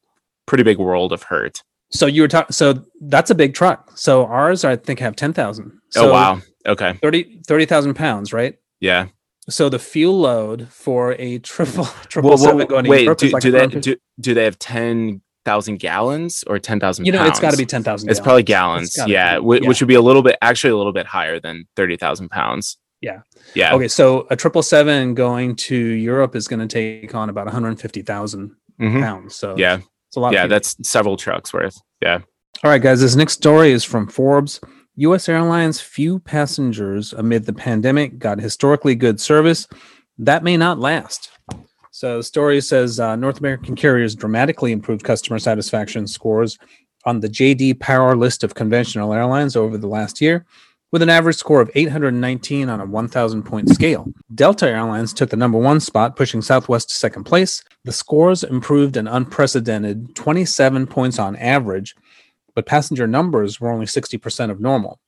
pretty 0.47 0.63
big 0.65 0.79
world 0.79 1.13
of 1.13 1.25
hurt. 1.25 1.63
So 1.91 2.07
you 2.07 2.23
were 2.23 2.29
talking. 2.29 2.53
So 2.53 2.85
that's 3.01 3.31
a 3.31 3.35
big 3.35 3.55
truck. 3.55 3.91
So 3.97 4.25
ours, 4.27 4.65
I 4.65 4.77
think, 4.77 5.01
have 5.01 5.17
ten 5.17 5.33
thousand. 5.33 5.73
oh 5.97 6.13
wow. 6.13 6.41
Okay. 6.67 6.93
30 7.03 7.41
30,000 7.47 7.95
pounds, 7.95 8.33
right? 8.35 8.57
Yeah. 8.81 9.07
So 9.49 9.69
the 9.71 9.79
fuel 9.79 10.19
load 10.21 10.69
for 10.69 11.17
a 11.19 11.39
triple 11.39 11.87
triple 12.09 12.31
Well, 12.31 12.39
seven 12.39 12.67
going 12.67 12.85
to 12.85 12.91
wait. 12.91 13.05
Europe 13.05 13.19
Do, 13.19 13.29
like 13.31 13.43
do 13.43 13.51
they 13.51 13.67
do, 13.67 13.97
do 14.21 14.35
they 14.35 14.45
have 14.45 14.59
ten 14.59 15.23
thousand 15.45 15.79
gallons 15.81 16.45
or 16.47 16.59
ten 16.61 16.79
thousand? 16.79 17.07
You 17.07 17.13
know, 17.13 17.25
it's 17.27 17.41
got 17.41 17.51
to 17.53 17.57
be 17.57 17.67
ten 17.67 17.83
thousand. 17.83 18.11
It's 18.11 18.21
probably 18.21 18.43
gallons. 18.45 18.95
gotta 18.95 19.11
Yeah, 19.11 19.39
be, 19.41 19.45
yeah. 19.61 19.69
which 19.69 19.81
would 19.81 19.89
be 19.89 19.95
a 19.97 20.01
little 20.03 20.23
bit 20.23 20.37
actually 20.43 20.71
a 20.71 20.77
little 20.77 20.93
bit 20.93 21.07
higher 21.07 21.41
than 21.41 21.65
thirty 21.75 21.97
thousand 21.97 22.29
pounds. 22.29 22.77
Yeah. 23.01 23.21
Yeah. 23.55 23.75
Okay, 23.75 23.89
so 23.89 24.27
a 24.31 24.37
triple 24.37 24.63
seven 24.63 25.15
going 25.15 25.57
to 25.57 25.75
Europe 25.77 26.37
is 26.37 26.47
going 26.49 26.61
to 26.61 26.67
take 26.67 27.15
on 27.15 27.31
about 27.31 27.47
one 27.47 27.55
hundred 27.55 27.81
fifty 27.81 28.03
thousand 28.03 28.55
Mhm. 28.81 29.01
pounds. 29.01 29.35
So 29.37 29.55
Yeah. 29.57 29.79
it's 30.09 30.17
a 30.17 30.21
lot. 30.21 30.33
Yeah. 30.33 30.47
That's 30.47 30.77
several 30.89 31.17
trucks 31.17 31.53
worth. 31.53 31.79
Yeah. 32.03 32.21
All 32.63 32.71
right, 32.71 32.83
guys. 32.83 33.01
This 33.01 33.17
next 33.17 33.35
story 33.35 33.73
is 33.73 33.85
from 33.85 34.07
Forbes. 34.07 34.61
U.S. 34.97 35.29
Airlines 35.31 35.81
few 35.81 36.19
passengers 36.19 37.13
amid 37.15 37.47
the 37.47 37.53
pandemic 37.55 38.19
got 38.19 38.39
historically 38.39 38.95
good 38.95 39.19
service. 39.21 39.67
That 40.19 40.43
may 40.45 40.57
not 40.59 40.79
last. 40.79 41.31
So, 41.93 42.19
the 42.19 42.23
story 42.23 42.61
says 42.61 43.01
uh, 43.01 43.17
North 43.17 43.39
American 43.41 43.77
carriers 43.77 44.15
dramatically 44.15 44.73
improved 44.73 45.03
customer 45.05 45.39
satisfaction 45.39 46.07
scores 46.07 46.59
on 47.07 47.21
the 47.21 47.29
JD 47.29 47.81
Power 47.81 48.15
list 48.15 48.45
of 48.45 48.55
conventional 48.55 49.15
airlines 49.15 49.57
over 49.57 49.79
the 49.79 49.87
last 49.89 50.21
year. 50.21 50.45
With 50.93 51.03
an 51.03 51.09
average 51.09 51.37
score 51.37 51.61
of 51.61 51.71
819 51.75 52.69
on 52.69 52.81
a 52.81 52.85
1,000 52.85 53.43
point 53.43 53.69
scale. 53.69 54.07
Delta 54.35 54.69
Airlines 54.69 55.13
took 55.13 55.31
the 55.31 55.37
number 55.37 55.59
one 55.59 55.81
spot, 55.81 56.17
pushing 56.17 56.43
Southwest 56.43 56.89
to 56.91 56.95
second 56.97 57.25
place. 57.25 57.63
The 57.85 57.93
scores 57.93 58.43
improved 58.43 58.97
an 58.97 59.07
unprecedented 59.07 60.15
27 60.17 60.87
points 60.87 61.19
on 61.19 61.37
average, 61.37 61.95
but 62.55 62.67
passenger 62.67 63.07
numbers 63.07 63.61
were 63.61 63.71
only 63.71 63.87
60% 63.87 64.51
of 64.51 64.61
normal. 64.61 65.01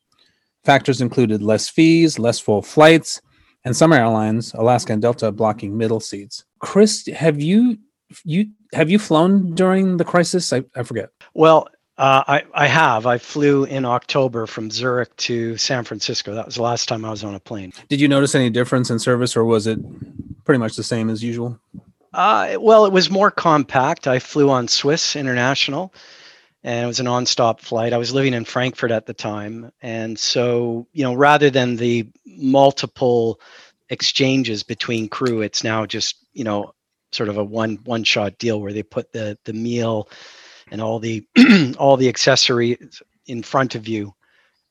Factors 0.65 1.01
included 1.01 1.43
less 1.43 1.69
fees, 1.69 2.19
less 2.19 2.39
full 2.39 2.63
flights, 2.63 3.21
and 3.65 3.77
some 3.77 3.93
airlines, 3.93 4.55
Alaska 4.55 4.93
and 4.93 5.03
Delta, 5.03 5.33
blocking 5.33 5.77
middle 5.77 6.01
seats. 6.01 6.45
Chris, 6.61 7.07
have 7.09 7.41
you 7.41 7.79
you 8.25 8.51
have 8.73 8.91
you 8.91 8.99
flown 8.99 9.55
during 9.55 9.97
the 9.97 10.05
crisis? 10.05 10.53
I, 10.53 10.65
I 10.77 10.83
forget. 10.83 11.11
Well, 11.35 11.69
uh, 11.99 12.25
I, 12.27 12.43
I 12.55 12.67
have. 12.67 13.07
I 13.07 13.19
flew 13.19 13.65
in 13.65 13.85
October 13.85 14.47
from 14.47 14.71
Zurich 14.71 15.15
to 15.19 15.57
San 15.57 15.85
Francisco. 15.85 16.35
That 16.35 16.47
was 16.47 16.55
the 16.55 16.63
last 16.63 16.89
time 16.89 17.05
I 17.05 17.11
was 17.11 17.23
on 17.23 17.35
a 17.35 17.41
plane. 17.41 17.73
Did 17.89 18.01
you 18.01 18.09
notice 18.09 18.35
any 18.35 18.51
difference 18.51 18.91
in 18.91 18.99
service, 18.99 19.37
or 19.37 19.45
was 19.45 19.67
it 19.67 19.79
pretty 20.45 20.59
much 20.59 20.77
the 20.77 20.83
same 20.83 21.11
as 21.11 21.23
usual? 21.23 21.59
Uh, 22.15 22.57
well, 22.61 22.87
it 22.87 22.93
was 22.93 23.11
more 23.11 23.31
compact. 23.31 24.07
I 24.07 24.19
flew 24.19 24.51
on 24.51 24.69
Swiss 24.69 25.17
International, 25.17 25.93
and 26.65 26.85
it 26.85 26.87
was 26.87 27.01
a 27.01 27.05
nonstop 27.05 27.61
flight. 27.61 27.93
I 27.93 27.99
was 27.99 28.15
living 28.15 28.35
in 28.35 28.45
Frankfurt 28.45 28.91
at 28.91 29.07
the 29.07 29.15
time, 29.15 29.71
and 29.83 30.19
so 30.19 30.87
you 30.93 31.05
know, 31.05 31.15
rather 31.15 31.51
than 31.51 31.77
the 31.77 32.09
multiple 32.27 33.39
exchanges 33.91 34.63
between 34.63 35.09
crew, 35.09 35.43
it's 35.43 35.63
now 35.63 35.85
just 35.85 36.17
you 36.33 36.45
know, 36.45 36.75
sort 37.13 37.29
of 37.29 37.37
a 37.37 37.45
one 37.45 37.79
one 37.85 38.05
shot 38.05 38.39
deal 38.39 38.61
where 38.61 38.73
they 38.73 38.83
put 38.83 39.13
the 39.13 39.39
the 39.45 39.53
meal 39.53 40.09
and 40.71 40.81
all 40.81 40.99
the 40.99 41.25
all 41.79 41.97
the 41.97 42.09
accessories 42.09 43.03
in 43.27 43.43
front 43.43 43.75
of 43.75 43.89
you 43.89 44.15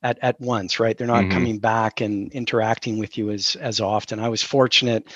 at, 0.03 0.17
at 0.21 0.39
once 0.39 0.79
right? 0.79 0.97
They're 0.97 1.07
not 1.07 1.23
mm-hmm. 1.23 1.33
coming 1.33 1.59
back 1.59 2.01
and 2.01 2.31
interacting 2.33 2.97
with 2.97 3.17
you 3.17 3.31
as 3.31 3.55
as 3.57 3.79
often. 3.79 4.19
I 4.19 4.29
was 4.29 4.43
fortunate 4.43 5.07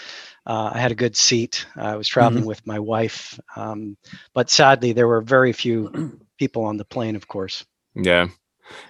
uh, 0.47 0.69
i 0.75 0.77
had 0.77 0.91
a 0.91 0.95
good 0.95 1.15
seat. 1.15 1.65
I 1.75 1.95
was 1.95 2.07
traveling 2.07 2.41
mm-hmm. 2.41 2.49
with 2.49 2.67
my 2.67 2.79
wife 2.79 3.39
um, 3.55 3.97
but 4.33 4.49
sadly 4.49 4.93
there 4.93 5.07
were 5.07 5.21
very 5.21 5.53
few 5.53 6.19
people 6.37 6.63
on 6.63 6.77
the 6.77 6.85
plane 6.85 7.15
of 7.15 7.27
course. 7.27 7.65
Yeah. 7.95 8.27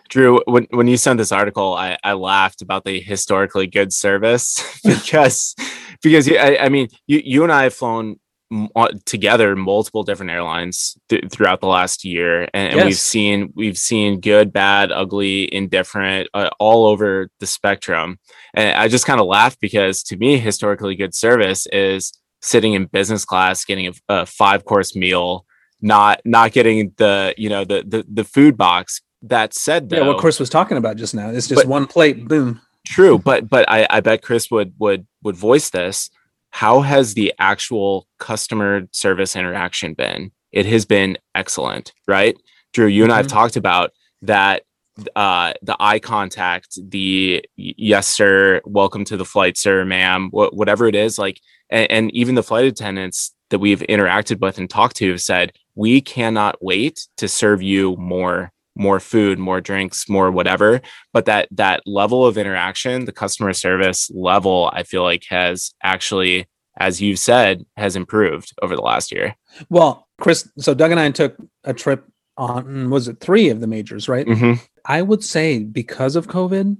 Drew, 0.10 0.42
when, 0.46 0.68
when 0.72 0.88
you 0.88 0.98
sent 0.98 1.18
this 1.18 1.32
article, 1.32 1.74
I, 1.74 1.98
I 2.04 2.14
laughed 2.14 2.62
about 2.62 2.86
the 2.86 3.02
historically 3.02 3.68
good 3.68 3.92
service 3.92 4.80
because 4.84 5.56
because 6.02 6.30
I, 6.30 6.58
I 6.58 6.70
mean 6.70 6.88
you 7.08 7.22
you 7.24 7.44
and 7.44 7.52
I 7.52 7.64
have 7.64 7.74
flown 7.74 8.20
together 9.06 9.56
multiple 9.56 10.04
different 10.04 10.32
airlines 10.32 10.98
th- 11.10 11.30
throughout 11.32 11.62
the 11.62 11.68
last 11.68 12.06
year 12.06 12.44
and, 12.54 12.70
and 12.70 12.76
yes. 12.76 12.86
we've 12.86 12.98
seen 12.98 13.54
we've 13.56 13.78
seen 13.78 14.20
good 14.20 14.54
bad 14.54 14.92
ugly 14.92 15.52
indifferent 15.54 16.30
uh, 16.34 16.50
all 16.60 16.86
over 16.86 17.30
the 17.40 17.48
spectrum. 17.48 18.20
And 18.54 18.76
i 18.78 18.88
just 18.88 19.06
kind 19.06 19.20
of 19.20 19.26
laugh 19.26 19.60
because 19.60 20.04
to 20.04 20.18
me 20.18 20.38
historically 20.38 20.96
good 20.96 21.16
service 21.16 21.66
is 21.68 22.14
sitting 22.42 22.74
in 22.74 22.86
business 22.86 23.26
class 23.26 23.66
getting 23.66 23.88
a, 23.88 23.94
a 24.10 24.26
five 24.26 24.64
course 24.66 24.96
meal 24.96 25.46
not 25.82 26.22
not 26.26 26.52
getting 26.52 26.94
the 26.98 27.34
you 27.38 27.50
know 27.50 27.64
the 27.64 27.84
the, 27.86 28.06
the 28.12 28.24
food 28.24 28.58
box. 28.58 29.02
That 29.22 29.54
said 29.54 29.90
though, 29.90 29.98
yeah 29.98 30.08
what 30.08 30.20
chris 30.20 30.40
was 30.40 30.50
talking 30.50 30.78
about 30.78 30.98
just 30.98 31.16
now 31.16 31.30
it's 31.30 31.48
just 31.48 31.62
but, 31.62 31.68
one 31.68 31.88
plate 31.88 32.28
boom. 32.28 32.62
True 32.86 33.18
but 33.18 33.50
but 33.50 33.68
i 33.68 33.88
i 33.90 34.00
bet 34.00 34.22
chris 34.22 34.52
would 34.52 34.74
would 34.78 35.08
would 35.24 35.36
voice 35.36 35.72
this 35.72 36.12
how 36.56 36.80
has 36.80 37.16
the 37.16 37.34
actual 37.38 38.08
customer 38.18 38.88
service 38.92 39.36
interaction 39.36 39.94
been? 39.94 40.32
It 40.54 40.66
has 40.68 40.86
been 40.86 41.18
excellent, 41.36 41.92
right? 42.08 42.38
Drew, 42.72 42.88
you 42.88 43.04
and 43.04 43.10
mm-hmm. 43.10 43.14
I 43.14 43.18
have 43.18 43.28
mm-hmm. 43.28 43.36
talked 43.36 43.58
about 43.58 43.92
that 44.22 44.64
uh 45.18 45.52
the 45.62 45.76
eye 45.82 46.00
contact 46.00 46.80
the 46.90 47.44
yes 47.58 48.08
sir 48.08 48.62
welcome 48.64 49.04
to 49.04 49.18
the 49.18 49.26
flight 49.26 49.58
sir 49.58 49.84
ma'am 49.84 50.30
wh- 50.30 50.54
whatever 50.54 50.88
it 50.88 50.96
is 50.96 51.20
like 51.20 51.42
and, 51.70 51.92
and, 51.92 52.12
even 52.16 52.36
the 52.36 52.42
flight 52.42 52.64
attendants 52.64 53.36
that 53.50 53.60
we've 53.60 53.82
interacted 53.90 54.40
with 54.40 54.58
and 54.58 54.70
talked 54.70 54.96
to 54.96 55.12
have 55.12 55.22
said 55.22 55.52
we 55.76 56.00
cannot 56.00 56.56
wait 56.64 57.10
to 57.18 57.28
serve 57.28 57.62
you 57.62 57.98
more 57.98 58.54
more 58.76 59.00
food 59.00 59.40
more 59.40 59.62
drinks 59.62 60.10
more 60.10 60.32
whatever 60.32 60.82
but 61.14 61.26
that 61.26 61.48
that 61.52 61.82
level 61.86 62.26
of 62.26 62.38
interaction 62.38 63.06
the 63.06 63.12
customer 63.12 63.54
service 63.54 64.12
level 64.14 64.70
i 64.74 64.84
feel 64.84 65.04
like 65.04 65.26
has 65.30 65.74
actually 65.84 66.46
as 66.78 67.02
you've 67.02 67.20
said 67.20 67.66
has 67.78 67.96
improved 67.96 68.54
over 68.62 68.76
the 68.76 68.82
last 68.82 69.12
year 69.12 69.36
well 69.70 70.08
chris 70.20 70.50
so 70.58 70.74
doug 70.74 70.92
and 70.92 71.00
i 71.00 71.10
took 71.12 71.36
a 71.64 71.74
trip 71.74 72.06
on 72.38 72.90
was 72.90 73.08
it 73.08 73.20
three 73.20 73.50
of 73.50 73.62
the 73.62 73.68
majors 73.68 74.10
right 74.10 74.28
mm-hmm. 74.28 74.54
i 74.86 75.02
would 75.02 75.24
say 75.24 75.60
because 75.60 76.16
of 76.16 76.28
covid 76.28 76.78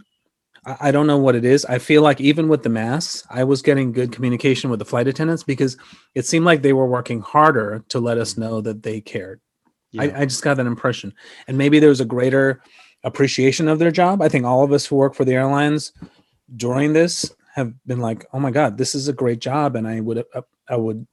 I 0.66 0.90
don't 0.90 1.06
know 1.06 1.20
what 1.20 1.36
it 1.36 1.46
is. 1.46 1.64
I 1.66 1.78
feel 1.78 2.02
like 2.02 2.20
even 2.20 2.48
with 2.48 2.64
the 2.64 2.70
masks, 2.70 3.24
I 3.30 3.44
was 3.44 3.62
getting 3.62 3.92
good 3.92 4.12
communication 4.12 4.72
with 4.72 4.80
the 4.80 4.86
flight 4.86 5.08
attendants 5.08 5.44
because 5.44 5.78
it 6.16 6.26
seemed 6.26 6.46
like 6.46 6.64
they 6.64 6.74
were 6.74 6.88
working 6.88 7.22
harder 7.22 7.84
to 7.90 8.00
let 8.00 8.18
us 8.18 8.36
know 8.36 8.62
that 8.62 8.82
they 8.82 9.00
cared. 9.00 9.42
Yeah. 9.96 10.04
I, 10.04 10.22
I 10.22 10.26
just 10.26 10.44
got 10.44 10.58
that 10.58 10.66
impression. 10.66 11.14
And 11.48 11.58
maybe 11.58 11.80
there's 11.80 12.02
a 12.02 12.06
greater 12.06 12.62
appreciation 13.04 13.68
of 13.68 13.80
their 13.80 13.92
job. 13.92 14.22
I 14.22 14.30
think 14.30 14.46
all 14.46 14.64
of 14.64 14.72
us 14.72 14.86
who 14.86 14.96
work 14.96 15.14
for 15.14 15.26
the 15.26 15.34
airlines 15.34 15.94
during 16.56 16.94
this 16.94 17.34
have 17.56 17.74
been 17.86 18.00
like, 18.00 18.26
"Oh 18.34 18.40
my 18.40 18.52
god, 18.52 18.78
this 18.78 18.96
is 18.96 19.08
a 19.08 19.14
great 19.14 19.40
job," 19.40 19.76
and 19.76 19.88
I 19.88 20.02
would 20.02 20.26
uh, 20.34 20.42
I 20.68 20.76
would 20.76 21.08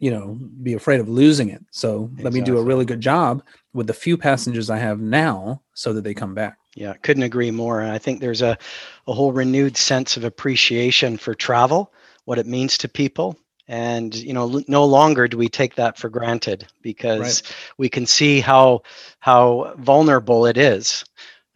you 0.00 0.10
know 0.10 0.38
be 0.62 0.74
afraid 0.74 1.00
of 1.00 1.08
losing 1.08 1.50
it. 1.50 1.62
So 1.70 2.04
exactly. 2.04 2.24
let 2.24 2.32
me 2.32 2.40
do 2.40 2.58
a 2.58 2.62
really 2.62 2.84
good 2.84 3.00
job 3.00 3.42
with 3.72 3.86
the 3.86 3.94
few 3.94 4.16
passengers 4.16 4.70
I 4.70 4.78
have 4.78 5.00
now, 5.00 5.62
so 5.74 5.92
that 5.92 6.02
they 6.02 6.14
come 6.14 6.34
back. 6.34 6.58
Yeah, 6.74 6.94
couldn't 6.94 7.22
agree 7.22 7.52
more. 7.52 7.80
And 7.80 7.92
I 7.92 7.98
think 7.98 8.20
there's 8.20 8.42
a 8.42 8.58
a 9.06 9.12
whole 9.12 9.32
renewed 9.32 9.76
sense 9.76 10.16
of 10.16 10.24
appreciation 10.24 11.16
for 11.16 11.34
travel, 11.34 11.92
what 12.24 12.38
it 12.38 12.46
means 12.46 12.76
to 12.78 12.88
people, 12.88 13.38
and 13.68 14.14
you 14.14 14.32
know 14.32 14.62
no 14.68 14.84
longer 14.84 15.26
do 15.26 15.38
we 15.38 15.48
take 15.48 15.74
that 15.76 15.98
for 15.98 16.08
granted 16.08 16.66
because 16.82 17.42
right. 17.42 17.56
we 17.78 17.88
can 17.88 18.06
see 18.06 18.40
how 18.40 18.82
how 19.20 19.74
vulnerable 19.78 20.46
it 20.46 20.58
is 20.58 21.04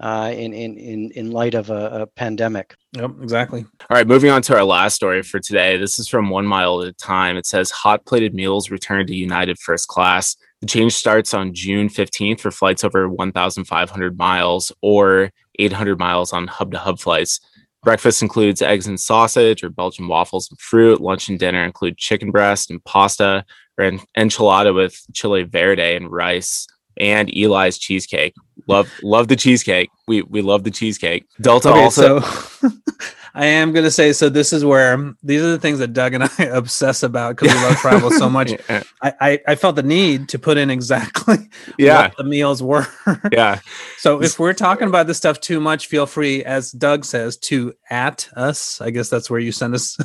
uh, 0.01 0.33
in, 0.33 0.53
in 0.53 0.77
in 0.77 1.11
in 1.13 1.31
light 1.33 1.55
of 1.55 1.71
a, 1.71 2.03
a, 2.03 2.07
pandemic. 2.07 2.77
Yep, 2.93 3.11
exactly. 3.23 3.67
All 3.91 3.97
right, 3.97 4.07
moving 4.07 4.31
on 4.31 4.43
to 4.43 4.57
our 4.57 4.65
last 4.65 4.95
story 4.95 5.23
for 5.23 5.41
today. 5.41 5.77
This 5.77 5.99
is 5.99 6.09
from 6.09 6.31
One 6.31 6.47
Mile 6.47 6.83
at 6.83 6.89
a 6.89 6.93
Time. 6.93 7.37
It 7.37 7.47
says 7.47 7.71
hot 7.71 8.07
plated 8.07 8.35
meals 8.35 8.71
return 8.71 9.07
to 9.07 9.15
United 9.15 9.59
First 9.59 9.89
Class. 9.89 10.37
The 10.61 10.67
change 10.67 10.95
starts 10.95 11.35
on 11.35 11.53
June 11.53 11.89
15th 11.89 12.41
for 12.41 12.51
flights 12.51 12.85
over 12.85 13.09
1,500 13.09 14.19
miles 14.19 14.73
or 14.83 15.31
800 15.59 15.99
miles 15.99 16.33
on 16.33 16.47
hub 16.47 16.73
to 16.73 16.79
hub 16.79 16.99
flights. 16.99 17.41
Breakfast 17.83 18.23
includes 18.23 18.61
eggs 18.61 18.87
and 18.87 18.99
sausage 18.99 19.63
or 19.63 19.71
Belgian 19.71 20.09
waffles 20.09 20.51
and 20.51 20.59
fruit. 20.59 21.01
Lunch 21.01 21.29
and 21.29 21.39
dinner 21.39 21.65
include 21.65 21.97
chicken 21.97 22.31
breast 22.31 22.71
and 22.71 22.85
pasta 22.85 23.45
or 23.79 23.85
an 23.85 24.01
enchilada 24.17 24.75
with 24.75 25.01
chile 25.15 25.45
verde 25.45 25.95
and 25.95 26.11
rice 26.11 26.67
and 26.99 27.31
Eli's 27.35 27.79
cheesecake. 27.79 28.35
Love 28.67 28.91
love 29.03 29.29
the 29.29 29.37
cheesecake. 29.37 29.91
We 30.07 30.23
we 30.23 30.43
love 30.43 30.65
the 30.65 30.71
cheesecake. 30.71 31.27
Delta 31.41 31.71
okay, 31.71 31.85
also 31.85 32.21
so 32.21 32.69
I 33.39 33.47
am 33.47 33.73
gonna 33.73 33.93
say 33.93 34.13
so. 34.13 34.29
This 34.29 34.53
is 34.53 34.65
where 34.65 35.15
these 35.23 35.43
are 35.43 35.51
the 35.51 35.61
things 35.61 35.79
that 35.79 35.93
Doug 35.93 36.13
and 36.13 36.25
I 36.39 36.43
obsess 36.43 37.05
about 37.05 37.37
because 37.37 37.55
we 37.55 37.63
love 37.63 37.77
travel 37.81 38.11
so 38.11 38.29
much. 38.29 38.51
yeah. 38.51 38.83
I, 39.01 39.13
I, 39.21 39.39
I 39.47 39.55
felt 39.55 39.77
the 39.77 39.85
need 39.85 40.29
to 40.31 40.41
put 40.41 40.59
in 40.59 40.71
exactly 40.71 41.37
yeah. 41.79 42.09
what 42.09 42.17
the 42.17 42.25
meals 42.25 42.65
were. 42.65 42.89
yeah. 43.31 43.61
So 43.99 44.21
if 44.21 44.41
we're 44.41 44.55
talking 44.55 44.89
about 44.89 45.07
this 45.07 45.19
stuff 45.19 45.39
too 45.39 45.61
much, 45.61 45.87
feel 45.87 46.05
free, 46.05 46.45
as 46.45 46.73
Doug 46.73 47.05
says, 47.05 47.37
to 47.37 47.75
at 47.91 48.29
us. 48.35 48.81
I 48.81 48.91
guess 48.91 49.09
that's 49.09 49.31
where 49.31 49.39
you 49.39 49.53
send 49.53 49.73
us 49.73 49.97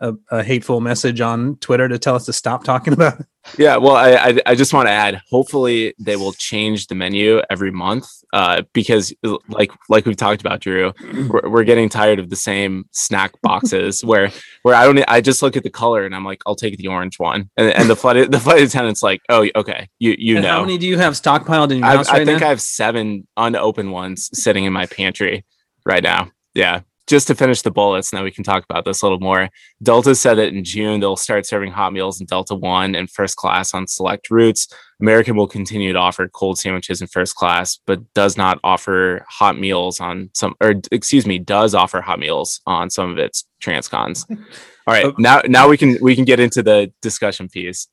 a, 0.00 0.14
a, 0.30 0.42
hateful 0.42 0.80
message 0.80 1.20
on 1.20 1.56
Twitter 1.56 1.88
to 1.88 1.98
tell 1.98 2.14
us 2.14 2.26
to 2.26 2.32
stop 2.32 2.64
talking 2.64 2.92
about 2.92 3.20
it. 3.20 3.26
Yeah, 3.58 3.76
well, 3.76 3.96
I 3.96 4.12
I, 4.12 4.38
I 4.46 4.54
just 4.54 4.74
want 4.74 4.88
to 4.88 4.92
add. 4.92 5.20
Hopefully, 5.30 5.94
they 5.98 6.16
will 6.16 6.32
change 6.32 6.88
the 6.88 6.94
menu 6.94 7.40
every 7.48 7.70
month 7.70 8.08
uh, 8.32 8.62
because, 8.72 9.14
like 9.48 9.70
like 9.88 10.04
we've 10.04 10.16
talked 10.16 10.40
about, 10.40 10.60
Drew, 10.60 10.92
we're, 11.28 11.48
we're 11.48 11.64
getting 11.64 11.88
tired 11.88 12.18
of 12.18 12.28
the 12.28 12.36
same 12.36 12.65
snack 12.92 13.32
boxes 13.42 14.04
where 14.04 14.30
where 14.62 14.74
I 14.74 14.84
don't. 14.84 15.04
I 15.08 15.20
just 15.20 15.42
look 15.42 15.56
at 15.56 15.62
the 15.62 15.70
color 15.70 16.04
and 16.04 16.14
I'm 16.14 16.24
like, 16.24 16.42
I'll 16.46 16.56
take 16.56 16.76
the 16.76 16.88
orange 16.88 17.18
one, 17.18 17.50
and, 17.56 17.70
and 17.70 17.90
the 17.90 17.96
flight 17.96 18.30
the 18.30 18.40
flight 18.40 18.62
attendant's 18.62 19.02
like, 19.02 19.20
oh, 19.28 19.48
okay, 19.54 19.88
you 19.98 20.14
you 20.18 20.36
and 20.36 20.44
know. 20.44 20.52
How 20.52 20.60
many 20.60 20.78
do 20.78 20.86
you 20.86 20.98
have 20.98 21.14
stockpiled 21.14 21.70
in 21.70 21.78
your 21.78 21.86
house 21.86 22.10
right 22.10 22.22
I 22.22 22.24
think 22.24 22.40
now? 22.40 22.46
I 22.46 22.48
have 22.50 22.60
seven 22.60 23.26
unopened 23.36 23.92
ones 23.92 24.30
sitting 24.32 24.64
in 24.64 24.72
my 24.72 24.86
pantry 24.86 25.44
right 25.84 26.02
now. 26.02 26.30
Yeah 26.54 26.80
just 27.06 27.28
to 27.28 27.34
finish 27.34 27.62
the 27.62 27.70
bullets, 27.70 28.12
now 28.12 28.24
we 28.24 28.30
can 28.30 28.44
talk 28.44 28.64
about 28.64 28.84
this 28.84 29.02
a 29.02 29.04
little 29.04 29.20
more. 29.20 29.48
Delta 29.82 30.14
said 30.14 30.34
that 30.34 30.48
in 30.48 30.64
June 30.64 31.00
they'll 31.00 31.16
start 31.16 31.46
serving 31.46 31.72
hot 31.72 31.92
meals 31.92 32.20
in 32.20 32.26
Delta 32.26 32.54
One 32.54 32.94
and 32.94 33.10
first 33.10 33.36
class 33.36 33.74
on 33.74 33.86
select 33.86 34.30
routes. 34.30 34.68
American 35.00 35.36
will 35.36 35.46
continue 35.46 35.92
to 35.92 35.98
offer 35.98 36.28
cold 36.28 36.58
sandwiches 36.58 37.00
in 37.00 37.06
first 37.06 37.34
class, 37.36 37.78
but 37.86 38.00
does 38.14 38.36
not 38.36 38.58
offer 38.64 39.24
hot 39.28 39.58
meals 39.58 40.00
on 40.00 40.30
some, 40.32 40.54
or 40.60 40.74
excuse 40.90 41.26
me, 41.26 41.38
does 41.38 41.74
offer 41.74 42.00
hot 42.00 42.18
meals 42.18 42.60
on 42.66 42.90
some 42.90 43.10
of 43.10 43.18
its 43.18 43.44
transcons. 43.62 44.24
All 44.86 44.94
right, 44.94 45.06
oh. 45.06 45.14
now 45.18 45.42
now 45.46 45.68
we 45.68 45.76
can 45.76 45.98
we 46.00 46.14
can 46.14 46.24
get 46.24 46.40
into 46.40 46.62
the 46.62 46.92
discussion 47.02 47.48
piece. 47.48 47.88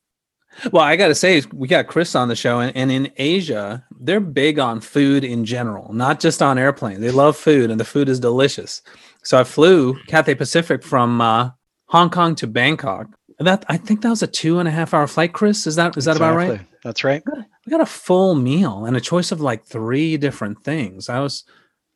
Well, 0.71 0.83
I 0.83 0.95
got 0.95 1.07
to 1.07 1.15
say, 1.15 1.41
we 1.53 1.67
got 1.67 1.87
Chris 1.87 2.15
on 2.15 2.27
the 2.27 2.35
show, 2.35 2.59
and, 2.59 2.75
and 2.75 2.91
in 2.91 3.11
Asia, 3.17 3.85
they're 3.99 4.19
big 4.19 4.59
on 4.59 4.81
food 4.81 5.23
in 5.23 5.45
general, 5.45 5.93
not 5.93 6.19
just 6.19 6.41
on 6.41 6.57
airplanes. 6.57 6.99
They 6.99 7.11
love 7.11 7.35
food, 7.35 7.71
and 7.71 7.79
the 7.79 7.85
food 7.85 8.09
is 8.09 8.19
delicious. 8.19 8.81
So 9.23 9.39
I 9.39 9.43
flew 9.43 9.97
Cathay 10.07 10.35
Pacific 10.35 10.83
from 10.83 11.21
uh, 11.21 11.51
Hong 11.87 12.09
Kong 12.09 12.35
to 12.35 12.47
Bangkok. 12.47 13.07
That 13.39 13.65
I 13.67 13.77
think 13.77 14.01
that 14.01 14.09
was 14.09 14.21
a 14.23 14.27
two 14.27 14.59
and 14.59 14.67
a 14.67 14.71
half 14.71 14.93
hour 14.93 15.07
flight. 15.07 15.33
Chris, 15.33 15.65
is 15.65 15.75
that 15.75 15.97
is 15.97 16.05
that 16.05 16.17
about 16.17 16.35
right? 16.35 16.51
Exactly. 16.51 16.77
That's 16.83 17.03
right. 17.03 17.23
We 17.65 17.69
got 17.69 17.81
a 17.81 17.85
full 17.85 18.35
meal 18.35 18.85
and 18.85 18.95
a 18.95 19.01
choice 19.01 19.31
of 19.31 19.41
like 19.41 19.65
three 19.65 20.17
different 20.17 20.63
things. 20.63 21.09
I 21.09 21.19
was 21.19 21.43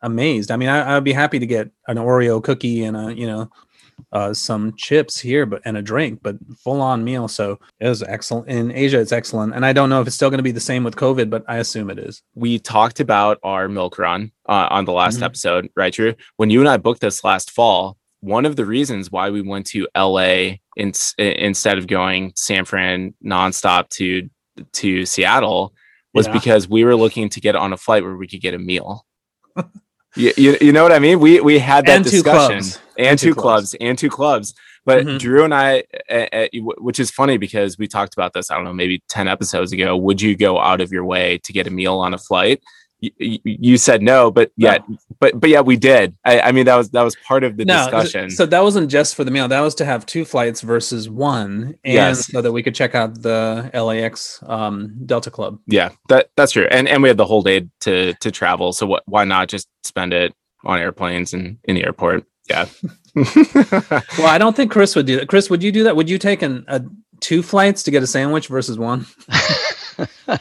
amazed. 0.01 0.51
I 0.51 0.57
mean, 0.57 0.69
I, 0.69 0.95
I'd 0.95 1.03
be 1.03 1.13
happy 1.13 1.39
to 1.39 1.45
get 1.45 1.69
an 1.87 1.97
Oreo 1.97 2.43
cookie 2.43 2.83
and 2.83 2.97
a 2.97 3.13
you 3.13 3.27
know 3.27 3.49
uh, 4.11 4.33
some 4.33 4.73
chips 4.77 5.19
here, 5.19 5.45
but 5.45 5.61
and 5.65 5.77
a 5.77 5.81
drink, 5.81 6.19
but 6.23 6.35
full 6.63 6.81
on 6.81 7.03
meal. 7.03 7.27
So 7.27 7.59
it 7.79 7.87
was 7.87 8.03
excellent. 8.03 8.47
In 8.47 8.71
Asia, 8.71 8.99
it's 8.99 9.11
excellent, 9.11 9.53
and 9.55 9.65
I 9.65 9.73
don't 9.73 9.89
know 9.89 10.01
if 10.01 10.07
it's 10.07 10.15
still 10.15 10.29
going 10.29 10.37
to 10.39 10.43
be 10.43 10.51
the 10.51 10.59
same 10.59 10.83
with 10.83 10.95
COVID, 10.95 11.29
but 11.29 11.43
I 11.47 11.57
assume 11.57 11.89
it 11.89 11.99
is. 11.99 12.21
We 12.35 12.59
talked 12.59 12.99
about 12.99 13.39
our 13.43 13.67
milk 13.67 13.97
run 13.97 14.31
uh, 14.47 14.67
on 14.69 14.85
the 14.85 14.93
last 14.93 15.19
Mhm. 15.19 15.23
episode, 15.23 15.69
right, 15.75 15.93
Drew? 15.93 16.13
When 16.37 16.49
you 16.49 16.59
and 16.59 16.69
I 16.69 16.77
booked 16.77 17.01
this 17.01 17.23
last 17.23 17.51
fall, 17.51 17.97
one 18.21 18.45
of 18.45 18.55
the 18.55 18.65
reasons 18.65 19.11
why 19.11 19.29
we 19.29 19.41
went 19.41 19.65
to 19.67 19.87
LA 19.95 20.59
in, 20.75 20.91
instead 21.17 21.77
of 21.77 21.87
going 21.87 22.33
San 22.35 22.65
Fran 22.65 23.13
nonstop 23.23 23.89
to 23.89 24.29
to 24.73 25.05
Seattle 25.05 25.71
was 26.15 26.25
Yeah. 26.25 26.33
because 26.33 26.67
we 26.67 26.83
were 26.83 26.95
looking 26.95 27.29
to 27.29 27.39
get 27.39 27.55
on 27.55 27.73
a 27.73 27.77
flight 27.77 28.03
where 28.03 28.15
we 28.15 28.27
could 28.27 28.41
get 28.41 28.55
a 28.55 28.59
meal. 28.59 29.05
you, 30.17 30.33
you, 30.37 30.57
you 30.61 30.71
know 30.71 30.83
what 30.83 30.91
I 30.91 30.99
mean? 30.99 31.19
We 31.19 31.39
we 31.39 31.59
had 31.59 31.85
that 31.85 31.97
And 31.97 32.05
two 32.05 32.11
discussion 32.11 32.59
clubs. 32.59 32.79
and, 32.97 33.07
And 33.07 33.19
two 33.19 33.29
two 33.29 33.35
clubs. 33.35 33.75
and 33.79 33.97
two 33.97 34.09
clubs. 34.09 34.53
But 34.85 35.05
Mhm. 35.05 35.19
Drew 35.19 35.43
and 35.43 35.53
I, 35.53 35.83
uh, 36.09 36.25
uh, 36.31 36.47
which 36.79 36.99
is 36.99 37.11
funny 37.11 37.37
because 37.37 37.77
we 37.77 37.87
talked 37.87 38.13
about 38.13 38.31
this, 38.33 38.49
I 38.49 38.55
don't 38.55 38.63
know, 38.63 38.73
maybe 38.73 39.03
10 39.09 39.27
episodes 39.27 39.73
ago. 39.73 39.97
Would 39.97 40.21
you 40.21 40.35
go 40.37 40.59
out 40.59 40.79
of 40.79 40.91
your 40.93 41.03
way 41.03 41.39
to 41.43 41.51
get 41.51 41.67
a 41.67 41.69
meal 41.71 41.95
on 41.99 42.13
a 42.13 42.17
flight? 42.17 42.61
You, 42.99 43.11
you- 43.19 43.39
you 43.43 43.77
said 43.77 44.01
no, 44.01 44.31
but 44.31 44.51
yet, 44.57 44.83
but 45.19 45.39
but 45.39 45.49
yeah, 45.49 45.61
we 45.61 45.77
did. 45.77 46.15
I, 46.25 46.39
I 46.39 46.51
mean, 46.51 46.65
that 46.65 46.75
was 46.75 46.89
that 46.91 47.03
was 47.03 47.15
part 47.27 47.43
of 47.43 47.55
the 47.57 47.63
discussion. 47.65 48.31
So 48.31 48.45
that 48.47 48.63
wasn't 48.63 48.89
just 48.89 49.15
for 49.15 49.23
the 49.23 49.29
meal. 49.31 49.47
That 49.47 49.61
was 49.61 49.75
to 49.75 49.85
have 49.85 50.05
two 50.05 50.25
flights 50.25 50.61
versus 50.61 51.07
one, 51.09 51.75
and 51.83 51.93
Yes. 51.93 52.27
so 52.31 52.41
that 52.41 52.51
we 52.51 52.63
could 52.63 52.73
check 52.75 52.95
out 52.95 53.21
the 53.21 53.69
LAX 53.73 54.41
um, 54.47 54.95
Delta 55.05 55.29
Club. 55.29 55.59
yeah, 55.67 55.89
that 56.09 56.31
that's 56.35 56.53
true. 56.53 56.67
And 56.71 56.87
and 56.87 57.03
we 57.03 57.09
had 57.09 57.17
the 57.17 57.25
whole 57.25 57.43
day 57.43 57.67
to 57.81 58.13
to 58.15 58.31
travel. 58.31 58.73
So 58.73 58.85
what? 58.87 59.03
Why 59.05 59.23
not 59.25 59.47
just 59.47 59.67
spend 59.83 60.13
it 60.13 60.33
on 60.65 60.79
airplanes 60.79 61.33
and 61.33 61.59
in 61.65 61.75
the 61.75 61.83
airport? 61.83 62.25
Yeah. 62.49 62.65
Well, 63.15 64.27
I 64.27 64.37
don't 64.37 64.55
think 64.55 64.71
Chris 64.71 64.95
would 64.95 65.05
do 65.07 65.17
that. 65.17 65.27
Chris, 65.27 65.49
would 65.49 65.63
you 65.63 65.71
do 65.71 65.83
that? 65.85 65.95
Would 65.95 66.07
you 66.09 66.17
take 66.19 66.41
an, 66.43 66.65
a 66.67 66.83
two 67.19 67.41
flights 67.41 67.81
to 67.83 67.91
get 67.91 68.03
a 68.03 68.07
sandwich 68.07 68.47
versus 68.47 68.77
one? 68.77 69.05
uh, 70.27 70.37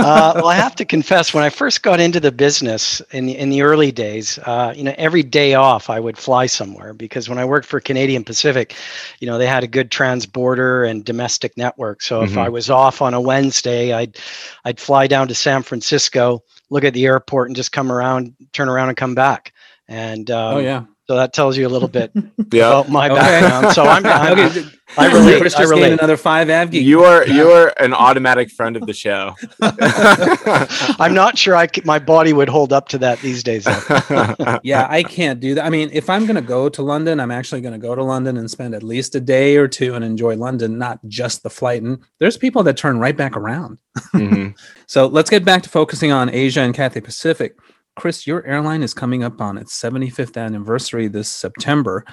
well, 0.00 0.46
I 0.48 0.54
have 0.54 0.74
to 0.76 0.84
confess, 0.84 1.34
when 1.34 1.42
I 1.42 1.50
first 1.50 1.82
got 1.82 2.00
into 2.00 2.20
the 2.20 2.32
business 2.32 3.00
in 3.10 3.26
the, 3.26 3.36
in 3.36 3.50
the 3.50 3.62
early 3.62 3.90
days, 3.90 4.38
uh, 4.38 4.72
you 4.76 4.84
know, 4.84 4.94
every 4.98 5.22
day 5.22 5.54
off 5.54 5.90
I 5.90 5.98
would 6.00 6.16
fly 6.18 6.46
somewhere 6.46 6.92
because 6.94 7.28
when 7.28 7.38
I 7.38 7.44
worked 7.44 7.66
for 7.66 7.80
Canadian 7.80 8.24
Pacific, 8.24 8.74
you 9.20 9.26
know, 9.26 9.38
they 9.38 9.46
had 9.46 9.64
a 9.64 9.68
good 9.68 9.90
transborder 9.90 10.88
and 10.88 11.04
domestic 11.04 11.56
network. 11.56 12.02
So 12.02 12.22
if 12.22 12.30
Mhm. 12.30 12.38
I 12.38 12.48
was 12.48 12.70
off 12.70 13.02
on 13.02 13.14
a 13.14 13.20
Wednesday, 13.20 13.92
I'd 13.92 14.16
I'd 14.64 14.80
fly 14.80 15.06
down 15.06 15.28
to 15.28 15.34
San 15.34 15.62
Francisco, 15.62 16.42
look 16.70 16.84
at 16.84 16.94
the 16.94 17.06
airport, 17.06 17.48
and 17.48 17.56
just 17.56 17.72
come 17.72 17.90
around, 17.90 18.34
turn 18.52 18.68
around, 18.68 18.88
and 18.88 18.96
come 18.96 19.14
back. 19.14 19.52
And 19.88 20.30
um, 20.30 20.54
oh 20.54 20.58
yeah. 20.58 20.84
So 21.12 21.16
that 21.16 21.34
tells 21.34 21.58
you 21.58 21.66
a 21.66 21.68
little 21.68 21.88
bit 21.88 22.10
yeah. 22.52 22.68
about 22.68 22.88
my 22.88 23.10
Okay. 23.10 23.20
background. 23.20 23.74
So 23.74 23.82
I'm, 23.84 24.06
I'm 24.06 24.38
okay. 24.48 24.64
I 24.96 25.06
relate. 25.12 25.40
Chris 25.40 25.54
I 25.54 25.58
just 25.60 25.72
gained 25.72 25.82
relate. 25.84 25.92
another 25.98 26.16
five 26.16 26.48
Avgeek. 26.48 26.82
You 26.82 27.02
are 27.04 27.26
you 27.26 27.50
are 27.50 27.68
an 27.78 27.92
automatic 27.92 28.50
friend 28.50 28.76
of 28.76 28.86
the 28.86 28.94
show. 28.94 29.34
I'm 30.98 31.12
not 31.14 31.36
sure 31.38 31.54
I 31.54 31.66
c- 31.66 31.82
my 31.84 31.98
body 31.98 32.32
would 32.32 32.48
hold 32.48 32.72
up 32.72 32.88
to 32.88 32.98
that 32.98 33.18
these 33.20 33.42
days. 33.42 33.66
Yeah, 34.64 34.86
I 34.88 35.02
can't 35.02 35.40
do 35.40 35.54
that. 35.54 35.64
I 35.64 35.70
mean, 35.70 35.90
if 35.92 36.08
I'm 36.10 36.24
going 36.24 36.36
to 36.36 36.42
go 36.42 36.68
to 36.68 36.82
London, 36.82 37.20
I'm 37.20 37.30
actually 37.30 37.60
going 37.60 37.72
to 37.72 37.78
go 37.78 37.94
to 37.94 38.02
London 38.02 38.36
and 38.36 38.50
spend 38.50 38.74
at 38.74 38.82
least 38.82 39.14
a 39.14 39.20
day 39.20 39.56
or 39.56 39.66
two 39.68 39.94
and 39.94 40.04
enjoy 40.04 40.36
London, 40.36 40.78
not 40.78 40.98
just 41.08 41.42
the 41.42 41.50
flight. 41.50 41.82
And 41.82 41.98
there's 42.20 42.36
people 42.36 42.62
that 42.64 42.76
turn 42.76 42.98
right 42.98 43.16
back 43.16 43.36
around. 43.36 43.78
Mhm. 44.14 44.54
So 44.86 45.06
let's 45.06 45.30
get 45.30 45.44
back 45.44 45.62
to 45.62 45.68
focusing 45.68 46.12
on 46.12 46.28
Asia 46.30 46.60
and 46.60 46.74
Cathay 46.74 47.00
Pacific. 47.00 47.56
Chris, 47.96 48.26
your 48.26 48.44
airline 48.46 48.82
is 48.82 48.94
coming 48.94 49.22
up 49.22 49.40
on 49.40 49.58
its 49.58 49.78
75th 49.78 50.36
anniversary 50.42 51.08
this 51.08 51.28
September. 51.28 52.04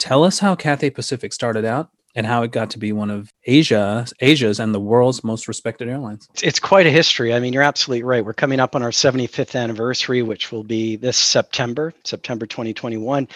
Tell 0.00 0.24
us 0.24 0.38
how 0.38 0.54
Cathay 0.54 0.90
Pacific 0.90 1.32
started 1.32 1.64
out 1.64 1.90
and 2.16 2.26
how 2.26 2.42
it 2.42 2.50
got 2.50 2.70
to 2.70 2.78
be 2.78 2.90
one 2.90 3.10
of 3.10 3.30
Asia, 3.44 4.04
Asia's 4.20 4.58
and 4.58 4.74
the 4.74 4.80
world's 4.80 5.22
most 5.22 5.46
respected 5.46 5.88
airlines. 5.88 6.26
It's- 6.42 6.58
quite 6.58 6.86
a 6.86 6.90
history. 6.90 7.32
I 7.32 7.38
mean, 7.38 7.52
you're 7.52 7.62
absolutely 7.62 8.02
right. 8.02 8.24
We're 8.24 8.32
coming 8.32 8.58
up 8.58 8.74
on 8.74 8.82
our 8.82 8.90
75th 8.90 9.54
anniversary, 9.54 10.22
which 10.22 10.50
will 10.50 10.64
be 10.64 10.96
this 10.96 11.16
September, 11.16 11.92
September 12.04 12.46
2021, 12.46 13.28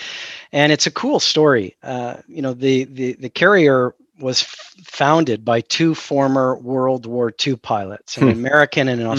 and 0.53 0.73
it's 0.73 0.87
a 0.87 0.91
cool 0.91 1.21
story. 1.21 1.77
Uh, 1.83 2.17
you 2.27 2.43
know, 2.43 2.55
the 2.55 2.85
the 2.85 3.13
the 3.15 3.29
carrier 3.29 3.95
was 4.19 4.43
f- 4.43 4.75
founded 4.85 5.45
by 5.45 5.61
two 5.63 5.95
former 5.95 6.57
World 6.57 7.07
War 7.07 7.33
II 7.45 7.57
pilots, 7.57 8.17
an 8.17 8.25
Hmm. 8.25 8.39
American 8.39 8.89
and 8.89 9.01
an 9.01 9.07
Hmm. 9.07 9.13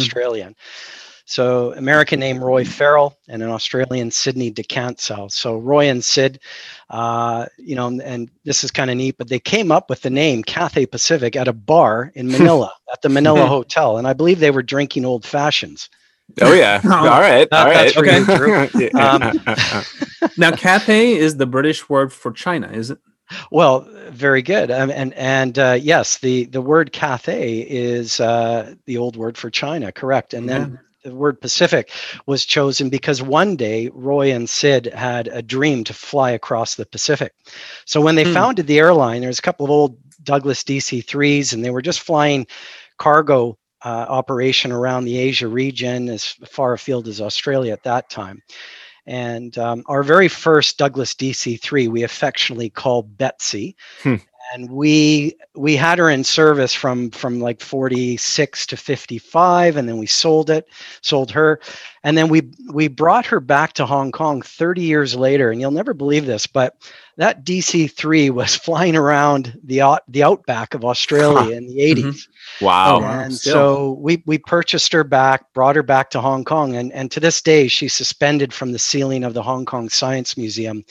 Australian. 1.40 1.74
So, 1.74 1.78
American 1.78 2.20
named 2.20 2.42
Roy 2.42 2.64
Farrell 2.66 3.18
and 3.28 3.42
an 3.44 3.50
Australian 3.50 4.12
Sydney 4.12 4.52
de 4.52 4.64
Kantzow. 4.64 5.32
So, 5.32 5.58
Roy 5.58 5.90
and 5.90 6.04
Sid, 6.04 6.40
uh, 6.90 7.46
you 7.58 7.76
know, 7.76 7.88
and, 7.88 8.02
and 8.02 8.30
this 8.46 8.64
is 8.64 8.72
kind 8.72 8.90
of 8.90 8.98
neat, 8.98 9.18
but 9.18 9.30
they 9.30 9.40
came 9.40 9.72
up 9.72 9.90
with 9.90 10.02
the 10.02 10.10
name 10.10 10.44
Cathay 10.44 10.86
Pacific 10.86 11.36
at 11.36 11.48
a 11.48 11.54
bar 11.54 12.12
in 12.16 12.28
Manila, 12.32 12.72
at 12.92 13.02
the 13.02 13.10
Manila 13.10 13.46
Hotel, 13.58 13.98
and 13.98 14.08
I 14.08 14.14
believe 14.14 14.40
they 14.40 14.52
were 14.52 14.64
drinking 14.64 15.06
old 15.06 15.26
fashions. 15.26 15.90
Oh 16.42 16.54
yeah. 16.54 16.82
Oh, 16.86 16.90
all 16.90 17.22
right. 17.22 17.50
that- 17.50 17.68
all 17.68 17.72
right. 17.74 17.94
that's 17.94 17.94
for 17.94 18.06
you, 18.06 18.26
Drew. 18.26 19.00
Um, 19.00 19.42
Now, 20.38 20.52
Cathay 20.56 21.14
is 21.14 21.36
the 21.38 21.46
British 21.46 21.90
word 21.90 22.14
for 22.14 22.32
China, 22.32 22.70
is 22.72 22.92
it? 22.92 22.98
Well, 23.52 23.88
very 24.10 24.42
good. 24.42 24.72
Um, 24.72 24.92
and 24.92 25.14
and 25.16 25.58
uh, 25.60 25.78
yes, 25.82 26.20
the 26.20 26.46
the 26.46 26.62
word 26.62 26.92
Cathay 26.92 27.62
is 27.62 28.20
uh, 28.20 28.76
the 28.86 28.98
old 28.98 29.16
word 29.18 29.38
for 29.38 29.50
China, 29.50 29.92
correct? 29.92 30.34
And 30.34 30.48
then 30.48 30.80
the 31.04 31.14
word 31.16 31.42
Pacific 31.42 31.92
was 32.26 32.46
chosen 32.46 32.90
because 32.90 33.22
one 33.22 33.56
day 33.56 33.90
Roy 33.94 34.34
and 34.34 34.50
Sid 34.50 34.88
had 34.88 35.28
a 35.28 35.42
dream 35.42 35.84
to 35.86 35.94
fly 35.94 36.32
across 36.32 36.76
the 36.76 36.86
Pacific. 36.86 37.34
So 37.86 38.02
when 38.02 38.16
they 38.16 38.24
Hmm. 38.24 38.34
founded 38.34 38.68
the 38.68 38.80
airline, 38.80 39.22
there 39.22 39.28
was 39.30 39.40
a 39.40 39.44
couple 39.44 39.66
of 39.66 39.72
old 39.72 39.98
Douglas 40.24 40.64
DC-3s, 40.64 41.54
and 41.54 41.64
they 41.64 41.70
were 41.70 41.82
just 41.82 42.02
flying 42.02 42.48
cargo 42.98 43.58
uh, 43.84 44.06
operation 44.10 44.72
around 44.72 45.04
the 45.04 45.18
Asia 45.18 45.48
region, 45.48 46.08
as 46.10 46.26
far 46.26 46.74
afield 46.74 47.08
as 47.08 47.20
Australia 47.20 47.74
at 47.74 47.84
that 47.84 48.10
time. 48.10 48.42
And 49.06 49.58
um, 49.58 49.84
our 49.88 50.04
very 50.04 50.30
first 50.30 50.78
Douglas 50.78 51.14
DC-3, 51.16 51.90
we 51.90 52.04
affectionately 52.04 52.70
called 52.70 53.18
Betsy, 53.18 53.76
Hmm. 54.04 54.16
And 54.54 54.70
we 54.70 55.36
we 55.56 55.76
had 55.76 55.98
her 55.98 56.10
in 56.10 56.24
service 56.24 56.74
from 56.74 57.10
from 57.10 57.40
like 57.40 57.60
46 57.60 58.68
to 58.68 58.78
55, 58.78 59.78
and 59.78 59.90
then 59.90 59.98
we 59.98 60.06
sold 60.06 60.52
it, 60.52 60.68
sold 61.02 61.32
her, 61.32 61.60
and 62.04 62.16
then 62.16 62.30
we 62.30 62.44
we 62.72 62.88
brought 62.88 63.26
her 63.26 63.40
back 63.40 63.74
to 63.74 63.86
Hong 63.86 64.12
Kong 64.12 64.44
30 64.44 64.82
years 64.82 65.16
later. 65.16 65.50
And 65.50 65.60
you'll 65.60 65.72
never 65.72 65.96
believe 65.96 66.28
this, 66.28 66.46
but 66.46 66.78
that 67.18 67.44
DC-3 67.44 68.30
was 68.34 68.56
flying 68.56 68.96
around 68.96 69.60
the 69.64 69.82
out, 69.82 70.04
the 70.08 70.22
outback 70.22 70.76
of 70.76 70.86
Australia 70.86 71.56
in 71.56 71.68
the 71.68 71.80
80s. 71.80 72.28
wow. 72.62 72.98
Oh, 72.98 73.00
wow. 73.02 73.20
And 73.22 73.34
so 73.34 73.94
we 73.94 74.22
we 74.28 74.38
purchased 74.38 74.94
her 74.94 75.04
back, 75.04 75.52
brought 75.54 75.76
her 75.76 75.84
back 75.84 76.12
to 76.12 76.22
Hong 76.22 76.46
Kong, 76.46 76.76
and 76.76 76.92
and 76.94 77.10
to 77.10 77.20
this 77.20 77.42
day 77.42 77.68
she's 77.68 77.96
suspended 77.96 78.54
from 78.54 78.72
the 78.72 78.80
ceiling 78.80 79.24
of 79.24 79.34
the 79.34 79.44
Hong 79.44 79.66
Kong 79.66 79.90
Science 79.90 80.38
Museum, 80.38 80.86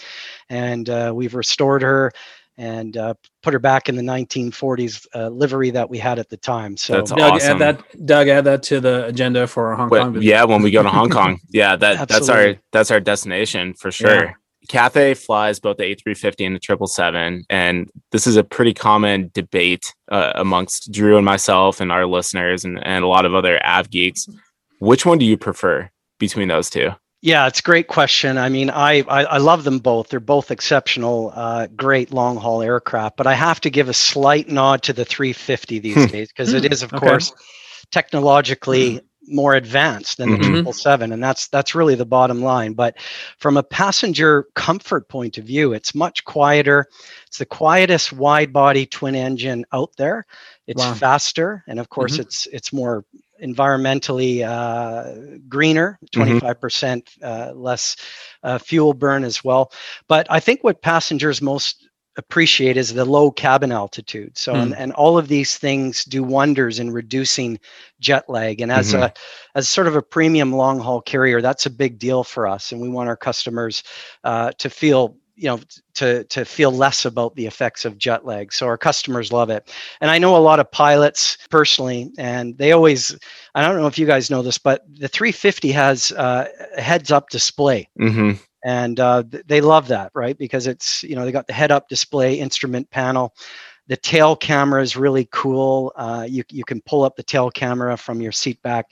and 0.48 0.90
uh, 0.90 1.12
we've 1.14 1.36
restored 1.36 1.82
her 1.82 2.10
and 2.58 2.96
uh, 2.96 3.14
put 3.42 3.52
her 3.54 3.58
back 3.58 3.88
in 3.88 3.96
the 3.96 4.02
1940s 4.02 5.06
uh, 5.14 5.28
livery 5.28 5.70
that 5.70 5.88
we 5.88 5.98
had 5.98 6.18
at 6.18 6.28
the 6.28 6.36
time. 6.36 6.76
So 6.76 6.94
That's 6.94 7.10
Doug, 7.10 7.20
awesome. 7.20 7.62
add 7.62 7.78
that. 7.78 8.06
Doug, 8.06 8.28
add 8.28 8.44
that 8.44 8.62
to 8.64 8.80
the 8.80 9.06
agenda 9.06 9.46
for 9.46 9.68
our 9.68 9.76
Hong 9.76 9.88
But, 9.88 10.02
Kong. 10.02 10.12
visit. 10.14 10.26
yeah, 10.26 10.44
when 10.44 10.62
we 10.62 10.70
go 10.70 10.82
to 10.82 10.88
Hong 10.90 11.10
Kong, 11.10 11.40
yeah, 11.50 11.76
that 11.76 12.08
that's 12.08 12.28
our 12.28 12.56
that's 12.72 12.90
our 12.90 13.00
destination 13.00 13.74
for 13.74 13.90
sure. 13.90 14.24
Yeah. 14.24 14.32
Cathay 14.68 15.14
flies 15.14 15.58
both 15.58 15.78
the 15.78 15.82
A350 15.82 16.46
and 16.46 16.54
the 16.54 16.60
777, 16.62 17.44
and 17.50 17.90
this 18.12 18.28
is 18.28 18.36
a 18.36 18.44
pretty 18.44 18.72
common 18.72 19.28
debate 19.34 19.92
uh, 20.12 20.32
amongst 20.36 20.92
Drew 20.92 21.16
and 21.16 21.24
myself 21.26 21.80
and 21.80 21.90
our 21.90 22.06
listeners 22.06 22.64
and, 22.64 22.78
and 22.86 23.04
a 23.04 23.08
lot 23.08 23.24
of 23.24 23.34
other 23.34 23.60
av 23.66 23.90
geeks. 23.90 24.28
Which 24.78 25.04
one 25.04 25.18
do 25.18 25.24
you 25.24 25.36
prefer 25.36 25.90
between 26.20 26.46
those 26.46 26.70
two? 26.70 26.90
Yeah, 27.22 27.46
it's 27.46 27.60
a 27.60 27.62
great 27.62 27.86
question. 27.86 28.36
I 28.36 28.48
mean, 28.48 28.68
I, 28.68 29.02
I, 29.02 29.24
I 29.24 29.38
love 29.38 29.62
them 29.62 29.78
both. 29.78 30.08
They're 30.08 30.18
both 30.18 30.50
exceptional, 30.50 31.32
uh, 31.34 31.68
great 31.68 32.12
long 32.12 32.36
haul 32.36 32.62
aircraft. 32.62 33.16
But 33.16 33.28
I 33.28 33.34
have 33.34 33.60
to 33.60 33.70
give 33.70 33.88
a 33.88 33.94
slight 33.94 34.48
nod 34.48 34.82
to 34.84 34.92
the 34.92 35.04
350 35.04 35.78
these 35.78 36.04
Hmm. 36.04 36.06
days 36.06 36.28
because 36.28 36.52
it 36.52 36.64
Hmm, 36.64 36.82
of 36.82 36.94
okay. 36.94 36.96
course, 36.96 37.32
technologically 37.92 39.00
more 39.28 39.54
advanced 39.54 40.18
than 40.18 40.32
the 40.32 40.38
Mhm. 40.38 40.38
triple 40.38 40.72
seven, 40.72 41.12
and 41.12 41.22
that's 41.22 41.46
that's 41.46 41.76
really 41.76 41.94
the 41.94 42.04
bottom 42.04 42.42
line. 42.42 42.72
But 42.72 42.96
from 43.38 43.56
a 43.56 43.62
passenger 43.62 44.46
comfort 44.56 45.08
point 45.08 45.38
of 45.38 45.44
view, 45.44 45.74
it's 45.74 45.94
much 45.94 46.24
quieter. 46.24 46.88
It's 47.28 47.38
the 47.38 47.46
quietest 47.46 48.12
wide 48.12 48.52
body 48.52 48.84
twin 48.84 49.14
engine 49.14 49.64
out 49.72 49.92
there. 49.96 50.26
It's 50.66 50.84
Wow. 50.84 50.84
faster, 50.84 51.62
and 51.68 51.78
of 51.78 51.88
course, 51.88 52.18
Mhm. 52.18 52.20
it's 52.20 52.46
it's 52.46 52.72
more 52.72 53.04
environmentally 53.42 54.46
uh, 54.46 55.38
greener, 55.48 55.98
25% 56.12 57.08
uh, 57.22 57.52
less 57.54 57.96
uh, 58.42 58.58
fuel 58.58 58.94
burn 58.94 59.24
as 59.24 59.42
well. 59.44 59.72
But 60.08 60.26
I 60.30 60.40
think 60.40 60.62
what 60.62 60.82
passengers 60.82 61.42
most 61.42 61.88
appreciate 62.16 62.76
is 62.76 62.92
the 62.92 63.04
low 63.04 63.30
cabin 63.30 63.72
altitude. 63.72 64.36
So, 64.36 64.54
and, 64.54 64.76
and 64.76 64.92
all 64.92 65.16
of 65.16 65.28
these 65.28 65.56
things 65.56 66.04
do 66.04 66.22
wonders 66.22 66.78
in 66.78 66.90
reducing 66.90 67.58
jet 68.00 68.28
lag. 68.28 68.60
And 68.60 68.70
as 68.70 68.92
a 68.92 69.12
as 69.54 69.68
sort 69.68 69.86
of 69.86 69.96
a 69.96 70.02
premium 70.02 70.52
long 70.52 70.78
haul 70.78 71.00
carrier, 71.00 71.40
that's 71.40 71.64
a 71.64 71.70
big 71.70 71.98
deal 71.98 72.22
for 72.22 72.46
us. 72.46 72.70
And 72.70 72.80
we 72.80 72.88
want 72.88 73.08
our 73.08 73.16
customers 73.16 73.82
uh, 74.24 74.52
to 74.58 74.68
feel 74.68 75.16
you 75.42 75.48
know 75.48 75.60
to 75.94 76.24
to 76.24 76.44
feel 76.44 76.70
less 76.70 77.04
about 77.04 77.34
the 77.34 77.46
effects 77.46 77.84
of 77.84 77.98
jet 77.98 78.24
lag 78.24 78.52
so 78.52 78.66
our 78.66 78.78
customers 78.78 79.32
love 79.32 79.50
it. 79.50 79.74
And 80.00 80.10
i 80.10 80.18
know 80.18 80.36
a 80.36 80.38
lot 80.38 80.60
of 80.60 80.70
pilots 80.70 81.36
personally 81.50 82.10
and 82.18 82.56
they 82.56 82.72
always 82.72 83.16
i 83.54 83.62
don't 83.66 83.76
know 83.76 83.86
if 83.86 83.98
you 83.98 84.06
guys 84.06 84.30
know 84.30 84.42
this 84.42 84.58
but 84.58 84.82
the 84.88 85.08
350 85.08 85.72
has 85.72 86.12
uh, 86.12 86.46
a 86.76 86.80
heads 86.80 87.10
up 87.10 87.28
display. 87.30 87.88
Hmm 87.98 88.32
and 88.64 89.00
uh, 89.00 89.22
th- 89.24 89.44
they 89.46 89.60
love 89.60 89.88
that 89.88 90.10
right? 90.14 90.38
Because 90.38 90.66
it's 90.66 91.02
you 91.02 91.16
know 91.16 91.24
they 91.24 91.32
got 91.32 91.46
the 91.46 91.52
head 91.52 91.72
up 91.72 91.88
display 91.88 92.34
instrument 92.34 92.88
panel 92.90 93.34
the 93.92 93.96
tail 93.98 94.34
camera 94.34 94.80
is 94.80 94.96
really 94.96 95.28
cool 95.32 95.92
uh, 95.96 96.24
you, 96.26 96.42
you 96.50 96.64
can 96.64 96.80
pull 96.86 97.04
up 97.04 97.14
the 97.14 97.22
tail 97.22 97.50
camera 97.50 97.94
from 97.94 98.22
your 98.22 98.32
seat 98.32 98.58
back 98.62 98.86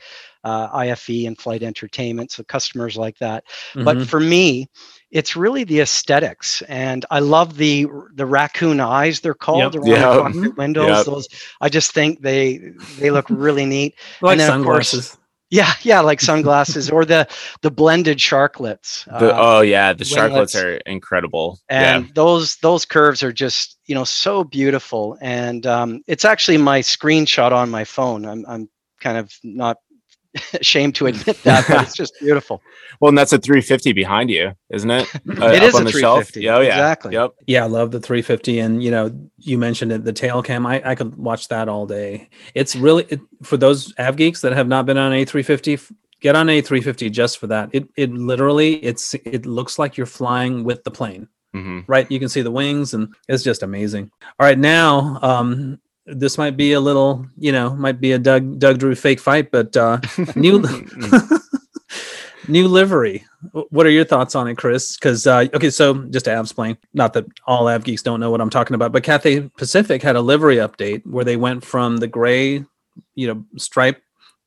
uh, 0.45 0.69
ife 0.75 1.09
and 1.09 1.39
flight 1.39 1.63
entertainment 1.63 2.31
so 2.31 2.43
customers 2.45 2.99
like 2.99 3.17
that 3.17 3.43
but 3.77 3.97
Mhm. 3.97 4.07
for 4.07 4.21
me 4.21 4.69
it's 5.11 5.37
really 5.37 5.65
the 5.65 5.81
aesthetics 5.81 6.61
and 6.69 7.07
i 7.11 7.19
love 7.19 7.57
the 7.57 7.87
the 8.17 8.27
raccoon 8.27 8.79
eyes 8.79 9.21
they're 9.21 9.33
called 9.33 9.75
Yep. 9.75 9.83
around 9.83 9.91
Yeah. 9.91 10.11
the 10.11 10.23
cockpit 10.23 10.57
windows 10.59 10.87
Yep. 10.99 11.07
those 11.07 11.29
i 11.63 11.69
just 11.71 11.93
think 11.93 12.21
they 12.21 12.59
they 12.99 13.11
look 13.11 13.25
really 13.31 13.65
neat 13.65 13.95
like 14.21 14.39
then, 14.39 14.51
of 14.51 14.63
course, 14.63 14.91
sunglasses. 14.91 15.17
Yeah 15.51 15.73
yeah 15.83 16.01
like 16.01 16.21
sunglasses 16.31 16.91
or 16.91 17.05
the 17.05 17.27
the 17.63 17.71
blended 17.71 18.19
sharklets 18.19 19.05
The, 19.19 19.35
Uh, 19.35 19.39
oh 19.39 19.61
yeah, 19.61 19.93
the 19.93 20.05
sharklets 20.05 20.55
are 20.61 20.77
incredible. 20.87 21.59
and 21.69 22.13
those 22.15 22.57
those 22.57 22.85
curves 22.85 23.23
are 23.23 23.33
just 23.33 23.79
you 23.87 23.95
know 23.95 24.05
so 24.05 24.45
beautiful. 24.45 25.19
And 25.21 25.67
um, 25.67 26.03
it's 26.07 26.25
actually 26.25 26.59
my 26.59 26.81
screenshot 26.81 27.53
on 27.53 27.71
my 27.71 27.85
phone. 27.85 28.25
I'm, 28.25 28.45
I'm 28.47 28.69
kind 29.01 29.19
of 29.19 29.33
not 29.43 29.79
ashamed 30.55 30.95
to 30.97 31.07
admit 31.07 31.43
that 31.43 31.67
but 31.69 31.83
it's 31.83 31.95
just 31.97 32.15
beautiful. 32.21 32.63
Well, 33.01 33.09
and 33.09 33.17
that's 33.17 33.33
a 33.33 33.39
350 33.39 33.95
behind 33.95 34.29
you, 34.31 34.53
isn't 34.69 34.91
it? 34.91 35.09
Uh, 35.41 35.53
It 35.53 35.63
up 35.63 35.69
is 35.69 35.75
on 35.75 35.83
a 35.83 35.85
the 35.87 35.93
350, 35.93 36.43
Yeah, 36.43 36.57
oh, 36.57 36.61
yeah. 36.61 36.67
exactly. 36.69 37.13
Yep. 37.15 37.33
Yeah, 37.47 37.65
I 37.65 37.67
love 37.67 37.93
the 37.93 38.01
350, 38.01 38.59
and 38.59 38.83
you 38.83 38.91
know, 38.91 39.11
you 39.39 39.57
mentioned 39.57 39.91
it, 39.91 40.05
the 40.05 40.13
tail 40.13 40.43
cam. 40.43 40.67
I, 40.67 40.83
I 40.85 40.95
could 40.95 41.17
watch 41.17 41.49
that 41.49 41.69
all 41.69 41.87
day. 41.87 42.29
It's 42.55 42.77
really 42.77 43.07
it, 43.09 43.21
for 43.43 43.57
those 43.57 43.95
av 43.99 44.17
geeks 44.17 44.43
that 44.43 44.53
have 44.53 44.69
not 44.69 44.85
been 44.85 44.99
on 44.99 45.13
a 45.15 45.25
350. 45.25 45.79
Get 46.21 46.37
on 46.37 46.51
a 46.51 46.61
350 46.61 47.09
just 47.09 47.39
for 47.39 47.47
that. 47.47 47.71
It 47.73 47.89
it 47.97 48.13
literally 48.13 48.75
it's 48.85 49.15
it 49.15 49.47
looks 49.47 49.79
like 49.79 49.97
you're 49.97 50.05
flying 50.07 50.65
with 50.65 50.85
the 50.85 50.91
plane. 50.91 51.27
hmm 51.55 51.81
right? 51.87 52.11
You 52.11 52.19
can 52.21 52.29
see 52.29 52.43
the 52.43 52.51
wings, 52.51 52.93
and 52.93 53.15
it's 53.29 53.43
just 53.43 53.63
amazing. 53.63 54.11
All 54.39 54.47
right, 54.47 54.59
now 54.59 55.19
um, 55.23 55.81
this 56.07 56.39
might 56.39 56.57
be 56.57 56.73
a 56.73 56.81
little, 56.81 57.27
you 57.37 57.53
know, 57.53 57.75
might 57.77 58.01
be 58.01 58.13
a 58.13 58.19
Doug 58.19 58.59
Doug 58.59 58.79
Drew 58.79 58.95
fake 58.95 59.21
fight, 59.21 59.51
but 59.51 59.77
uh, 59.77 59.99
new 60.37 60.63
new 62.49 62.69
livery. 62.69 63.25
What 63.53 63.87
are 63.87 63.91
your 63.91 64.05
thoughts 64.05 64.35
on 64.35 64.49
it, 64.49 64.57
Chris? 64.57 64.97
Because 64.97 65.27
uh, 65.27 65.47
okay, 65.55 65.71
so 65.71 65.95
just 66.11 66.27
to 66.27 66.41
explain, 66.41 66.77
not 66.95 67.13
that 67.15 67.27
all 67.47 67.69
av 67.69 67.85
geeks 67.85 68.03
don't 68.03 68.21
know 68.21 68.31
what 68.31 68.41
I'm 68.41 68.51
talking 68.51 68.75
about, 68.75 68.93
but 68.93 69.03
Cathay 69.03 69.49
Pacific 69.57 70.03
had 70.03 70.17
a 70.17 70.21
livery 70.21 70.57
update 70.57 71.07
where 71.07 71.25
they 71.25 71.37
went 71.37 71.65
from 71.65 71.99
the 71.99 72.09
gray, 72.09 72.65
you 73.15 73.27
know, 73.27 73.45
stripe 73.57 74.03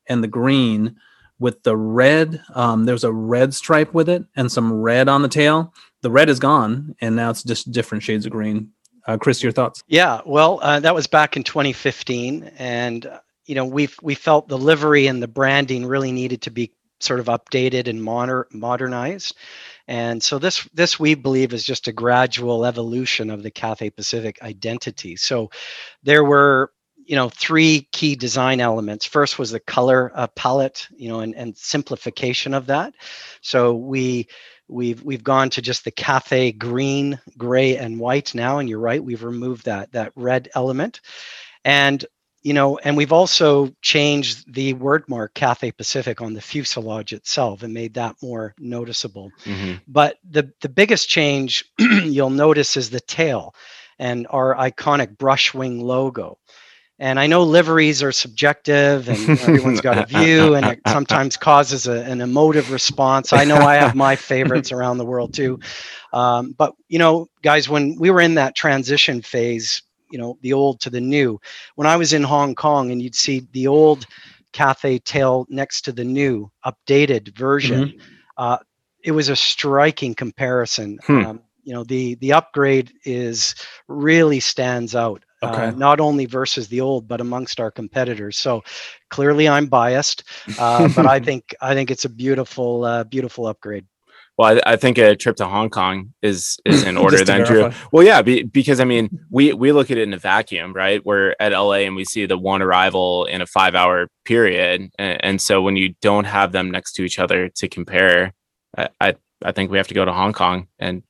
and 0.07 0.23
the 0.23 0.27
green 0.27 0.95
with 1.39 1.63
the 1.63 1.75
red. 1.75 2.41
Um, 2.53 2.85
there's 2.85 3.03
a 3.03 3.11
red 3.11 3.53
stripe 3.53 3.93
with 3.93 4.09
it 4.09 4.23
and 4.35 4.51
some 4.51 4.71
red 4.73 5.09
on 5.09 5.21
the 5.21 5.27
tail. 5.27 5.73
The 6.01 6.11
red 6.11 6.29
is 6.29 6.39
gone, 6.39 6.95
and 7.01 7.15
now 7.15 7.29
it's 7.29 7.43
just 7.43 7.71
different 7.71 8.03
shades 8.03 8.25
of 8.25 8.31
green. 8.31 8.71
Uh, 9.05 9.17
Chris, 9.17 9.43
your 9.43 9.51
thoughts? 9.51 9.83
Yeah, 9.87 10.21
well, 10.25 10.59
uh, 10.61 10.79
that 10.79 10.95
was 10.95 11.07
back 11.07 11.35
in 11.35 11.43
2015, 11.43 12.51
and 12.57 13.05
uh, 13.05 13.19
you 13.45 13.55
know 13.55 13.65
we 13.65 13.89
we 14.01 14.15
felt 14.15 14.47
the 14.47 14.57
livery 14.57 15.07
and 15.07 15.21
the 15.21 15.27
branding 15.27 15.85
really 15.85 16.11
needed 16.11 16.41
to 16.43 16.51
be 16.51 16.71
sort 16.99 17.19
of 17.19 17.25
updated 17.25 17.89
and 17.89 18.01
moder- 18.01 18.47
modernized, 18.51 19.35
and 19.87 20.23
so 20.23 20.39
this 20.39 20.67
this 20.73 20.99
we 20.99 21.15
believe 21.15 21.53
is 21.53 21.65
just 21.65 21.87
a 21.87 21.93
gradual 21.93 22.65
evolution 22.65 23.29
of 23.29 23.43
the 23.43 23.51
Cathay 23.51 23.89
Pacific 23.89 24.41
identity. 24.41 25.17
So 25.17 25.51
there 26.03 26.23
were 26.23 26.71
you 27.05 27.17
know 27.17 27.29
three 27.29 27.87
key 27.91 28.15
design 28.15 28.61
elements. 28.61 29.05
First 29.05 29.37
was 29.37 29.51
the 29.51 29.59
color 29.59 30.11
uh, 30.15 30.27
palette, 30.27 30.87
you 30.95 31.09
know, 31.09 31.19
and, 31.19 31.35
and 31.35 31.57
simplification 31.57 32.53
of 32.53 32.67
that. 32.67 32.93
So 33.41 33.73
we 33.73 34.27
we've 34.67 35.03
we've 35.03 35.23
gone 35.23 35.49
to 35.51 35.61
just 35.61 35.83
the 35.85 35.91
Cathay 35.91 36.51
green, 36.53 37.19
gray, 37.37 37.77
and 37.77 37.99
white 37.99 38.35
now. 38.35 38.59
And 38.59 38.69
you're 38.69 38.79
right, 38.79 39.03
we've 39.03 39.23
removed 39.23 39.65
that 39.65 39.91
that 39.93 40.11
red 40.15 40.49
element, 40.55 41.01
and 41.65 42.03
you 42.43 42.53
know, 42.53 42.77
and 42.77 42.97
we've 42.97 43.13
also 43.13 43.73
changed 43.81 44.53
the 44.53 44.73
word 44.73 45.05
mark 45.07 45.33
Cathay 45.33 45.71
Pacific 45.71 46.21
on 46.21 46.33
the 46.33 46.41
fuselage 46.41 47.13
itself 47.13 47.63
and 47.63 47.73
made 47.73 47.93
that 47.95 48.15
more 48.21 48.53
noticeable. 48.59 49.33
hmm 49.45 49.75
But 49.87 50.17
the 50.29 50.51
the 50.61 50.69
biggest 50.69 51.09
change 51.09 51.65
you'll 51.79 52.29
notice 52.29 52.77
is 52.77 52.89
the 52.89 52.99
tail 52.99 53.55
and 53.99 54.27
our 54.29 54.55
iconic 54.55 55.17
brush 55.17 55.53
wing 55.53 55.79
logo. 55.81 56.37
And 56.99 57.19
I 57.19 57.27
know 57.27 57.43
liveries 57.43 58.03
are 58.03 58.11
subjective 58.11 59.09
and 59.09 59.39
everyone's 59.39 59.81
got 59.81 59.97
a 59.97 60.05
view 60.05 60.53
and 60.53 60.65
it 60.65 60.79
sometimes 60.87 61.35
causes 61.35 61.87
a, 61.87 62.03
an 62.03 62.21
emotive 62.21 62.71
response. 62.71 63.33
I 63.33 63.45
know 63.45 63.57
I 63.57 63.75
have 63.75 63.95
my 63.95 64.15
favorites 64.15 64.71
around 64.71 64.99
the 64.99 65.05
world 65.05 65.33
too. 65.33 65.59
Um, 66.13 66.53
but, 66.55 66.73
you 66.89 66.99
know, 66.99 67.27
guys, 67.41 67.67
when 67.67 67.95
we 67.97 68.11
were 68.11 68.21
in 68.21 68.35
that 68.35 68.55
transition 68.55 69.21
phase, 69.21 69.81
you 70.11 70.19
know, 70.19 70.37
the 70.41 70.53
old 70.53 70.79
to 70.81 70.91
the 70.91 71.01
new, 71.01 71.39
when 71.75 71.87
I 71.87 71.97
was 71.97 72.13
in 72.13 72.23
Hong 72.23 72.53
Kong 72.53 72.91
and 72.91 73.01
you'd 73.01 73.15
see 73.15 73.47
the 73.51 73.67
old 73.67 74.05
Cathay 74.51 74.99
tail 74.99 75.47
next 75.49 75.81
to 75.81 75.91
the 75.91 76.03
new 76.03 76.51
updated 76.63 77.35
version, 77.35 77.99
uh, 78.37 78.59
it 79.03 79.11
was 79.11 79.29
a 79.29 79.35
striking 79.35 80.13
comparison. 80.13 80.99
Hmm. 81.05 81.25
Um, 81.25 81.41
you 81.63 81.73
know, 81.73 81.83
the 81.83 82.15
the 82.15 82.33
upgrade 82.33 82.91
is 83.05 83.55
really 83.87 84.39
stands 84.39 84.95
out. 84.95 85.23
Uh, 85.43 85.49
Okay. 85.49 85.77
not 85.77 85.99
only 85.99 86.25
versus 86.25 86.67
the 86.69 86.79
old, 86.81 87.07
but 87.07 87.19
amongst 87.19 87.59
our 87.59 87.69
competitors. 87.69 88.37
So 88.37 88.63
clearly, 89.09 89.47
I'm 89.47 89.67
biased, 89.67 90.23
uh, 90.57 90.87
but 90.95 91.05
I 91.05 91.19
think 91.27 91.53
I 91.61 91.73
think 91.73 91.91
it's 91.91 92.05
a 92.05 92.09
beautiful, 92.09 92.85
uh, 92.85 93.03
beautiful 93.03 93.47
upgrade. 93.47 93.85
Well, 94.37 94.57
I, 94.65 94.73
I 94.73 94.75
think 94.77 94.97
a 94.97 95.15
trip 95.15 95.35
to 95.37 95.45
Hong 95.45 95.69
Kong 95.69 96.13
is 96.21 96.57
is 96.65 96.83
in 96.83 96.97
order 97.05 97.23
then, 97.23 97.43
Drew. 97.43 97.69
Well, 97.91 98.03
yeah, 98.03 98.21
be, 98.21 98.43
because 98.43 98.79
I 98.79 98.83
mean, 98.85 99.09
we 99.29 99.53
we 99.53 99.71
look 99.71 99.91
at 99.91 99.97
it 99.97 100.03
in 100.03 100.13
a 100.13 100.17
vacuum, 100.17 100.73
right? 100.73 101.05
We're 101.05 101.35
at 101.39 101.51
LA 101.51 101.83
and 101.85 101.95
we 101.95 102.05
see 102.05 102.25
the 102.25 102.37
one 102.37 102.61
arrival 102.61 103.25
in 103.25 103.41
a 103.41 103.45
five 103.45 103.75
hour 103.75 104.07
period, 104.25 104.89
and, 104.97 105.23
and 105.23 105.41
so 105.41 105.61
when 105.61 105.75
you 105.77 105.93
don't 106.01 106.25
have 106.25 106.51
them 106.51 106.71
next 106.71 106.93
to 106.93 107.03
each 107.03 107.19
other 107.19 107.49
to 107.49 107.67
compare, 107.67 108.33
I 108.77 108.89
I, 108.99 109.15
I 109.43 109.51
think 109.51 109.69
we 109.71 109.77
have 109.77 109.89
to 109.89 109.93
go 109.93 110.05
to 110.05 110.13
Hong 110.13 110.33
Kong 110.33 110.67
and 110.79 111.03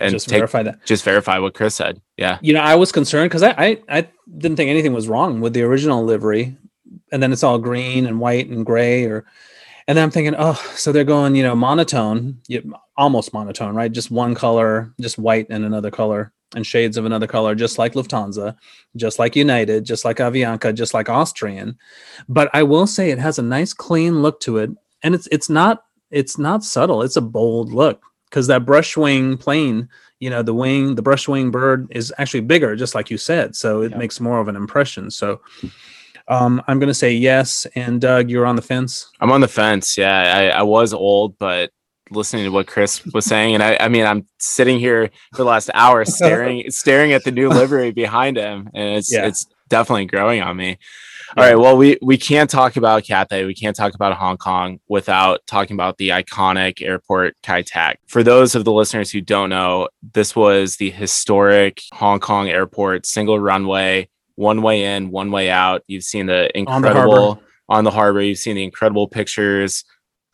and 0.00 0.10
just 0.10 0.28
take 0.28 0.38
verify 0.38 0.62
that. 0.62 0.84
just 0.84 1.04
verify 1.04 1.38
what 1.38 1.54
Chris 1.54 1.74
said. 1.74 2.00
Yeah. 2.16 2.38
You 2.40 2.52
know, 2.52 2.60
I 2.60 2.74
was 2.74 2.92
concerned 2.92 3.30
because 3.30 3.42
I, 3.42 3.50
I 3.50 3.78
I 3.88 4.08
didn't 4.38 4.56
think 4.56 4.70
anything 4.70 4.92
was 4.92 5.08
wrong 5.08 5.40
with 5.40 5.52
the 5.52 5.62
original 5.62 6.04
livery, 6.04 6.56
and 7.10 7.22
then 7.22 7.32
it's 7.32 7.42
all 7.42 7.58
green 7.58 8.06
and 8.06 8.20
white 8.20 8.48
and 8.48 8.66
gray, 8.66 9.04
or, 9.04 9.24
and 9.86 9.96
then 9.96 10.04
I'm 10.04 10.10
thinking, 10.10 10.34
oh, 10.38 10.54
so 10.74 10.92
they're 10.92 11.04
going, 11.04 11.34
you 11.36 11.42
know, 11.42 11.54
monotone, 11.54 12.40
almost 12.96 13.32
monotone, 13.32 13.74
right? 13.74 13.92
Just 13.92 14.10
one 14.10 14.34
color, 14.34 14.92
just 15.00 15.18
white 15.18 15.46
and 15.50 15.64
another 15.64 15.90
color, 15.90 16.32
and 16.54 16.66
shades 16.66 16.96
of 16.96 17.04
another 17.04 17.26
color, 17.26 17.54
just 17.54 17.78
like 17.78 17.94
Lufthansa, 17.94 18.56
just 18.96 19.18
like 19.18 19.36
United, 19.36 19.84
just 19.84 20.04
like 20.04 20.18
Avianca, 20.18 20.74
just 20.74 20.94
like 20.94 21.08
Austrian. 21.08 21.78
But 22.28 22.50
I 22.52 22.62
will 22.62 22.86
say 22.86 23.10
it 23.10 23.18
has 23.18 23.38
a 23.38 23.42
nice, 23.42 23.72
clean 23.72 24.22
look 24.22 24.40
to 24.40 24.58
it, 24.58 24.70
and 25.02 25.14
it's 25.14 25.28
it's 25.30 25.48
not 25.48 25.84
it's 26.10 26.38
not 26.38 26.64
subtle. 26.64 27.02
It's 27.02 27.16
a 27.16 27.22
bold 27.22 27.72
look 27.72 28.02
because 28.32 28.46
that 28.46 28.64
brush 28.64 28.96
wing 28.96 29.36
plane 29.36 29.86
you 30.18 30.30
know 30.30 30.42
the 30.42 30.54
wing 30.54 30.94
the 30.94 31.02
brush 31.02 31.28
wing 31.28 31.50
bird 31.50 31.86
is 31.90 32.10
actually 32.16 32.40
bigger 32.40 32.74
just 32.74 32.94
like 32.94 33.10
you 33.10 33.18
said 33.18 33.54
so 33.54 33.82
it 33.82 33.90
Yeah. 33.92 33.98
makes 33.98 34.20
more 34.20 34.40
of 34.40 34.48
an 34.48 34.56
impression 34.56 35.10
so 35.10 35.40
um, 36.28 36.62
i'm 36.66 36.78
going 36.78 36.88
to 36.88 36.94
say 36.94 37.12
yes 37.12 37.66
and 37.74 38.00
doug 38.00 38.30
you're 38.30 38.46
on 38.46 38.56
the 38.56 38.62
fence 38.62 39.10
I'm 39.20 39.30
on 39.30 39.40
the 39.42 39.48
fence. 39.48 39.98
Yeah, 39.98 40.50
I, 40.54 40.60
I 40.60 40.62
was 40.62 40.92
old, 40.94 41.36
but 41.38 41.70
listening 42.10 42.44
to 42.44 42.50
what 42.50 42.66
Chris 42.66 43.04
was 43.14 43.24
saying, 43.24 43.54
and 43.54 43.62
I, 43.62 43.76
I 43.80 43.88
mean, 43.88 44.04
I'm 44.04 44.26
sitting 44.38 44.78
here 44.80 45.08
for 45.32 45.38
the 45.44 45.48
last 45.54 45.70
hour 45.74 46.04
staring, 46.18 46.68
staring 46.70 47.12
at 47.12 47.22
the 47.24 47.30
new 47.30 47.48
livery 47.48 47.90
behind 47.92 48.36
him, 48.36 48.68
and 48.74 48.96
it's 48.98 49.12
Yeah. 49.12 49.26
it's 49.26 49.46
definitely 49.68 50.06
growing 50.06 50.42
on 50.42 50.56
me. 50.56 50.78
All 51.36 51.44
right. 51.44 51.58
Well, 51.58 51.78
we 51.78 51.98
we 52.02 52.18
can't 52.18 52.50
talk 52.50 52.76
about 52.76 53.04
Cathay. 53.04 53.46
We 53.46 53.54
can't 53.54 53.74
talk 53.74 53.94
about 53.94 54.14
Hong 54.14 54.36
Kong 54.36 54.80
without 54.88 55.40
talking 55.46 55.74
about 55.74 55.96
the 55.96 56.10
iconic 56.10 56.82
airport 56.82 57.36
Kai 57.42 57.62
Tak. 57.62 58.00
For 58.06 58.22
those 58.22 58.54
of 58.54 58.64
the 58.64 58.72
listeners 58.72 59.10
who 59.10 59.22
don't 59.22 59.48
know, 59.48 59.88
this 60.12 60.36
was 60.36 60.76
the 60.76 60.90
historic 60.90 61.80
Hong 61.94 62.20
Kong 62.20 62.50
airport, 62.50 63.06
single 63.06 63.40
runway, 63.40 64.10
one 64.34 64.60
way 64.60 64.84
in, 64.84 65.10
one 65.10 65.30
way 65.30 65.48
out. 65.48 65.82
You've 65.86 66.04
seen 66.04 66.26
the 66.26 66.50
incredible 66.56 67.42
on 67.68 67.84
the 67.84 67.90
harbor. 67.90 68.20
You've 68.20 68.38
seen 68.38 68.56
the 68.56 68.64
incredible 68.64 69.08
pictures 69.08 69.84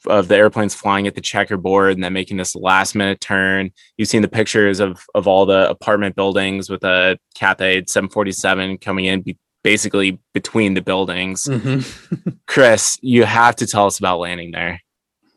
of 0.07 0.29
the 0.29 0.37
airplanes 0.37 0.75
flying 0.75 1.07
at 1.07 1.15
the 1.15 1.21
checkerboard 1.21 1.93
and 1.93 2.03
then 2.03 2.13
making 2.13 2.37
this 2.39 2.57
last 2.57 2.95
minute 2.97 3.21
turn. 3.21 3.71
You've 3.97 4.09
seen 4.09 4.23
the 4.23 4.29
pictures 4.29 4.81
of 4.81 5.01
of 5.15 5.29
all 5.29 5.47
the 5.47 5.71
apartment 5.71 6.17
buildings 6.17 6.69
with 6.69 6.83
a 6.83 7.19
Cathay 7.37 7.85
747 7.87 8.79
coming 8.79 9.05
in 9.05 9.23
be- 9.23 9.39
basically 9.69 10.19
between 10.33 10.73
the 10.73 10.81
buildings. 10.81 11.45
Mm-hmm. 11.45 12.31
Chris, 12.47 12.99
you 13.03 13.25
have 13.25 13.55
to 13.57 13.67
tell 13.67 13.85
us 13.85 13.99
about 13.99 14.19
landing 14.19 14.51
there. 14.53 14.81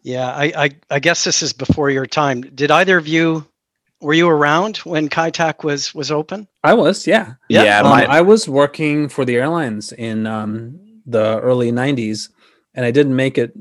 Yeah, 0.04 0.32
I, 0.32 0.54
I, 0.56 0.70
I 0.90 1.00
guess 1.00 1.26
this 1.26 1.44
is 1.44 1.52
before 1.52 1.90
your 1.90 2.06
time. 2.06 2.40
Did 2.40 2.72
either 2.72 2.98
of 2.98 3.08
you 3.08 3.46
were 4.00 4.14
you 4.14 4.30
around 4.30 4.78
when 4.78 5.10
Kai 5.10 5.32
Tak 5.32 5.66
was 5.66 5.94
was 5.94 6.12
open? 6.12 6.48
I 6.64 6.74
was, 6.74 7.06
yeah. 7.06 7.34
Yeah, 7.50 7.64
yeah 7.64 7.80
um, 7.82 7.90
my, 7.90 8.06
I 8.06 8.22
was 8.22 8.48
working 8.48 9.10
for 9.10 9.26
the 9.26 9.36
airlines 9.36 9.92
in 9.92 10.26
um, 10.26 10.80
the 11.06 11.40
early 11.42 11.72
90s 11.74 12.30
and 12.74 12.86
I 12.86 12.92
didn't 12.92 13.16
make 13.18 13.38
it 13.38 13.54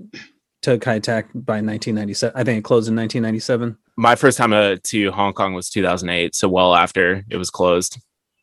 to 0.63 0.79
Kai 0.79 1.01
Tak 1.01 1.27
by 1.35 1.61
1997. 1.61 2.33
I 2.37 2.45
think 2.45 2.59
it 2.59 2.65
closed 2.65 2.89
in 2.89 2.95
1997. 2.95 3.77
My 3.97 4.15
first 4.15 4.39
time 4.39 4.53
uh, 4.53 4.77
to 4.85 5.11
Hong 5.11 5.33
Kong 5.33 5.53
was 5.53 5.69
2008, 5.69 6.37
so 6.37 6.49
well 6.49 6.77
after 6.77 7.25
it 7.29 7.39
was 7.39 7.51
closed. 7.51 7.99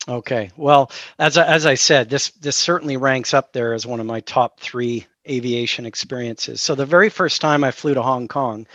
Okay. 0.08 0.50
Well, 0.56 0.90
as 1.18 1.36
I, 1.36 1.46
as 1.46 1.66
I 1.66 1.74
said, 1.74 2.08
this 2.08 2.30
this 2.30 2.56
certainly 2.56 2.96
ranks 2.96 3.34
up 3.34 3.52
there 3.52 3.74
as 3.74 3.86
one 3.86 4.00
of 4.00 4.06
my 4.06 4.20
top 4.20 4.60
3 4.60 5.06
aviation 5.28 5.84
experiences. 5.84 6.62
So 6.62 6.74
the 6.74 6.86
very 6.86 7.10
first 7.10 7.40
time 7.40 7.62
I 7.62 7.70
flew 7.70 7.94
to 7.94 8.02
Hong 8.02 8.28
Kong, 8.28 8.66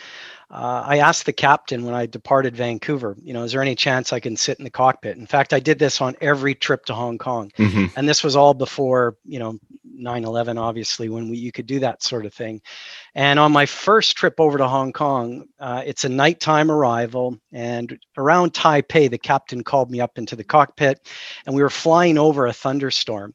uh, 0.51 0.84
I 0.86 0.99
asked 0.99 1.25
the 1.25 1.34
captain 1.34 1.84
when 1.84 1.95
I 1.95 2.05
departed 2.05 2.55
Vancouver, 2.55 3.17
you 3.23 3.34
know, 3.34 3.43
is 3.43 3.53
there 3.53 3.61
any 3.63 3.73
chance 3.73 4.13
I 4.13 4.19
can 4.19 4.38
sit 4.38 4.59
in 4.59 4.63
the 4.63 4.69
cockpit? 4.69 5.17
In 5.17 5.25
fact, 5.25 5.51
I 5.51 5.59
did 5.59 5.79
this 5.79 5.99
on 5.99 6.15
every 6.21 6.53
trip 6.53 6.86
to 6.86 6.93
Hong 6.93 7.17
Kong. 7.17 7.51
Mm-hmm. 7.57 7.86
And 7.97 8.07
this 8.07 8.23
was 8.23 8.36
all 8.36 8.53
before, 8.53 9.17
you 9.25 9.39
know, 9.39 9.57
9 9.93 10.25
11, 10.25 10.57
obviously, 10.57 11.09
when 11.09 11.29
we, 11.29 11.37
you 11.37 11.51
could 11.51 11.65
do 11.65 11.79
that 11.79 12.03
sort 12.03 12.25
of 12.25 12.33
thing. 12.33 12.61
And 13.15 13.39
on 13.39 13.51
my 13.51 13.65
first 13.65 14.17
trip 14.17 14.35
over 14.39 14.57
to 14.57 14.67
Hong 14.67 14.93
Kong, 14.93 15.45
uh, 15.59 15.83
it's 15.85 16.03
a 16.03 16.09
nighttime 16.09 16.71
arrival. 16.71 17.37
And 17.51 17.97
around 18.17 18.53
Taipei, 18.53 19.09
the 19.09 19.17
captain 19.17 19.63
called 19.63 19.91
me 19.91 20.01
up 20.01 20.17
into 20.17 20.35
the 20.35 20.43
cockpit 20.43 21.07
and 21.45 21.55
we 21.55 21.61
were 21.61 21.69
flying 21.69 22.17
over 22.17 22.47
a 22.47 22.53
thunderstorm. 22.53 23.33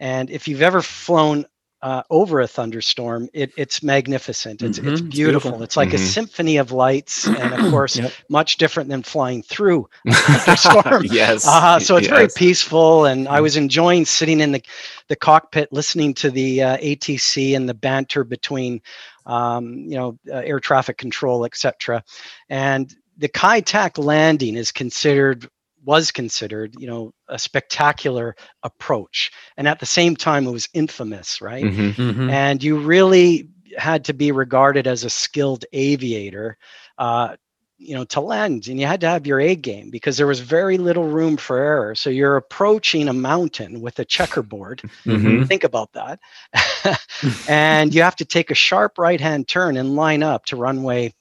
And 0.00 0.30
if 0.30 0.48
you've 0.48 0.62
ever 0.62 0.82
flown 0.82 1.44
uh, 1.82 2.02
over 2.10 2.40
a 2.40 2.46
thunderstorm, 2.46 3.28
it, 3.32 3.52
it's 3.56 3.82
magnificent. 3.82 4.62
It's, 4.62 4.78
Mhm, 4.78 4.92
it's 4.92 5.00
beautiful. 5.00 5.50
beautiful. 5.50 5.62
It's 5.64 5.76
like 5.76 5.92
a 5.92 5.96
Mhm. 5.96 6.12
symphony 6.12 6.56
of 6.58 6.70
lights, 6.72 7.26
and 7.26 7.52
of 7.52 7.60
course, 7.70 7.96
Yep. 7.96 8.12
much 8.28 8.56
different 8.56 8.88
than 8.88 9.02
flying 9.02 9.42
through 9.42 9.88
a 10.06 10.12
thunderstorm. 10.14 11.04
yes. 11.10 11.46
Uh, 11.46 11.80
so 11.80 11.96
it's 11.96 12.08
very 12.08 12.28
peaceful, 12.28 13.06
and 13.06 13.26
I 13.28 13.40
was 13.40 13.56
enjoying 13.56 14.04
sitting 14.04 14.40
in 14.40 14.52
the 14.52 14.62
the 15.08 15.16
cockpit, 15.16 15.72
listening 15.72 16.14
to 16.14 16.30
the 16.30 16.62
uh, 16.62 16.76
ATC 16.78 17.54
and 17.56 17.68
the 17.68 17.74
banter 17.74 18.24
between, 18.24 18.80
um, 19.26 19.74
you 19.88 19.96
know, 19.96 20.18
uh, 20.30 20.36
air 20.36 20.60
traffic 20.60 20.96
control, 20.96 21.44
etc. 21.44 22.02
And 22.48 22.94
the 23.18 23.28
Kai 23.28 23.60
Tak 23.60 23.98
landing 23.98 24.56
is 24.56 24.72
considered 24.72 25.48
was 25.84 26.10
considered, 26.10 26.74
you 26.78 26.86
know, 26.86 27.12
a 27.28 27.38
spectacular 27.38 28.34
approach, 28.62 29.30
and 29.56 29.66
at 29.68 29.80
the 29.80 29.86
same 29.86 30.16
time, 30.16 30.46
it 30.46 30.52
was 30.52 30.68
infamous, 30.74 31.40
right? 31.40 31.64
Mhm. 31.64 31.94
Mhm. 31.94 32.30
and 32.30 32.62
you 32.62 32.78
really 32.78 33.48
had 33.76 34.04
to 34.04 34.12
be 34.12 34.32
regarded 34.32 34.86
as 34.86 35.04
a 35.04 35.10
skilled 35.10 35.64
aviator 35.72 36.56
uh, 36.98 37.36
you 37.78 37.94
know 37.94 38.04
to 38.04 38.20
land 38.20 38.68
and 38.68 38.78
you 38.78 38.86
had 38.86 39.00
to 39.00 39.08
have 39.08 39.26
your 39.26 39.40
a 39.40 39.56
game 39.56 39.90
because 39.90 40.16
there 40.16 40.26
was 40.26 40.40
very 40.40 40.78
little 40.78 41.04
room 41.04 41.36
for 41.36 41.58
error 41.58 41.94
so 41.94 42.10
you're 42.10 42.36
approaching 42.36 43.08
a 43.08 43.12
mountain 43.12 43.80
with 43.80 43.98
a 43.98 44.04
checkerboard 44.04 44.82
Mhm. 45.06 45.46
think 45.48 45.64
about 45.64 45.90
that 45.92 46.20
and 47.48 47.92
you 47.94 48.02
have 48.02 48.16
to 48.16 48.24
take 48.24 48.50
a 48.50 48.54
sharp 48.54 48.98
right 48.98 49.20
hand 49.20 49.48
turn 49.48 49.76
and 49.76 49.96
line 49.96 50.22
up 50.22 50.44
to 50.44 50.56
runway 50.56 51.12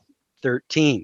13 0.43 1.03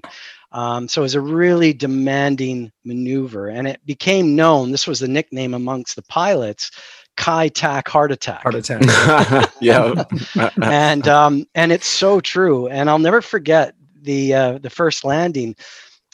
um, 0.52 0.88
so 0.88 1.02
it 1.02 1.04
was 1.04 1.14
a 1.14 1.20
really 1.20 1.72
demanding 1.72 2.72
maneuver 2.84 3.48
and 3.48 3.68
it 3.68 3.84
became 3.84 4.34
known 4.36 4.70
this 4.70 4.86
was 4.86 5.00
the 5.00 5.08
nickname 5.08 5.54
amongst 5.54 5.96
the 5.96 6.02
pilots 6.02 6.70
kai 7.18 7.48
tak 7.48 7.88
heart 7.88 8.12
attack 8.12 8.42
Heart 8.42 8.54
attack. 8.54 9.52
yeah. 9.60 10.04
and 10.62 11.08
um, 11.08 11.44
and 11.56 11.72
it's 11.72 11.86
so 11.88 12.20
true. 12.20 12.68
And 12.68 12.88
I'll 12.88 13.00
never 13.00 13.20
forget 13.20 13.74
the 14.02 14.32
uh, 14.34 14.58
the 14.58 14.70
first 14.70 15.04
landing. 15.04 15.56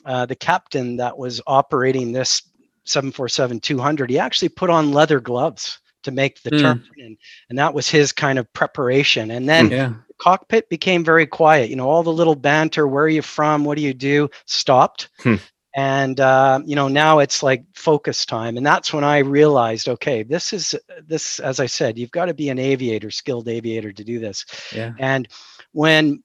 Uh, 0.06 0.26
the 0.26 0.34
captain 0.36 0.96
that 0.96 1.16
was 1.16 1.40
operating 1.46 2.12
this 2.12 2.42
747-200, 2.86 4.10
he 4.10 4.18
actually 4.18 4.50
put 4.50 4.68
on 4.68 4.92
leather 4.92 5.18
gloves 5.20 5.78
to 6.02 6.10
make 6.10 6.42
the 6.42 6.50
Mm. 6.50 6.60
turn, 6.60 6.84
and, 6.98 7.16
and 7.48 7.58
that 7.58 7.72
was 7.72 7.88
his 7.88 8.12
kind 8.12 8.38
of 8.38 8.50
preparation. 8.52 9.30
And 9.30 9.48
then 9.48 9.70
yeah. 9.70 9.92
Cockpit 10.18 10.68
became 10.68 11.04
very 11.04 11.26
quiet. 11.26 11.70
You 11.70 11.76
know, 11.76 11.88
all 11.88 12.02
the 12.02 12.12
little 12.12 12.34
banter, 12.34 12.86
where 12.86 13.04
are 13.04 13.08
you 13.08 13.22
from, 13.22 13.64
what 13.64 13.76
do 13.76 13.82
you 13.82 13.94
do, 13.94 14.28
stopped. 14.46 15.08
Hmm. 15.20 15.36
And 15.76 16.20
uh, 16.20 16.60
you 16.64 16.76
know 16.76 16.86
now 16.86 17.18
it's 17.18 17.42
like 17.42 17.64
focus 17.74 18.24
time, 18.24 18.56
and 18.56 18.64
that's 18.64 18.92
when 18.92 19.02
I 19.02 19.18
realized, 19.18 19.88
okay, 19.88 20.22
this 20.22 20.52
is 20.52 20.76
this. 21.04 21.40
As 21.40 21.58
I 21.58 21.66
said, 21.66 21.98
you've 21.98 22.12
got 22.12 22.26
to 22.26 22.34
be 22.34 22.48
an 22.48 22.60
aviator, 22.60 23.10
skilled 23.10 23.48
aviator, 23.48 23.92
to 23.92 24.04
do 24.04 24.20
this. 24.20 24.44
Yeah. 24.72 24.92
And 25.00 25.26
when 25.72 26.22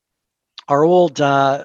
our 0.68 0.84
old 0.84 1.20
uh, 1.20 1.64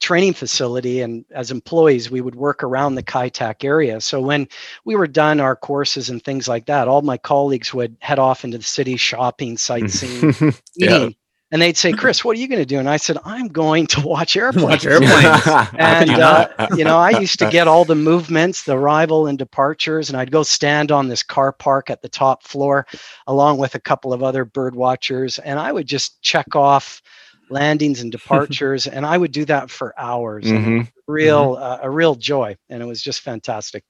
training 0.00 0.34
facility 0.34 1.00
and 1.00 1.24
as 1.32 1.50
employees, 1.50 2.10
we 2.10 2.20
would 2.20 2.34
work 2.36 2.62
around 2.62 2.94
the 2.94 3.02
Kai 3.02 3.28
Tak 3.28 3.64
area. 3.64 4.00
So 4.00 4.20
when 4.20 4.48
we 4.84 4.94
were 4.96 5.06
done 5.06 5.40
our 5.40 5.56
courses 5.56 6.10
and 6.10 6.22
things 6.22 6.46
like 6.48 6.66
that, 6.66 6.88
all 6.88 7.02
my 7.02 7.16
colleagues 7.16 7.74
would 7.74 7.96
head 8.00 8.18
off 8.20 8.44
into 8.44 8.58
the 8.58 8.64
city, 8.64 8.96
shopping, 8.96 9.56
sightseeing, 9.56 10.32
Yeah. 10.76 10.96
eating. 10.96 11.16
And 11.52 11.62
they'd 11.62 11.76
say, 11.76 11.92
Chris, 11.92 12.24
what 12.24 12.36
are 12.36 12.40
you 12.40 12.48
going 12.48 12.60
to 12.60 12.66
do? 12.66 12.78
And 12.80 12.88
I 12.88 12.96
said, 12.96 13.18
I'm 13.24 13.46
going 13.46 13.86
to 13.88 14.00
watch 14.00 14.36
airplanes. 14.36 14.84
Watch 14.84 14.86
airplanes. 14.86 15.46
And, 15.78 16.10
you 16.10 16.16
uh, 16.16 16.66
you 16.76 16.82
know, 16.82 16.98
I 16.98 17.10
used 17.20 17.38
to 17.38 17.48
get 17.50 17.68
all 17.68 17.84
the 17.84 17.94
movements, 17.94 18.64
the 18.64 18.76
arrival 18.76 19.28
and 19.28 19.38
departures, 19.38 20.08
and 20.08 20.18
I'd 20.18 20.32
go 20.32 20.42
stand 20.42 20.90
on 20.90 21.06
this 21.06 21.22
car 21.22 21.52
park 21.52 21.88
at 21.88 22.02
the 22.02 22.08
top 22.08 22.42
floor 22.42 22.86
along 23.28 23.58
with 23.58 23.76
a 23.76 23.80
couple 23.80 24.12
of 24.12 24.24
other 24.24 24.44
bird 24.44 24.74
watchers. 24.74 25.38
And 25.38 25.60
I 25.60 25.70
would 25.70 25.86
just 25.86 26.20
check 26.20 26.56
off 26.56 27.00
landings 27.48 28.00
and 28.00 28.10
departures. 28.10 28.88
and 28.88 29.06
I 29.06 29.16
would 29.16 29.30
do 29.30 29.44
that 29.44 29.70
for 29.70 29.94
hours. 29.96 30.46
Mhm. 30.46 30.88
Real, 31.06 31.56
uh, 31.60 31.78
a 31.82 31.88
real 31.88 32.16
joy. 32.16 32.56
And 32.68 32.82
it 32.82 32.86
was 32.86 33.00
just 33.00 33.20
fantastic. 33.20 33.84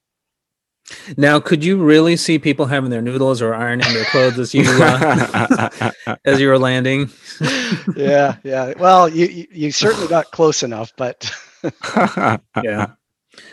Now, 1.16 1.40
could 1.40 1.64
you 1.64 1.82
really 1.82 2.16
see 2.16 2.38
people 2.38 2.66
having 2.66 2.90
their 2.90 3.02
noodles 3.02 3.42
or 3.42 3.54
ironing 3.54 3.92
their 3.92 4.04
clothes 4.04 4.38
as 4.38 4.54
you 4.54 4.62
uh, 4.66 5.90
as 6.24 6.40
you 6.40 6.48
were 6.48 6.58
landing? 6.58 7.10
yeah. 7.96 8.36
Yeah. 8.44 8.72
Well, 8.78 9.08
you, 9.08 9.26
you, 9.26 9.46
you 9.50 9.72
certainly 9.72 10.06
got 10.08 10.30
close 10.30 10.62
enough, 10.62 10.92
but 10.96 11.30
yeah. 12.62 12.86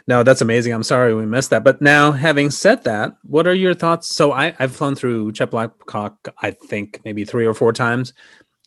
No, 0.08 0.24
that's 0.24 0.42
amazing. 0.42 0.74
I'm 0.74 0.84
sorry 0.84 1.14
we 1.14 1.26
missed 1.26 1.50
that. 1.50 1.64
But 1.64 1.82
now, 1.82 2.12
having 2.12 2.52
said 2.52 2.84
that, 2.84 3.18
what 3.24 3.48
are 3.48 3.54
your 3.54 3.74
thoughts? 3.74 4.14
So 4.16 4.32
I, 4.32 4.56
I've 4.60 4.76
flown 4.76 4.96
through 4.96 5.32
Chek 5.34 5.54
Lap 5.54 5.74
Kok, 5.88 6.30
I 6.42 6.52
think 6.52 7.02
maybe 7.04 7.26
three 7.26 7.46
or 7.46 7.54
four 7.54 7.74
times. 7.74 8.14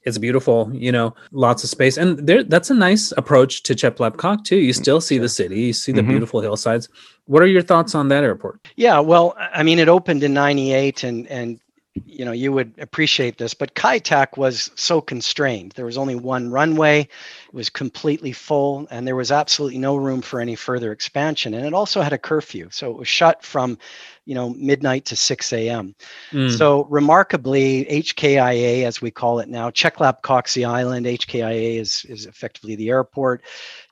It's 0.05 0.19
beautiful, 0.19 0.71
you 0.73 0.93
know, 0.93 1.14
lots 1.33 1.64
of 1.64 1.71
space. 1.71 1.97
And 1.97 2.19
there 2.29 2.45
that's 2.45 2.71
a 2.71 2.75
nice 2.75 3.12
approach 3.17 3.62
to 3.64 3.75
Chek 3.75 3.99
Lap 3.99 4.19
Kok 4.19 4.45
too. 4.45 4.57
You 4.57 4.73
still 4.73 5.01
see 5.01 5.19
the 5.19 5.29
city, 5.29 5.61
you 5.62 5.73
see 5.73 5.91
the 5.93 6.03
Mhm. 6.03 6.09
beautiful 6.09 6.41
hillsides. 6.41 6.89
What 7.27 7.43
are 7.43 7.47
your 7.47 7.62
thoughts 7.62 7.95
on 7.95 8.09
that 8.09 8.24
airport? 8.24 8.68
Yeah, 8.77 9.01
well, 9.01 9.35
I 9.37 9.62
mean, 9.62 9.79
it 9.79 9.89
opened 9.89 10.22
in 10.22 10.33
'98, 10.33 11.03
and 11.03 11.27
and 11.27 11.61
you 12.05 12.24
know 12.24 12.33
you 12.33 12.53
would 12.53 12.74
appreciate 12.79 13.39
this, 13.39 13.53
but 13.55 13.74
Kai 13.74 13.99
Tak 13.99 14.37
was 14.37 14.70
so 14.77 15.01
constrained. 15.01 15.72
There 15.72 15.87
was 15.87 15.99
only 15.99 16.14
one 16.14 16.51
runway; 16.51 17.01
it 17.01 17.55
was 17.55 17.68
completely 17.68 18.33
full, 18.33 18.87
and 18.91 19.07
there 19.07 19.16
was 19.16 19.33
absolutely 19.33 19.79
no 19.79 19.97
room 19.97 20.22
for 20.22 20.41
any 20.41 20.55
further 20.55 20.93
expansion. 20.93 21.53
And 21.55 21.66
it 21.66 21.74
also 21.74 22.01
had 22.01 22.12
a 22.12 22.18
curfew, 22.18 22.68
so 22.70 22.91
it 22.93 22.97
was 22.97 23.09
shut 23.09 23.45
from, 23.45 23.79
you 24.27 24.35
know, 24.35 24.51
midnight 24.51 25.05
to 25.07 25.16
6 25.16 25.53
a.m. 25.53 25.95
Mm. 26.33 26.59
So 26.59 26.85
remarkably, 26.85 27.87
HKIA, 27.87 28.85
as 28.85 29.01
we 29.01 29.11
call 29.11 29.39
it 29.39 29.49
now, 29.49 29.70
Chek 29.70 30.01
Lap 30.01 30.22
Kok 30.22 30.49
Island, 30.59 31.07
HKIA 31.07 31.79
is, 31.79 32.05
is 32.09 32.27
effectively 32.27 32.74
the 32.74 32.91
airport. 32.91 33.43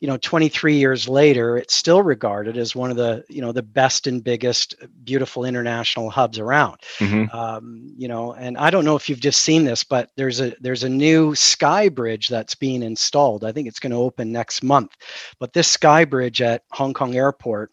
You 0.01 0.09
know, 0.09 0.17
23 0.17 0.77
years 0.77 1.09
later, 1.09 1.57
it's 1.57 1.75
still 1.75 2.03
regarded 2.03 2.57
as 2.57 2.75
one 2.75 2.91
of 2.91 2.97
the, 2.97 3.25
you 3.29 3.41
know, 3.41 3.53
the 3.53 3.63
best 3.63 4.09
and 4.09 4.23
biggest 4.23 4.75
beautiful 5.05 5.45
international 5.45 6.11
hubs 6.11 6.39
around. 6.39 6.79
Mhm. 6.99 7.33
Um, 7.33 7.95
you 7.97 8.09
know, 8.09 8.33
and 8.33 8.59
I 8.59 8.71
don't 8.71 8.85
know 8.85 8.97
if 8.97 9.09
you've 9.09 9.21
just 9.21 9.43
seen 9.43 9.65
this, 9.65 9.85
but 9.85 10.11
there's 10.17 10.41
a 10.41 10.55
there's 10.61 10.83
a 10.83 10.89
new 10.89 11.35
sky 11.35 11.89
bridge 11.89 12.29
that's 12.29 12.57
being 12.57 12.83
installed. 12.83 13.45
I 13.45 13.53
think 13.53 13.69
it's 13.69 13.81
going 13.81 13.93
to 13.93 13.99
open 13.99 14.33
next 14.33 14.65
month. 14.65 14.97
But 15.39 15.53
this 15.53 15.69
sky 15.69 16.05
bridge 16.05 16.43
at 16.43 16.63
Hong 16.73 16.93
Kong 16.93 17.15
Airport 17.15 17.71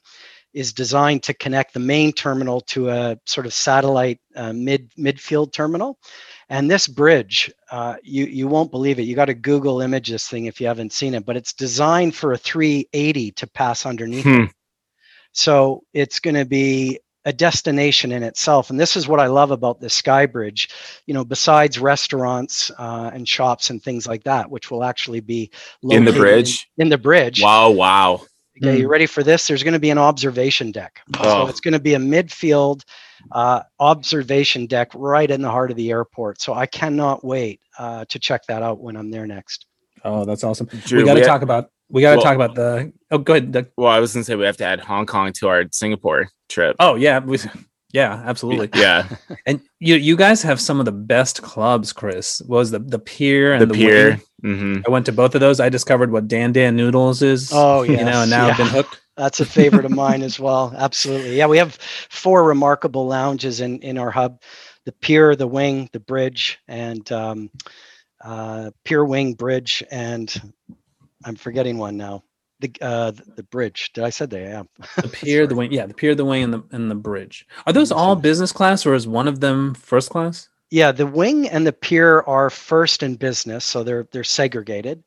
is 0.54 0.74
designed 0.74 1.24
to 1.24 1.34
connect 1.34 1.74
the 1.74 1.80
main 1.80 2.12
terminal 2.12 2.62
to 2.62 2.90
a 2.90 3.18
sort 3.26 3.46
of 3.46 3.54
satellite 3.54 4.20
uh, 4.36 4.54
mid 4.54 4.92
midfield 4.98 5.54
terminal. 5.54 5.98
And 6.50 6.70
this 6.70 6.88
bridge, 6.88 7.52
uh, 7.72 7.96
you 8.04 8.26
you 8.26 8.48
won't 8.48 8.72
believe 8.72 9.00
it. 9.00 9.04
You 9.04 9.16
got 9.16 9.26
to 9.26 9.34
Google 9.34 9.82
image 9.82 10.10
this 10.10 10.28
thing 10.28 10.46
if 10.46 10.60
you 10.60 10.68
haven't 10.68 10.94
seen 10.94 11.14
it, 11.14 11.26
but 11.26 11.38
it's 11.38 11.54
designed 11.54 12.16
for 12.16 12.34
a 12.34 12.38
380 12.38 13.32
to 13.32 13.48
pass 13.48 13.86
underneath. 13.86 14.26
Hmm. 14.26 14.46
So 15.32 15.84
it's 15.94 16.20
going 16.20 16.36
to 16.36 16.46
be 16.46 17.00
a 17.26 17.32
destination 17.32 18.12
in 18.12 18.24
itself. 18.24 18.70
And 18.70 18.80
this 18.80 18.96
is 18.96 19.08
what 19.08 19.20
I 19.20 19.28
love 19.28 19.52
about 19.52 19.80
the 19.80 19.90
Sky 19.90 20.26
Bridge. 20.26 20.70
You 21.06 21.14
know, 21.14 21.24
besides 21.24 21.80
restaurants 21.80 22.72
uh, 22.78 23.12
and 23.14 23.28
shops 23.28 23.70
and 23.70 23.82
things 23.82 24.08
like 24.08 24.24
that, 24.24 24.50
which 24.50 24.72
will 24.72 24.84
actually 24.84 25.20
be 25.20 25.52
In 25.84 26.06
the 26.06 26.14
bridge? 26.14 26.68
In, 26.78 26.90
the 26.90 26.98
bridge. 26.98 27.42
Wow, 27.42 27.72
wow. 27.72 28.22
Okay, 28.64 28.80
you 28.80 28.88
ready 28.88 29.06
for 29.06 29.24
this? 29.24 29.48
There's 29.48 29.64
going 29.64 29.74
to 29.74 29.80
be 29.80 29.90
an 29.90 29.98
observation 29.98 30.72
deck. 30.72 31.00
Oh. 31.18 31.24
So 31.24 31.48
it's 31.48 31.60
going 31.60 31.74
to 31.74 31.80
be 31.80 31.96
a 31.96 32.00
midfield 32.00 32.84
uh, 33.32 33.62
observation 33.80 34.68
deck 34.68 34.92
right 34.94 35.30
in 35.30 35.42
the 35.42 35.50
heart 35.50 35.72
of 35.72 35.78
the 35.78 35.90
airport. 35.90 36.42
So 36.42 36.54
I 36.54 36.66
cannot 36.66 37.24
wait 37.26 37.60
uh, 37.80 38.06
to 38.06 38.20
check 38.20 38.44
that 38.48 38.62
out 38.62 38.80
when 38.80 38.96
I'm 38.96 39.10
there 39.10 39.26
next. 39.26 39.66
Oh, 40.04 40.26
that's 40.26 40.44
awesome. 40.44 40.68
Drew, 40.86 41.00
we 41.00 41.06
got 41.06 41.16
to 41.16 41.24
talk 41.24 41.42
about. 41.42 41.70
We 41.90 42.02
got 42.02 42.12
to 42.12 42.18
Well- 42.18 42.24
talk 42.24 42.36
about 42.36 42.56
the. 42.56 42.94
Oh, 43.12 43.18
go 43.18 43.34
ahead. 43.34 43.52
Doug. 43.52 43.68
Well, 43.78 43.92
I 43.92 44.00
was 44.00 44.14
gonna 44.14 44.24
say 44.24 44.36
we 44.36 44.46
have 44.46 44.58
to 44.58 44.66
add 44.66 44.80
Hong 44.80 45.06
Kong 45.06 45.34
to 45.34 45.48
our 45.50 45.66
Singapore 45.72 46.30
trip. 46.48 46.76
Oh 46.80 46.96
yeah, 46.96 47.20
we, 47.20 47.38
yeah, 47.94 48.24
absolutely. 48.26 48.70
Yeah, 48.74 49.08
And 49.46 49.62
you 49.80 49.96
you 49.96 50.16
guys 50.16 50.42
have 50.44 50.60
some 50.60 50.80
of 50.80 50.86
the 50.86 50.92
best 50.92 51.42
clubs, 51.42 51.94
Chris. 51.94 52.42
What 52.46 52.58
was 52.58 52.72
the 52.72 52.80
the 52.80 53.00
pier 53.00 53.54
and 53.54 53.62
the 53.62 53.66
the, 53.68 53.74
pier. 53.74 54.10
Wing? 54.10 54.22
hmm 54.42 54.80
I 54.88 54.92
went 54.92 55.06
to 55.06 55.12
both 55.12 55.36
of 55.36 55.42
those. 55.42 55.60
I 55.60 55.70
discovered 55.70 56.12
what 56.12 56.28
Dan 56.28 56.52
Dan 56.52 56.76
Noodles 56.76 57.22
is. 57.22 57.52
Oh, 57.54 57.82
you 57.84 57.98
know, 57.98 58.22
and 58.22 58.32
now 58.32 58.48
I've 58.48 58.58
been 58.58 58.68
hooked. 58.68 59.00
That's 59.18 59.40
a 59.40 59.46
favorite 59.46 59.86
of 59.86 59.92
mine 59.92 60.24
as 60.24 60.40
well. 60.40 60.74
Absolutely. 60.78 61.38
Yeah, 61.38 61.48
we 61.48 61.58
have 61.58 61.76
four 61.76 62.44
remarkable 62.44 63.08
lounges 63.08 63.62
in, 63.62 63.80
in 63.80 63.98
our 63.98 64.10
hub 64.10 64.42
the 64.86 64.92
pier, 64.94 65.36
the 65.36 65.48
wing, 65.48 65.90
the 65.94 66.00
bridge, 66.00 66.60
and 66.68 67.12
um, 67.12 67.52
uh, 68.24 68.72
pier 68.84 69.06
wing 69.06 69.34
bridge. 69.34 69.84
And 69.92 70.54
I'm 71.24 71.36
forgetting 71.36 71.78
one 71.78 71.98
now. 71.98 72.24
The, 72.62 72.72
uh, 72.82 73.12
the 73.36 73.44
bridge. 73.44 73.92
Did 73.94 74.04
I 74.04 74.10
said 74.12 74.30
that? 74.30 74.40
Yeah. 74.78 75.02
The 75.02 75.08
pier, 75.10 75.48
the 75.48 75.56
wing, 75.56 75.72
yeah, 75.72 75.86
the 75.88 75.94
pier, 75.94 76.16
the 76.16 76.26
wing, 76.26 76.44
and 76.44 76.54
the 76.54 76.64
and 76.72 76.90
the 76.90 76.96
bridge. 76.96 77.46
Are 77.66 77.74
those 77.74 77.92
all 77.92 78.16
business 78.16 78.52
class, 78.52 78.86
or 78.86 78.94
is 78.94 79.08
one 79.08 79.28
of 79.28 79.40
them 79.40 79.74
first 79.74 80.10
class? 80.12 80.48
Yeah, 80.70 80.92
the 80.94 81.06
wing 81.08 81.50
and 81.50 81.66
the 81.68 81.74
pier 81.74 82.22
are 82.28 82.50
first 82.50 83.04
in 83.04 83.16
business, 83.16 83.66
so 83.66 83.84
they're 83.84 84.08
they're 84.12 84.24
segregated. 84.24 85.04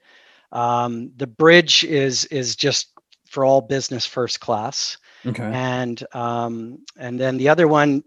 Um, 0.53 1.11
the 1.17 1.27
bridge 1.27 1.85
is 1.85 2.25
is 2.27 2.57
just 2.57 2.89
for 3.29 3.45
all 3.45 3.61
business 3.61 4.05
first 4.07 4.41
class, 4.41 4.99
Okay. 5.27 5.43
and 5.53 6.05
um, 6.15 6.85
and 6.99 7.19
then 7.19 7.37
the 7.37 7.49
other 7.49 7.67
one, 7.67 8.05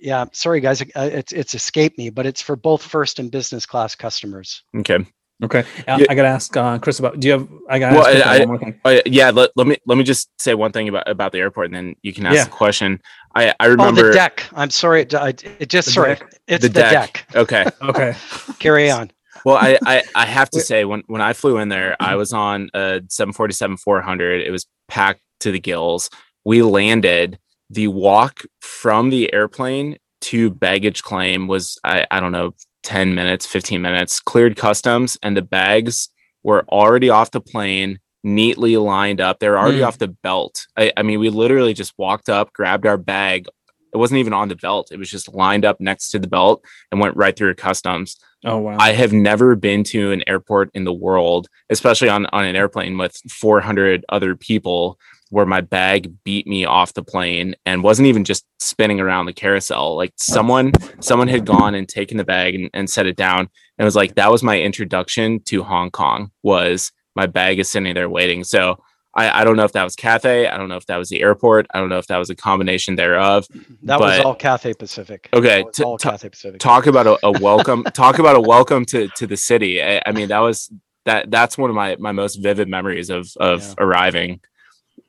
yeah, 0.00 0.24
sorry 0.32 0.60
guys, 0.60 0.80
it's 0.80 1.32
it's 1.32 1.54
escaped 1.54 1.98
me, 1.98 2.10
but 2.10 2.26
it's 2.26 2.42
for 2.42 2.56
both 2.56 2.82
first 2.82 3.18
and 3.18 3.30
business 3.30 3.66
class 3.66 3.94
customers. 3.94 4.62
Okay. 4.76 5.04
Okay. 5.44 5.60
Uh, 5.60 5.98
Yeah. 6.00 6.06
I 6.10 6.14
gotta 6.14 6.28
ask 6.28 6.56
uh, 6.56 6.78
Chris 6.78 6.98
about. 6.98 7.20
Do 7.20 7.28
you 7.28 7.32
have? 7.32 7.48
I 7.68 7.78
gotta 7.78 7.94
Well, 7.96 8.06
ask 8.06 8.12
Chris 8.14 8.26
I- 8.26 8.34
about 8.36 8.38
one 8.40 8.48
more 8.48 8.58
thing. 8.58 8.80
Oh, 8.84 8.90
yeah, 8.90 9.00
yeah, 9.06 9.30
let, 9.30 9.50
let 9.56 9.66
me 9.66 9.76
let 9.86 9.96
me 9.98 10.04
just 10.04 10.30
say 10.40 10.54
one 10.54 10.72
thing 10.72 10.88
about 10.88 11.08
about 11.08 11.32
the 11.32 11.38
airport, 11.38 11.66
and 11.66 11.74
then 11.76 11.94
you 12.02 12.12
can 12.12 12.26
ask 12.26 12.34
Yeah. 12.36 12.44
the 12.44 12.50
question. 12.50 13.00
I 13.34 13.50
I 13.50 13.66
Oh, 13.66 13.70
remember. 13.70 14.08
the 14.08 14.12
deck. 14.14 14.44
I'm 14.54 14.70
sorry, 14.70 15.02
it, 15.02 15.12
it 15.14 15.44
it 15.60 15.68
just 15.68 15.86
The 15.86 15.92
sorry, 15.92 16.14
deck. 16.16 16.34
it's 16.48 16.62
The 16.62 16.68
the, 16.68 16.80
deck. 16.80 16.92
deck. 16.92 17.26
Okay. 17.36 17.64
Okay. 17.82 18.14
Carry 18.58 18.90
on. 18.90 19.10
Well, 19.44 19.56
I, 19.56 19.78
I 19.86 20.02
I 20.16 20.26
have 20.26 20.50
to 20.50 20.60
say 20.60 20.84
when 20.84 21.02
when 21.06 21.20
I 21.20 21.32
flew 21.32 21.58
in 21.58 21.68
there, 21.68 21.96
I 22.00 22.16
was 22.16 22.32
on 22.32 22.70
a 22.74 23.00
747 23.08 23.76
400. 23.76 24.40
It 24.42 24.50
was 24.50 24.66
packed 24.88 25.20
to 25.40 25.52
the 25.52 25.60
gills. 25.60 26.10
We 26.44 26.62
landed. 26.62 27.38
The 27.70 27.86
walk 27.88 28.40
from 28.60 29.10
the 29.10 29.32
airplane 29.32 29.98
to 30.22 30.50
baggage 30.50 31.02
claim 31.02 31.46
was 31.46 31.78
I 31.84 32.06
I 32.10 32.18
don't 32.18 32.32
know 32.32 32.54
10 32.88 33.14
minutes, 33.14 33.44
15 33.44 33.82
minutes. 33.82 34.18
Cleared 34.18 34.56
customs, 34.56 35.18
and 35.22 35.36
the 35.36 35.42
bags 35.42 36.08
were 36.42 36.64
already 36.70 37.10
off 37.10 37.30
the 37.32 37.40
plane, 37.40 37.98
neatly 38.24 38.78
lined 38.78 39.20
up. 39.20 39.38
They 39.40 39.50
were 39.50 39.58
already 39.58 39.80
Mm. 39.80 39.86
off 39.86 39.98
the 39.98 40.08
belt. 40.08 40.66
I, 40.74 40.90
I 40.96 41.02
mean, 41.02 41.20
we 41.20 41.28
literally 41.28 41.74
just 41.74 41.92
walked 41.98 42.30
up, 42.30 42.54
grabbed 42.54 42.86
our 42.86 42.96
bag. 42.96 43.46
It 43.92 43.98
wasn't 43.98 44.20
even 44.20 44.32
on 44.32 44.48
the 44.48 44.56
belt. 44.56 44.88
It 44.90 44.98
was 44.98 45.10
just 45.10 45.34
lined 45.34 45.66
up 45.66 45.80
next 45.80 46.08
to 46.12 46.18
the 46.18 46.28
belt 46.28 46.64
and 46.90 46.98
went 46.98 47.14
right 47.14 47.36
through 47.36 47.54
customs. 47.56 48.16
Oh 48.44 48.56
wow. 48.56 48.76
I 48.80 48.92
have 48.92 49.12
never 49.12 49.54
been 49.54 49.84
to 49.84 50.12
an 50.12 50.22
airport 50.26 50.70
in 50.72 50.84
the 50.84 50.92
world, 50.92 51.48
especially 51.68 52.08
on, 52.08 52.24
on 52.26 52.44
an 52.46 52.56
airplane 52.56 52.96
with 52.96 53.16
400 53.30 54.04
other 54.08 54.34
people, 54.34 54.98
where 55.30 55.46
my 55.46 55.60
bag 55.60 56.12
beat 56.24 56.46
me 56.46 56.64
off 56.64 56.94
the 56.94 57.02
plane 57.02 57.54
and 57.66 57.82
wasn't 57.82 58.06
even 58.08 58.24
just 58.24 58.44
spinning 58.60 59.00
around 59.00 59.26
the 59.26 59.32
carousel. 59.32 59.96
Like 59.96 60.12
someone, 60.16 60.72
someone 61.00 61.28
had 61.28 61.44
gone 61.46 61.74
and 61.74 61.88
taken 61.88 62.16
the 62.16 62.24
bag 62.24 62.54
and, 62.54 62.70
and 62.74 62.88
set 62.88 63.06
it 63.06 63.16
down. 63.16 63.48
And 63.78 63.84
was 63.84 63.96
like 63.96 64.14
that 64.16 64.30
was 64.30 64.42
my 64.42 64.60
introduction 64.60 65.40
to 65.44 65.62
Hong 65.62 65.90
Kong. 65.90 66.30
Was 66.42 66.92
my 67.14 67.26
bag 67.26 67.58
is 67.58 67.68
sitting 67.68 67.94
there 67.94 68.08
waiting. 68.08 68.44
So 68.44 68.82
I, 69.14 69.40
I 69.40 69.44
don't 69.44 69.56
know 69.56 69.64
if 69.64 69.72
that 69.72 69.84
was 69.84 69.96
Cathay. 69.96 70.46
I 70.46 70.56
don't 70.56 70.68
know 70.68 70.76
if 70.76 70.86
that 70.86 70.96
was 70.98 71.08
the 71.08 71.22
airport. 71.22 71.66
I 71.74 71.80
don't 71.80 71.88
know 71.88 71.98
if 71.98 72.06
that 72.08 72.18
was 72.18 72.30
a 72.30 72.34
combination 72.36 72.94
thereof. 72.96 73.46
That 73.82 73.98
was 74.00 74.20
all 74.20 74.34
Cathay 74.34 74.74
Pacific. 74.74 75.28
Okay, 75.32 75.64
t- 75.72 75.82
all 75.82 75.98
t- 75.98 76.08
Cathay 76.08 76.28
Pacific. 76.28 76.60
talk 76.60 76.86
about 76.86 77.06
a, 77.06 77.18
a 77.26 77.32
welcome 77.40 77.82
talk 77.94 78.18
about 78.18 78.36
a 78.36 78.40
welcome 78.40 78.84
to 78.86 79.08
to 79.16 79.26
the 79.26 79.36
city 79.36 79.82
I, 79.82 80.02
I 80.06 80.12
mean 80.12 80.28
that 80.28 80.38
was 80.40 80.70
that 81.06 81.30
that's 81.30 81.56
one 81.58 81.70
of 81.70 81.76
my 81.76 81.96
my 81.98 82.12
most 82.12 82.36
vivid 82.36 82.68
memories 82.68 83.10
of 83.10 83.28
of 83.40 83.62
Yeah. 83.62 83.74
arriving 83.78 84.40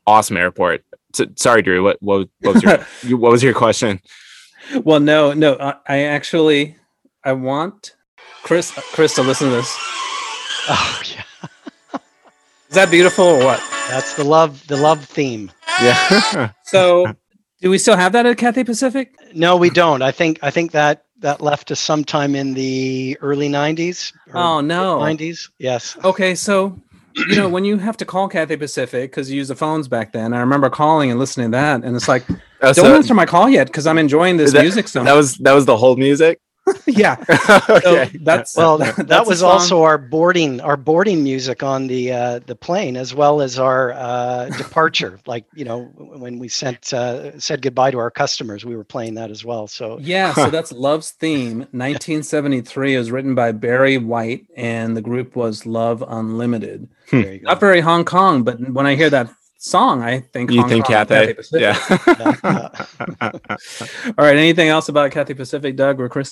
awesome 0.07 0.37
airport 0.37 0.83
so, 1.13 1.25
sorry 1.35 1.61
drew 1.61 1.83
what 1.83 1.97
what, 2.01 2.29
what 2.41 2.55
was 2.55 2.63
your 2.63 2.77
what 3.17 3.31
was 3.31 3.43
your 3.43 3.53
question 3.53 3.99
well, 4.83 4.99
no, 4.99 5.33
no. 5.33 5.57
I, 5.59 5.75
I 5.87 5.97
actually, 6.03 6.75
I 7.23 7.33
want 7.33 7.95
Chris, 8.43 8.71
Chris 8.93 9.15
to 9.15 9.23
listen 9.23 9.49
to 9.49 9.55
this. 9.55 9.77
Oh 10.71 11.01
yeah, 11.15 11.99
Is 12.69 12.75
that 12.75 12.91
beautiful 12.91 13.25
or 13.25 13.43
what? 13.43 13.59
that's 13.89 14.13
the 14.13 14.23
love 14.23 14.67
the 14.67 14.77
love 14.77 15.03
theme. 15.03 15.51
yeah 15.81 16.51
So, 16.63 17.11
do 17.59 17.71
we 17.71 17.79
still 17.79 17.97
have 17.97 18.11
that 18.11 18.27
at 18.27 18.37
Cathay 18.37 18.65
Pacific? 18.65 19.15
No, 19.33 19.57
we 19.57 19.71
don't. 19.71 20.03
I 20.03 20.11
think 20.11 20.37
I 20.43 20.51
think 20.51 20.71
that 20.73 21.05
that 21.19 21.41
left 21.41 21.71
us 21.71 21.79
sometime 21.79 22.35
in 22.35 22.53
the 22.53 23.17
early 23.21 23.49
'90s. 23.49 24.13
Oh 24.35 24.61
no. 24.61 24.99
'90s. 24.99 25.49
Yes. 25.57 25.97
Okay, 26.03 26.35
so 26.35 26.79
you 27.15 27.35
know 27.35 27.49
when 27.49 27.65
you 27.65 27.77
have 27.77 27.97
to 27.97 28.05
call 28.05 28.27
Cathay 28.29 28.57
Pacific 28.57 29.11
because 29.11 29.29
you 29.31 29.37
use 29.37 29.47
the 29.49 29.55
phones 29.55 29.87
back 29.87 30.11
then. 30.13 30.33
I 30.33 30.39
remember 30.39 30.69
calling 30.69 31.09
and 31.11 31.19
listening 31.19 31.51
to 31.51 31.57
that, 31.57 31.83
and 31.83 31.95
it's 31.95 32.07
like, 32.07 32.23
Uh, 32.29 32.37
don't 32.61 32.75
so 32.75 32.95
answer 32.95 33.13
my 33.13 33.25
call 33.25 33.49
yet 33.49 33.67
because 33.67 33.87
I'm 33.87 33.97
enjoying 33.97 34.37
this 34.37 34.53
That- 34.53 34.61
music 34.61 34.87
so 34.87 35.03
that 35.03 35.13
was 35.13 35.35
that 35.37 35.53
was 35.53 35.65
the 35.65 35.77
whole 35.77 35.95
music 35.95 36.39
yeah. 36.87 37.15
okay 37.69 38.09
So 38.11 38.19
that's 38.21 38.55
Well, 38.55 38.77
that- 38.79 38.95
that, 38.95 39.07
that's 39.07 39.27
a 39.27 39.29
was 39.29 39.43
also 39.43 39.83
our 39.83 39.97
boarding 39.97 40.61
our 40.61 40.77
boarding 40.77 41.23
music 41.23 41.63
on 41.63 41.87
the 41.87 42.11
uh, 42.11 42.39
the 42.45 42.55
plane, 42.55 42.97
as 42.97 43.13
well 43.13 43.41
as 43.41 43.59
our 43.59 43.91
uh, 43.93 44.49
departure. 44.57 45.19
like 45.25 45.45
you 45.53 45.65
know, 45.65 45.83
when 45.97 46.39
we 46.39 46.47
sent 46.47 46.93
uh, 46.93 47.39
said 47.39 47.61
goodbye 47.61 47.91
to 47.91 47.97
our 47.99 48.11
customers, 48.11 48.65
we 48.65 48.75
were 48.75 48.83
playing 48.83 49.15
that 49.15 49.31
as 49.31 49.43
well. 49.45 49.67
So 49.67 49.97
Yeah, 50.01 50.33
so 50.33 50.49
that's 50.49 50.71
Love's 50.71 51.11
Theme. 51.11 51.59
1973 51.71 52.95
is 52.95 53.11
written 53.11 53.35
by 53.35 53.51
Barry 53.51 53.97
White, 53.97 54.45
and 54.55 54.95
the 54.95 55.01
group 55.01 55.35
was 55.35 55.65
Love 55.65 56.03
Unlimited. 56.07 56.87
there 57.11 57.33
you 57.33 57.39
go. 57.39 57.49
Not 57.49 57.59
very 57.59 57.81
Hong 57.81 58.05
Kong, 58.05 58.43
but 58.43 58.59
when 58.71 58.85
I 58.85 58.95
hear 58.95 59.09
that 59.09 59.29
song, 59.59 60.01
I 60.01 60.21
think 60.21 60.51
you 60.51 60.61
Hong 60.61 60.69
think 60.69 60.85
Kong, 60.85 61.05
Cathay, 61.05 61.33
Pacific. 61.35 61.61
yeah 61.61 62.77
All 64.17 64.25
right. 64.25 64.37
Anything 64.37 64.69
else 64.69 64.89
about 64.89 65.11
Cathay 65.11 65.33
Pacific, 65.35 65.75
Doug 65.75 65.99
or 66.01 66.09
Chris? 66.09 66.31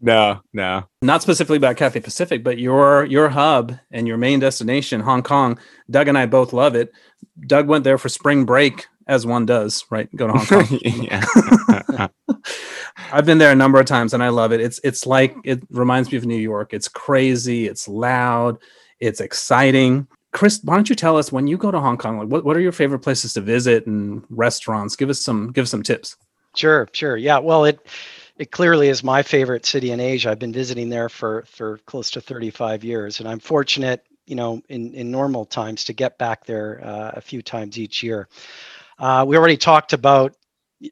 no 0.00 0.40
no 0.52 0.84
Not 1.00 1.22
specifically 1.22 1.56
about 1.56 1.76
Cathay 1.76 2.00
Pacific, 2.00 2.42
but 2.44 2.58
your 2.58 3.04
your 3.06 3.28
hub 3.28 3.74
and 3.90 4.06
your 4.08 4.16
main 4.18 4.40
destination, 4.40 5.00
Hong 5.00 5.22
Kong. 5.22 5.58
Doug 5.90 6.08
and 6.08 6.18
I 6.18 6.26
both 6.26 6.52
love 6.52 6.74
it. 6.74 6.92
Doug 7.46 7.68
went 7.68 7.84
there 7.84 7.98
for 7.98 8.08
spring 8.08 8.44
break, 8.44 8.86
as 9.06 9.24
one 9.26 9.46
does, 9.46 9.84
right? 9.90 10.14
Go 10.16 10.26
to 10.26 10.32
Hong 10.34 10.46
Kong. 10.46 10.78
yeah 10.82 12.08
I've 13.12 13.26
been 13.26 13.38
there 13.38 13.52
a 13.52 13.56
number 13.56 13.78
of 13.78 13.86
times 13.86 14.14
and 14.14 14.22
I 14.22 14.28
love 14.30 14.52
it. 14.52 14.60
It's 14.60 14.80
it's 14.84 15.06
like 15.06 15.34
it 15.44 15.62
reminds 15.70 16.10
me 16.10 16.18
of 16.18 16.26
New 16.26 16.36
York. 16.36 16.72
It's 16.74 16.88
crazy, 16.88 17.66
it's 17.66 17.86
loud, 17.88 18.58
it's 19.00 19.20
exciting. 19.20 20.06
Chris, 20.36 20.60
why 20.62 20.74
don't 20.74 20.90
you 20.90 20.94
tell 20.94 21.16
us 21.16 21.32
when 21.32 21.46
you 21.46 21.56
go 21.56 21.70
to 21.70 21.80
Hong 21.80 21.96
Kong, 21.96 22.18
like 22.18 22.28
what, 22.28 22.44
what 22.44 22.58
are 22.58 22.60
your 22.60 22.70
favorite 22.70 22.98
places 22.98 23.32
to 23.32 23.40
visit 23.40 23.86
and 23.86 24.22
restaurants? 24.28 24.94
Give 24.94 25.08
us 25.08 25.18
some 25.18 25.50
give 25.50 25.62
us 25.62 25.70
some 25.70 25.82
tips. 25.82 26.14
Sure, 26.54 26.86
sure. 26.92 27.16
Yeah, 27.16 27.38
well, 27.38 27.64
it 27.64 27.80
it 28.36 28.50
clearly 28.50 28.88
is 28.88 29.02
my 29.02 29.22
favorite 29.22 29.64
city 29.64 29.92
in 29.92 29.98
Asia. 29.98 30.30
I've 30.30 30.38
been 30.38 30.52
visiting 30.52 30.90
there 30.90 31.08
for 31.08 31.46
for 31.48 31.78
close 31.86 32.10
to 32.10 32.20
35 32.20 32.84
years, 32.84 33.18
and 33.18 33.26
I'm 33.26 33.38
fortunate, 33.38 34.04
you 34.26 34.36
know, 34.36 34.60
in 34.68 34.92
in 34.92 35.10
normal 35.10 35.46
times 35.46 35.84
to 35.84 35.94
get 35.94 36.18
back 36.18 36.44
there 36.44 36.84
uh, 36.84 37.12
a 37.14 37.22
few 37.22 37.40
times 37.40 37.78
each 37.78 38.02
year. 38.02 38.28
Uh, 38.98 39.24
we 39.26 39.38
already 39.38 39.56
talked 39.56 39.94
about 39.94 40.36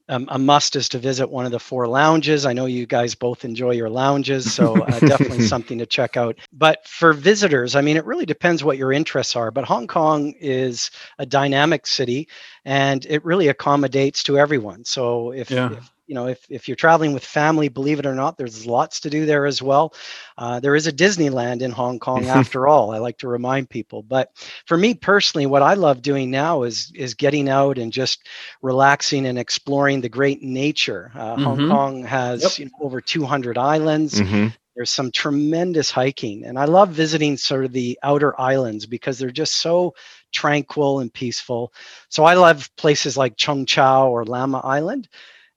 um, 0.09 0.27
a 0.31 0.39
must 0.39 0.77
is 0.77 0.89
to 0.91 0.99
visit 0.99 1.29
one 1.29 1.47
of 1.47 1.53
the 1.53 1.59
four 1.59 1.87
lounges. 1.87 2.47
I 2.47 2.53
know 2.53 2.67
you 2.67 2.87
guys 2.87 3.15
both 3.15 3.45
enjoy 3.45 3.73
your 3.73 3.91
lounges, 3.91 4.49
so 4.49 4.83
uh, 4.83 5.01
definitely 5.05 5.41
something 5.41 5.79
to 5.79 5.87
check 5.87 6.17
out. 6.17 6.37
But 6.53 6.87
for 6.87 7.13
visitors, 7.13 7.77
I 7.77 7.81
mean, 7.83 7.97
it 7.97 8.05
really 8.05 8.27
depends 8.27 8.65
what 8.65 8.79
your 8.79 8.93
interests 8.93 9.37
are. 9.37 9.51
But 9.51 9.65
Hong 9.65 9.87
Kong 9.87 10.35
is 10.41 10.91
a 11.19 11.27
dynamic 11.27 11.87
city, 11.87 12.29
and 12.65 13.05
it 13.07 13.25
really 13.25 13.49
accommodates 13.49 14.23
to 14.25 14.39
everyone. 14.39 14.85
So 14.85 15.33
if, 15.33 15.51
Yeah. 15.51 15.71
if 15.71 15.91
you 16.07 16.15
know 16.15 16.27
if, 16.27 16.45
if 16.51 16.69
you're 16.69 16.77
traveling 16.77 17.13
with 17.13 17.25
family 17.25 17.69
believe 17.69 17.99
it 17.99 18.07
or 18.07 18.15
not 18.15 18.37
there's 18.37 18.67
lots 18.67 19.01
to 19.01 19.11
do 19.11 19.25
there 19.27 19.47
as 19.47 19.63
well 19.63 19.93
uh, 20.39 20.59
there 20.61 20.75
is 20.75 20.87
a 20.87 20.93
disneyland 20.93 21.63
in 21.63 21.71
hong 21.71 21.99
kong 21.99 22.29
after 22.29 22.67
all 22.67 22.93
i 22.93 22.99
like 22.99 23.19
to 23.19 23.29
remind 23.29 23.69
people 23.69 24.03
but 24.03 24.29
for 24.67 24.77
me 24.77 24.95
personally 24.95 25.47
what 25.47 25.63
i 25.63 25.75
love 25.75 26.03
doing 26.03 26.31
now 26.31 26.63
is 26.63 26.93
is 26.95 27.15
getting 27.15 27.49
out 27.49 27.79
and 27.79 27.93
just 27.93 28.27
relaxing 28.63 29.27
and 29.27 29.39
exploring 29.39 30.01
the 30.01 30.09
great 30.09 30.43
nature 30.43 31.11
uh, 31.15 31.37
hong 31.37 31.61
Mhm. 31.61 31.63
kong 31.63 32.03
has 32.05 32.43
Yep. 32.43 32.59
you 32.59 32.65
know, 32.67 32.71
over 32.81 33.01
200 33.01 33.57
islands 33.59 34.23
Mhm. 34.23 34.55
there's 34.77 34.91
some 34.91 35.11
tremendous 35.11 35.91
hiking 35.91 36.45
and 36.45 36.59
i 36.59 36.65
love 36.65 36.89
visiting 36.91 37.37
sort 37.37 37.65
of 37.65 37.73
the 37.73 37.99
outer 38.03 38.39
islands 38.41 38.87
because 38.87 39.19
they're 39.19 39.31
just 39.31 39.55
so 39.57 39.93
tranquil 40.33 41.01
and 41.01 41.13
peaceful 41.13 41.73
so 42.09 42.25
i 42.25 42.35
love 42.35 42.69
places 42.77 43.17
like 43.17 43.37
cheung 43.37 43.67
chau 43.67 44.09
or 44.11 44.25
lamma 44.25 44.61
island 44.65 45.09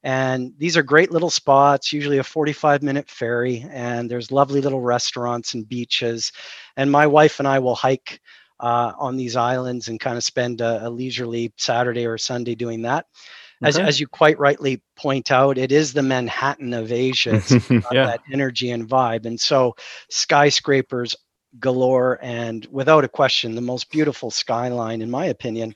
and 0.08 0.54
these 0.58 0.76
are 0.76 0.82
great 0.82 1.12
little 1.12 1.30
spots 1.30 1.92
usually 1.92 2.18
a 2.18 2.24
45 2.24 2.82
minute 2.82 3.10
ferry 3.10 3.66
and 3.70 4.10
there's 4.10 4.32
lovely 4.32 4.60
little 4.60 4.80
restaurants 4.80 5.54
and 5.54 5.68
beaches 5.68 6.32
and 6.76 6.90
my 6.90 7.06
wife 7.06 7.40
and 7.40 7.48
i 7.48 7.58
will 7.58 7.74
hike 7.74 8.20
uh, 8.60 8.92
on 8.98 9.16
these 9.16 9.36
islands 9.36 9.88
and 9.88 10.00
kind 10.00 10.16
of 10.16 10.24
spend 10.24 10.60
a, 10.60 10.86
a 10.86 10.90
leisurely 10.90 11.52
saturday 11.58 12.06
or 12.06 12.18
sunday 12.18 12.54
doing 12.54 12.82
that 12.82 13.06
as, 13.62 13.78
Okay. 13.78 13.84
as 13.86 14.00
you 14.00 14.06
quite 14.06 14.38
rightly 14.38 14.82
point 14.96 15.30
out 15.32 15.58
it 15.58 15.72
is 15.72 15.92
the 15.92 16.02
manhattan 16.02 16.74
of 16.74 16.92
asia 16.92 17.42
Yeah. 17.92 18.06
that 18.06 18.20
energy 18.32 18.70
and 18.70 18.88
vibe. 18.88 19.26
And 19.26 19.40
so 19.40 19.74
skyscrapers 20.10 21.16
galore 21.58 22.18
and 22.22 22.66
without 22.70 23.04
a 23.04 23.08
question 23.08 23.54
the 23.54 23.60
most 23.62 23.90
beautiful 23.90 24.30
skyline 24.30 25.00
in 25.02 25.10
my 25.10 25.26
opinion 25.26 25.74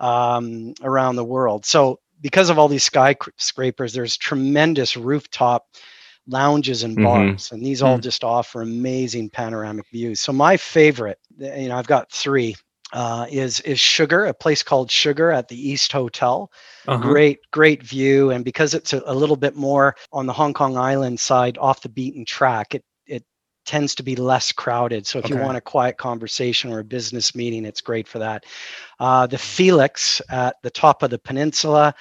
um, 0.00 0.74
around 0.82 1.16
the 1.16 1.24
world 1.24 1.64
so 1.64 1.98
because 2.24 2.50
of 2.50 2.58
all 2.58 2.68
these 2.68 2.84
skyscrapers 2.84 3.94
there's 3.94 4.18
tremendous 4.18 4.96
rooftop 4.96 5.66
lounges 6.28 6.84
and 6.84 7.00
Mhm. 7.00 7.00
bars 7.00 7.50
and 7.52 7.64
these 7.64 7.82
all 7.82 7.98
Mm. 7.98 8.00
just 8.00 8.24
offer 8.24 8.62
amazing 8.62 9.30
panoramic 9.30 9.86
views 9.92 10.20
so 10.20 10.32
my 10.32 10.56
favorite 10.56 11.18
you 11.38 11.68
know 11.68 11.76
i've 11.76 11.88
got 11.88 12.10
three 12.12 12.56
uh, 12.94 13.26
is 13.30 13.60
is 13.62 13.80
sugar 13.80 14.26
a 14.26 14.34
place 14.34 14.62
called 14.62 14.90
sugar 14.90 15.32
at 15.32 15.48
the 15.48 15.70
east 15.70 15.92
hotel 15.92 16.50
Uh-huh. 16.88 17.16
great 17.16 17.40
great 17.52 17.82
view 17.82 18.30
and 18.30 18.44
because 18.44 18.74
it's 18.74 18.92
a, 18.94 19.02
a 19.06 19.14
little 19.14 19.36
bit 19.36 19.56
more 19.56 19.96
on 20.12 20.26
the 20.26 20.32
hong 20.32 20.54
kong 20.54 20.76
island 20.76 21.18
side 21.20 21.58
off 21.58 21.82
the 21.82 21.88
beaten 21.88 22.24
track 22.24 22.74
it 22.74 22.84
tends 23.64 23.94
to 23.96 24.02
be 24.02 24.16
less 24.16 24.52
crowded. 24.52 25.06
So 25.06 25.18
if 25.18 25.28
you 25.28 25.36
want 25.36 25.56
a 25.56 25.60
quiet 25.60 25.96
conversation 25.98 26.72
or 26.72 26.80
a 26.80 26.84
business 26.84 27.34
meeting 27.34 27.64
it's 27.64 27.80
great 27.80 28.08
for 28.08 28.18
that. 28.18 28.44
Uh, 28.98 29.26
the 29.26 29.38
felix 29.38 30.20
at 30.30 30.56
the 30.62 30.70
top 30.70 31.02
of 31.02 31.10
the 31.10 31.18
peninsula 31.18 31.94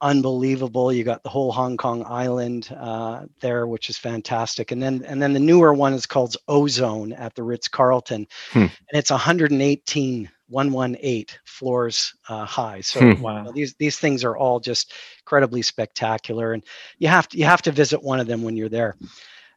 unbelievable. 0.00 0.92
You 0.92 1.04
got 1.04 1.22
the 1.22 1.28
whole 1.30 1.52
hong 1.52 1.76
kong 1.76 2.04
island 2.06 2.74
uh, 2.78 3.26
there 3.40 3.66
which 3.66 3.88
is 3.88 3.98
fantastic. 3.98 4.70
And 4.72 4.82
then 4.82 5.02
and 5.06 5.22
then 5.22 5.32
the 5.32 5.40
newer 5.40 5.72
one 5.74 5.92
is 5.94 6.06
called 6.06 6.36
ozone 6.48 7.12
at 7.12 7.34
the 7.34 7.42
ritz 7.42 7.68
carlton 7.68 8.26
Hmm. 8.52 8.66
and 8.90 8.98
it's 8.98 9.10
118 9.10 10.28
118 10.48 11.26
floors 11.44 12.14
uh, 12.28 12.44
high. 12.44 12.80
So 12.80 13.00
Hmm. 13.00 13.12
you 13.16 13.22
Wow. 13.22 13.44
know, 13.44 13.52
these 13.52 13.74
these 13.78 13.98
things 13.98 14.24
are 14.24 14.36
all 14.36 14.60
just 14.60 14.92
incredibly 15.20 15.62
spectacular. 15.62 16.52
And 16.52 16.64
you 16.98 17.08
have 17.08 17.28
to 17.28 17.38
you 17.38 17.44
have 17.44 17.62
to 17.62 17.72
visit 17.72 18.02
one 18.02 18.20
of 18.20 18.26
them 18.26 18.42
when 18.42 18.56
you're 18.56 18.68
there 18.68 18.96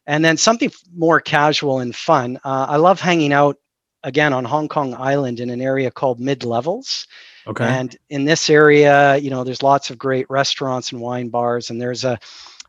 and 0.06 0.24
then 0.24 0.36
something 0.36 0.70
more 0.94 1.20
casual 1.20 1.80
and 1.80 1.94
fun 1.96 2.38
uh, 2.44 2.66
i 2.68 2.76
love 2.76 3.00
hanging 3.00 3.32
out 3.32 3.56
again 4.04 4.32
on 4.32 4.44
hong 4.44 4.68
kong 4.68 4.94
island 4.94 5.40
in 5.40 5.50
an 5.50 5.60
area 5.60 5.90
called 5.90 6.20
mid 6.20 6.44
levels 6.44 7.06
Okay. 7.48 7.64
and 7.64 7.96
in 8.10 8.24
this 8.24 8.50
area 8.50 9.16
you 9.18 9.30
know 9.30 9.44
there's 9.44 9.62
lots 9.62 9.90
of 9.90 9.98
great 9.98 10.28
restaurants 10.28 10.90
and 10.92 11.00
wine 11.00 11.28
bars 11.28 11.70
and 11.70 11.80
there's 11.80 12.04
a, 12.04 12.18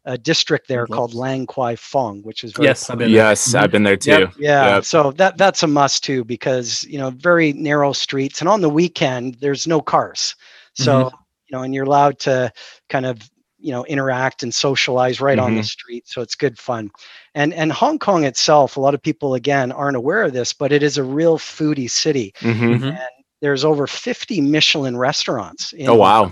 a 0.06 0.18
district 0.20 0.68
there 0.68 0.86
called 0.86 1.14
lan 1.16 1.46
kwai 1.48 1.76
fong 1.76 2.22
which 2.22 2.44
is 2.44 2.54
very 2.54 2.68
yes, 2.68 2.88
I've 2.90 2.98
been 3.00 3.12
there. 3.12 3.24
Yes. 3.26 3.56
I've 3.56 3.72
been 3.72 3.84
there 3.84 3.98
too. 3.98 4.12
Yep. 4.12 4.34
yeah, 4.38 4.76
Yep. 4.76 4.86
so 4.86 5.12
that 5.14 5.38
that's 5.38 5.64
a 5.64 5.68
must 5.68 6.04
too 6.04 6.24
because 6.24 6.84
you 6.84 6.98
know 7.00 7.10
very 7.10 7.54
narrow 7.54 7.92
streets 7.92 8.40
and 8.40 8.48
on 8.48 8.62
the 8.62 8.70
weekend 8.70 9.36
there's 9.42 9.66
no 9.68 9.82
cars. 9.82 10.36
So, 10.76 11.06
Mm-hmm. 11.06 11.16
you 11.48 11.58
know, 11.58 11.64
and 11.64 11.74
you're 11.74 11.86
allowed 11.86 12.20
to 12.20 12.52
kind 12.88 13.06
of, 13.08 13.18
you 13.60 13.72
know, 13.72 13.86
interact 13.86 14.44
and 14.44 14.54
socialize 14.54 15.20
right 15.20 15.40
on 15.40 15.56
the 15.56 15.62
Mhm. 15.62 15.66
street, 15.66 16.08
so 16.08 16.22
it's 16.22 16.36
good 16.36 16.58
fun. 16.60 16.92
And 17.36 17.54
and 17.54 17.72
Hong 17.72 18.00
Kong 18.00 18.24
itself, 18.24 18.78
a 18.78 18.82
lot 18.82 18.94
of 18.94 19.02
people 19.02 19.34
again 19.34 19.72
aren't 19.72 19.98
aware 19.98 20.24
of 20.24 20.34
this, 20.34 20.54
but 20.54 20.72
it 20.72 20.84
is 20.84 20.98
a 20.98 21.04
real 21.04 21.38
foodie 21.38 21.90
city. 21.90 22.34
Mhm. 22.42 22.80
Mhm. 22.80 23.00
There's 23.42 23.64
over 23.66 23.86
50 23.88 24.42
Michelin 24.42 24.98
restaurants 24.98 25.74
in 25.74 25.90
Oh 25.90 25.96
wow. 25.96 26.32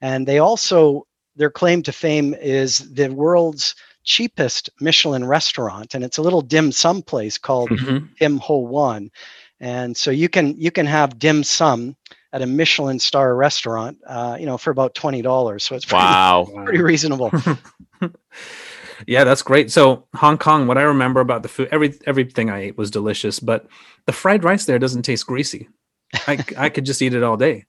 and 0.00 0.26
they 0.26 0.38
also 0.38 1.06
their 1.36 1.50
claim 1.50 1.82
to 1.82 1.92
fame 1.92 2.34
is 2.34 2.92
the 2.92 3.08
world's 3.08 3.74
cheapest 4.04 4.68
Michelin 4.80 5.24
restaurant, 5.24 5.94
and 5.94 6.04
it's 6.04 6.18
a 6.18 6.22
little 6.22 6.42
dim 6.42 6.72
sum 6.72 7.02
place 7.02 7.38
called 7.38 7.70
Mhm. 7.70 8.08
Tim 8.18 8.38
Ho 8.38 8.58
Wan, 8.58 9.10
and 9.60 9.96
so 9.96 10.10
you 10.10 10.28
can 10.28 10.54
you 10.60 10.70
can 10.70 10.86
have 10.86 11.18
dim 11.18 11.44
sum 11.44 11.96
at 12.32 12.42
a 12.42 12.46
Michelin 12.46 12.98
star 12.98 13.34
restaurant, 13.36 13.98
uh, 14.06 14.36
you 14.40 14.46
know, 14.46 14.56
for 14.58 14.70
about 14.70 14.94
twenty 14.94 15.22
dollars. 15.22 15.64
So 15.64 15.74
it's 15.74 15.84
pretty, 15.84 16.02
Wow. 16.04 16.48
pretty 16.64 16.82
reasonable. 16.82 17.30
Yeah, 19.06 19.24
that's 19.24 19.42
great. 19.42 19.72
So 19.72 20.06
Hong 20.14 20.38
Kong, 20.38 20.68
what 20.68 20.78
I 20.78 20.82
remember 20.82 21.20
about 21.20 21.42
the 21.42 21.48
food, 21.48 21.68
every 21.72 21.94
everything 22.06 22.50
I 22.50 22.60
ate 22.60 22.78
was 22.78 22.88
delicious, 22.90 23.40
but 23.40 23.66
the 24.06 24.12
fried 24.12 24.44
rice 24.44 24.64
there 24.64 24.78
doesn't 24.78 25.02
taste 25.02 25.26
greasy. 25.26 25.68
I 26.28 26.38
I 26.56 26.68
could 26.68 26.84
just 26.86 27.02
eat 27.02 27.14
it 27.14 27.24
all 27.24 27.36
day. 27.36 27.64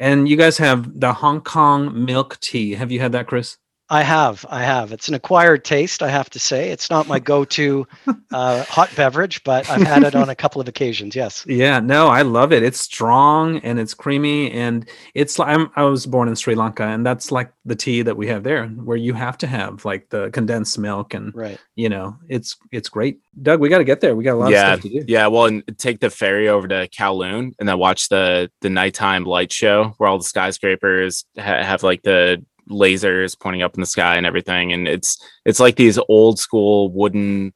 And 0.00 0.28
you 0.28 0.36
guys 0.36 0.58
have 0.58 0.98
the 0.98 1.12
Hong 1.12 1.40
Kong 1.40 2.04
milk 2.04 2.40
tea. 2.40 2.72
Have 2.72 2.90
you 2.90 2.98
had 2.98 3.12
that, 3.12 3.28
Chris? 3.28 3.58
I 3.92 4.02
have, 4.02 4.46
I 4.48 4.62
have. 4.62 4.90
It's 4.90 5.08
an 5.08 5.14
acquired 5.14 5.66
taste, 5.66 6.02
I 6.02 6.08
have 6.08 6.30
to 6.30 6.38
say. 6.38 6.70
It's 6.70 6.88
not 6.88 7.06
my 7.08 7.18
go-to 7.18 7.86
uh, 8.32 8.64
hot 8.64 8.88
beverage, 8.96 9.44
but 9.44 9.68
I've 9.68 9.82
had 9.82 10.02
it 10.02 10.14
on 10.14 10.30
a 10.30 10.34
couple 10.34 10.62
of 10.62 10.66
occasions. 10.68 11.14
Yes. 11.14 11.44
Yeah, 11.62 11.80
no, 11.80 12.08
I 12.08 12.22
love 12.22 12.50
it. 12.52 12.62
It's 12.62 12.80
strong 12.80 13.58
and 13.58 13.78
it's 13.78 13.92
creamy 13.92 14.50
and 14.52 14.88
it's 15.14 15.38
like 15.38 15.48
I'm, 15.48 15.70
I 15.76 15.82
was 15.82 16.06
born 16.06 16.28
in 16.28 16.34
Sri 16.34 16.54
Lanka 16.54 16.84
and 16.84 17.04
that's 17.04 17.30
like 17.30 17.52
the 17.66 17.76
tea 17.76 18.00
that 18.02 18.16
we 18.16 18.26
have 18.28 18.42
there 18.42 18.66
where 18.66 18.96
you 18.96 19.12
have 19.12 19.36
to 19.38 19.46
have 19.46 19.84
like 19.84 20.08
the 20.08 20.30
condensed 20.30 20.78
milk 20.78 21.12
and 21.14 21.34
Right. 21.34 21.58
you 21.76 21.88
know, 21.90 22.16
it's 22.28 22.56
it's 22.72 22.88
great. 22.88 23.20
Doug, 23.40 23.60
we 23.60 23.68
got 23.68 23.78
to 23.78 23.84
get 23.84 24.00
there. 24.00 24.16
We 24.16 24.24
got 24.24 24.34
a 24.34 24.40
lot 24.42 24.50
yeah, 24.50 24.72
of 24.74 24.80
stuff 24.80 24.90
to 24.92 25.00
do. 25.00 25.12
yeah. 25.12 25.26
Well, 25.26 25.46
and 25.46 25.62
take 25.78 26.00
the 26.00 26.10
ferry 26.10 26.48
over 26.48 26.66
to 26.66 26.88
Kowloon 26.88 27.52
and 27.58 27.68
then 27.68 27.78
watch 27.78 28.08
the 28.08 28.50
the 28.62 28.70
nighttime 28.70 29.24
light 29.24 29.52
show 29.52 29.94
where 29.98 30.08
all 30.08 30.18
the 30.18 30.24
skyscrapers 30.24 31.24
ha- 31.36 31.62
have 31.62 31.82
like 31.82 32.02
the 32.02 32.44
lasers 32.72 33.38
pointing 33.38 33.62
up 33.62 33.74
in 33.74 33.80
the 33.80 33.86
sky 33.86 34.16
and 34.16 34.26
everything. 34.26 34.72
And 34.72 34.88
it's 34.88 35.16
it's 35.44 35.60
like 35.60 35.76
these 35.76 35.98
old 36.08 36.38
school 36.38 36.90
wooden 36.90 37.52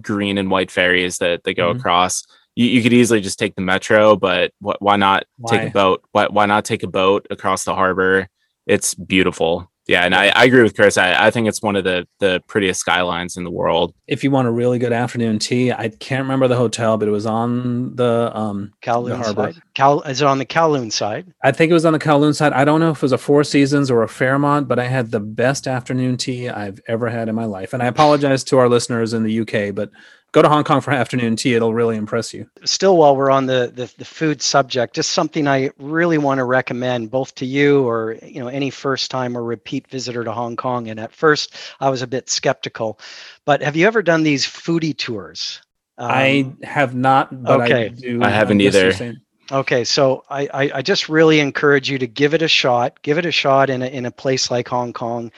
green 0.00 0.38
and 0.38 0.50
white 0.50 0.70
ferries 0.70 1.18
that 1.18 1.44
they 1.44 1.54
go 1.54 1.72
Mhm. 1.72 1.78
across. 1.78 2.22
You, 2.56 2.66
you 2.66 2.82
could 2.82 2.92
easily 2.92 3.20
just 3.20 3.38
take 3.38 3.54
the 3.56 3.62
metro, 3.62 4.14
but 4.16 4.52
wh- 4.64 4.80
why 4.80 4.96
not 4.96 5.24
take 5.48 5.68
a 5.68 5.70
boat? 5.70 6.02
Why, 6.12 6.26
why 6.28 6.46
not 6.46 6.64
take 6.64 6.82
a 6.84 6.88
boat 6.88 7.26
across 7.30 7.64
the 7.64 7.74
harbor? 7.74 8.28
It's 8.66 8.94
beautiful. 8.94 9.70
Yeah, 9.86 10.04
and 10.04 10.14
I, 10.14 10.28
I 10.28 10.44
agree 10.44 10.62
with 10.62 10.74
Chris. 10.74 10.96
I, 10.96 11.26
I 11.26 11.30
think 11.30 11.46
it's 11.46 11.60
one 11.60 11.76
of 11.76 11.84
the 11.84 12.06
the 12.18 12.42
prettiest 12.46 12.80
skylines 12.80 13.36
in 13.36 13.44
the 13.44 13.50
world. 13.50 13.94
If 14.06 14.24
you 14.24 14.30
want 14.30 14.48
a 14.48 14.50
really 14.50 14.78
good 14.78 14.94
afternoon 14.94 15.38
tea, 15.38 15.72
I 15.72 15.88
can't 15.88 16.22
remember 16.22 16.48
the 16.48 16.56
hotel, 16.56 16.96
but 16.96 17.06
it 17.06 17.10
was 17.10 17.26
on 17.26 17.94
the 17.96 18.34
um 18.34 18.72
Kowloon 18.82 19.16
harbor. 19.16 19.52
side. 19.52 19.62
Cal- 19.74 20.00
is 20.02 20.22
it 20.22 20.26
on 20.26 20.38
the 20.38 20.46
Kowloon 20.46 20.90
side? 20.90 21.26
I 21.42 21.52
think 21.52 21.70
it 21.70 21.74
was 21.74 21.84
on 21.84 21.92
the 21.92 21.98
Kowloon 21.98 22.34
side. 22.34 22.54
I 22.54 22.64
don't 22.64 22.80
know 22.80 22.90
if 22.90 22.98
it 22.98 23.02
was 23.02 23.12
a 23.12 23.18
Four 23.18 23.44
Seasons 23.44 23.90
or 23.90 24.02
a 24.02 24.08
Fairmont, 24.08 24.68
but 24.68 24.78
I 24.78 24.86
had 24.86 25.10
the 25.10 25.20
best 25.20 25.66
afternoon 25.66 26.16
tea 26.16 26.48
I've 26.48 26.80
ever 26.88 27.10
had 27.10 27.28
in 27.28 27.34
my 27.34 27.44
life. 27.44 27.74
And 27.74 27.82
I 27.82 27.86
apologize 27.86 28.42
to 28.44 28.58
our 28.58 28.70
listeners 28.70 29.12
in 29.12 29.22
the 29.22 29.40
UK, 29.40 29.74
but 29.74 29.90
go 30.34 30.42
to 30.42 30.48
Hong 30.48 30.64
Kong 30.64 30.80
for 30.80 30.90
afternoon 30.90 31.36
tea. 31.36 31.54
It'll 31.54 31.72
really 31.72 31.96
impress 31.96 32.34
you. 32.34 32.50
still 32.64 32.96
while 32.96 33.16
we're 33.16 33.30
on 33.30 33.46
the, 33.46 33.70
the 33.74 33.92
the 33.98 34.04
food 34.04 34.42
subject 34.42 34.94
just 34.94 35.10
something 35.10 35.46
i 35.46 35.70
really 35.78 36.18
want 36.18 36.38
to 36.38 36.44
recommend 36.44 37.10
both 37.10 37.34
to 37.36 37.46
you 37.46 37.86
or 37.88 38.16
you 38.22 38.40
know 38.40 38.48
any 38.48 38.70
first 38.70 39.10
time 39.10 39.36
or 39.38 39.42
repeat 39.44 39.86
visitor 39.88 40.24
to 40.24 40.32
hong 40.32 40.56
kong 40.56 40.88
and 40.88 40.98
at 40.98 41.12
first 41.12 41.54
i 41.80 41.88
was 41.88 42.02
a 42.02 42.06
bit 42.06 42.28
skeptical 42.28 42.98
but 43.44 43.62
have 43.62 43.76
you 43.76 43.86
ever 43.86 44.02
done 44.02 44.22
these 44.24 44.44
foodie 44.46 44.96
tours 44.96 45.60
Um, 45.98 46.10
I 46.10 46.56
have 46.64 46.94
not, 46.94 47.44
but 47.44 47.60
I 47.60 47.64
okay. 47.64 47.88
do. 47.90 48.22
I 48.22 48.30
haven't 48.30 48.58
guess 48.58 48.74
you're 48.82 48.92
either. 48.92 49.14
Okay, 49.52 49.84
so 49.84 50.24
I, 50.30 50.48
I, 50.54 50.70
I 50.76 50.82
just 50.82 51.08
really 51.08 51.38
encourage 51.38 51.90
you 51.90 51.98
to 51.98 52.06
give 52.06 52.34
it 52.34 52.42
a 52.42 52.48
shot. 52.48 53.02
Give 53.02 53.18
it 53.18 53.26
a 53.26 53.30
shot 53.30 53.70
in 53.70 53.82
a, 53.82 53.86
in 53.86 54.06
a 54.06 54.10
place 54.10 54.50
like 54.50 54.66
Hong 54.68 54.92
Kong. 54.92 55.30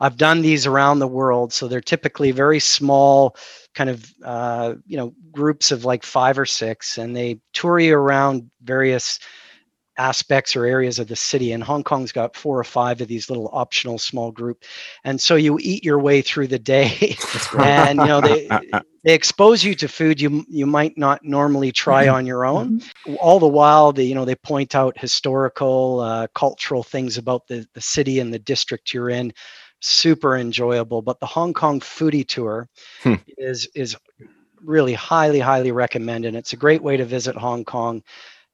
I've 0.00 0.16
done 0.18 0.42
these 0.42 0.66
around 0.66 0.98
the 0.98 1.08
world, 1.08 1.52
so 1.52 1.66
they're 1.66 1.80
typically 1.80 2.30
very 2.30 2.60
small, 2.60 3.36
kind 3.74 3.90
of 3.90 4.14
uh, 4.24 4.74
you 4.86 4.96
know 4.96 5.14
groups 5.32 5.70
of 5.72 5.84
like 5.84 6.02
five 6.02 6.38
or 6.38 6.46
six, 6.46 6.98
and 6.98 7.16
they 7.16 7.38
tour 7.52 7.78
you 7.78 7.96
around 7.96 8.50
various 8.62 9.18
aspects 9.96 10.56
or 10.56 10.64
areas 10.64 10.98
of 10.98 11.08
the 11.08 11.16
city. 11.16 11.52
And 11.52 11.62
hong 11.62 11.84
kong's 11.84 12.12
got 12.12 12.36
four 12.36 12.58
or 12.58 12.64
five 12.64 13.00
of 13.00 13.08
these 13.08 13.28
little 13.28 13.48
optional 13.52 13.98
small 13.98 14.32
group. 14.32 14.64
And 15.04 15.20
so 15.20 15.36
you 15.36 15.58
eat 15.60 15.84
your 15.84 15.98
way 15.98 16.22
through 16.22 16.48
the 16.48 16.58
day. 16.58 17.16
And 17.58 18.00
you 18.00 18.06
know 18.06 18.20
they 18.20 18.48
they 19.04 19.14
expose 19.14 19.62
you 19.62 19.74
to 19.76 19.88
food 19.88 20.20
you 20.20 20.44
you 20.48 20.66
might 20.66 20.98
not 20.98 21.24
normally 21.24 21.70
try 21.70 22.06
mm-hmm. 22.06 22.16
on 22.16 22.26
your 22.26 22.44
own. 22.44 22.80
Mm-hmm. 22.80 23.14
all 23.20 23.38
the 23.38 23.46
while 23.46 23.92
they 23.92 24.04
you 24.04 24.14
know 24.14 24.24
they 24.24 24.34
point 24.34 24.74
out 24.74 24.98
historical 24.98 26.00
uh, 26.00 26.26
cultural 26.34 26.82
things 26.82 27.16
about 27.16 27.46
the 27.46 27.66
the 27.74 27.80
city 27.80 28.18
and 28.18 28.32
the 28.32 28.38
district 28.38 28.92
you're 28.92 29.10
in 29.10 29.32
super 29.84 30.36
enjoyable 30.36 31.02
but 31.02 31.20
the 31.20 31.26
hong 31.26 31.52
kong 31.52 31.80
foodie 31.80 32.26
tour 32.26 32.68
hmm. 33.02 33.14
is 33.36 33.68
is 33.74 33.96
really 34.62 34.94
highly 34.94 35.40
highly 35.40 35.72
recommended 35.72 36.34
it's 36.34 36.54
a 36.54 36.56
great 36.56 36.82
way 36.82 36.96
to 36.96 37.04
visit 37.04 37.36
hong 37.36 37.64
kong 37.64 38.02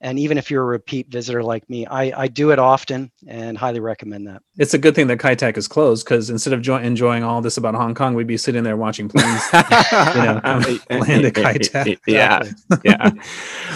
and 0.01 0.18
even 0.18 0.38
if 0.38 0.51
you're 0.51 0.62
a 0.62 0.66
repeat 0.66 1.09
visitor 1.09 1.42
like 1.42 1.68
me, 1.68 1.86
I, 1.86 2.22
I 2.22 2.26
do 2.28 2.51
it 2.51 2.59
often 2.59 3.11
and 3.26 3.57
highly 3.57 3.80
recommend 3.80 4.26
that. 4.28 4.42
It's 4.57 4.72
a 4.72 4.78
good 4.78 4.94
thing 4.94 5.09
that 5.09 5.18
Kai 5.18 5.34
Tak 5.34 5.59
is 5.59 5.68
closed 5.68 6.07
because 6.07 6.30
instead 6.30 6.55
of 6.55 6.62
jo- 6.62 6.76
enjoying 6.76 7.22
all 7.22 7.42
this 7.42 7.59
about 7.59 7.74
Hong 7.74 7.94
Kong, 7.94 8.14
we'd 8.14 8.26
be 8.26 8.38
sitting 8.38 8.62
there 8.62 8.76
watching 8.76 9.09
planes, 9.09 9.42
you 9.53 10.22
know, 10.22 10.40
land 11.01 11.24
at 11.26 11.34
Kai 11.34 11.53
Tak. 11.59 11.98
Yeah, 12.07 12.42
yeah. 12.82 13.11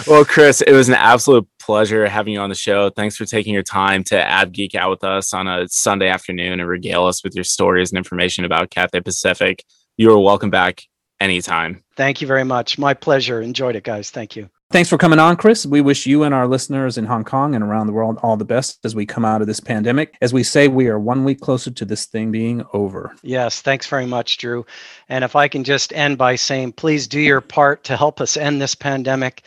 Well, 0.07 0.25
Chris, 0.25 0.61
it 0.61 0.73
was 0.73 0.89
an 0.89 0.95
absolute 0.95 1.47
pleasure 1.59 2.07
having 2.07 2.33
you 2.33 2.39
on 2.39 2.49
the 2.49 2.55
show. 2.55 2.89
Thanks 2.89 3.15
for 3.15 3.25
taking 3.25 3.53
your 3.53 3.63
time 3.63 4.03
to 4.05 4.19
add 4.19 4.51
geek 4.51 4.73
out 4.73 4.89
with 4.89 5.03
us 5.03 5.33
on 5.33 5.47
a 5.47 5.67
Sunday 5.67 6.07
afternoon 6.07 6.59
and 6.59 6.67
regale 6.67 7.05
us 7.05 7.23
with 7.23 7.35
your 7.35 7.43
stories 7.43 7.91
and 7.91 7.97
information 7.97 8.45
about 8.45 8.71
Cathay 8.71 9.01
Pacific. 9.01 9.63
You 9.97 10.11
are 10.11 10.19
welcome 10.19 10.49
back 10.49 10.81
anytime. 11.19 11.83
Thank 11.95 12.21
you 12.21 12.27
very 12.27 12.43
much. 12.43 12.77
My 12.77 12.93
pleasure. 12.93 13.41
Enjoyed 13.41 13.75
it, 13.75 13.83
guys. 13.83 14.09
Thank 14.09 14.35
you. 14.35 14.49
Thanks 14.71 14.89
for 14.89 14.97
coming 14.97 15.19
on, 15.19 15.37
Chris. 15.37 15.65
We 15.65 15.81
wish 15.81 16.07
you 16.07 16.23
and 16.23 16.33
our 16.33 16.47
listeners 16.47 16.97
in 16.97 17.05
Hong 17.05 17.23
Kong 17.23 17.53
and 17.53 17.63
around 17.63 17.85
the 17.85 17.93
world 17.93 18.17
all 18.23 18.35
the 18.35 18.43
best 18.43 18.79
as 18.83 18.95
we 18.95 19.05
come 19.05 19.23
out 19.23 19.41
of 19.41 19.47
this 19.47 19.59
pandemic. 19.59 20.15
As 20.21 20.33
we 20.33 20.41
say, 20.41 20.67
we 20.67 20.87
are 20.87 20.99
one 20.99 21.23
week 21.23 21.39
closer 21.39 21.69
to 21.69 21.85
this 21.85 22.07
thing 22.07 22.31
being 22.31 22.63
over. 22.73 23.15
Yes, 23.21 23.61
thanks 23.61 23.85
very 23.85 24.07
much, 24.07 24.37
Drew. 24.39 24.65
And 25.07 25.23
if 25.23 25.35
I 25.35 25.47
can 25.47 25.63
just 25.63 25.93
end 25.93 26.17
by 26.17 26.35
saying, 26.35 26.73
please 26.73 27.07
do 27.07 27.19
your 27.19 27.41
part 27.41 27.83
to 27.85 27.95
help 27.95 28.19
us 28.19 28.37
end 28.37 28.59
this 28.59 28.73
pandemic 28.73 29.43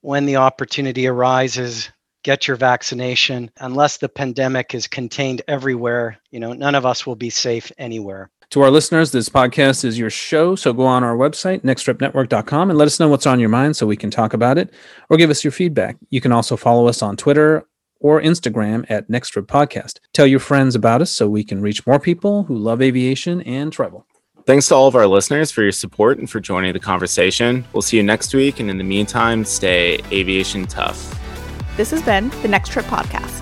when 0.00 0.24
the 0.24 0.36
opportunity 0.36 1.06
arises. 1.06 1.90
Get 2.24 2.48
your 2.48 2.56
vaccination. 2.56 3.50
Unless 3.58 3.98
the 3.98 4.08
pandemic 4.08 4.74
is 4.74 4.86
contained 4.86 5.42
everywhere, 5.48 6.18
you 6.30 6.40
know, 6.40 6.54
none 6.54 6.74
of 6.74 6.86
us 6.86 7.06
will 7.06 7.16
be 7.16 7.30
safe 7.30 7.70
anywhere. 7.76 8.30
To 8.52 8.60
our 8.60 8.70
listeners, 8.70 9.12
this 9.12 9.30
podcast 9.30 9.82
is 9.82 9.98
your 9.98 10.10
show. 10.10 10.54
So 10.56 10.74
go 10.74 10.84
on 10.84 11.02
our 11.02 11.16
website, 11.16 11.62
nexttripnetwork.com, 11.62 12.68
and 12.68 12.78
let 12.78 12.84
us 12.84 13.00
know 13.00 13.08
what's 13.08 13.26
on 13.26 13.40
your 13.40 13.48
mind 13.48 13.76
so 13.76 13.86
we 13.86 13.96
can 13.96 14.10
talk 14.10 14.34
about 14.34 14.58
it 14.58 14.70
or 15.08 15.16
give 15.16 15.30
us 15.30 15.42
your 15.42 15.52
feedback. 15.52 15.96
You 16.10 16.20
can 16.20 16.32
also 16.32 16.58
follow 16.58 16.86
us 16.86 17.00
on 17.00 17.16
Twitter 17.16 17.64
or 17.98 18.20
Instagram 18.20 18.84
at 18.90 19.08
nexttrip 19.08 19.46
Podcast. 19.46 20.00
Tell 20.12 20.26
your 20.26 20.38
friends 20.38 20.74
about 20.74 21.00
us 21.00 21.10
so 21.10 21.30
we 21.30 21.44
can 21.44 21.62
reach 21.62 21.86
more 21.86 21.98
people 21.98 22.42
who 22.42 22.58
love 22.58 22.82
aviation 22.82 23.40
and 23.40 23.72
travel. 23.72 24.06
Thanks 24.44 24.68
to 24.68 24.74
all 24.74 24.86
of 24.86 24.96
our 24.96 25.06
listeners 25.06 25.50
for 25.50 25.62
your 25.62 25.72
support 25.72 26.18
and 26.18 26.28
for 26.28 26.38
joining 26.38 26.74
the 26.74 26.78
conversation. 26.78 27.64
We'll 27.72 27.80
see 27.80 27.96
you 27.96 28.02
next 28.02 28.34
week. 28.34 28.60
And 28.60 28.68
in 28.68 28.76
the 28.76 28.84
meantime, 28.84 29.46
stay 29.46 29.98
aviation 30.12 30.66
tough. 30.66 31.18
This 31.78 31.90
has 31.90 32.02
been 32.02 32.28
the 32.42 32.48
Next 32.48 32.68
Trip 32.68 32.84
Podcast. 32.84 33.41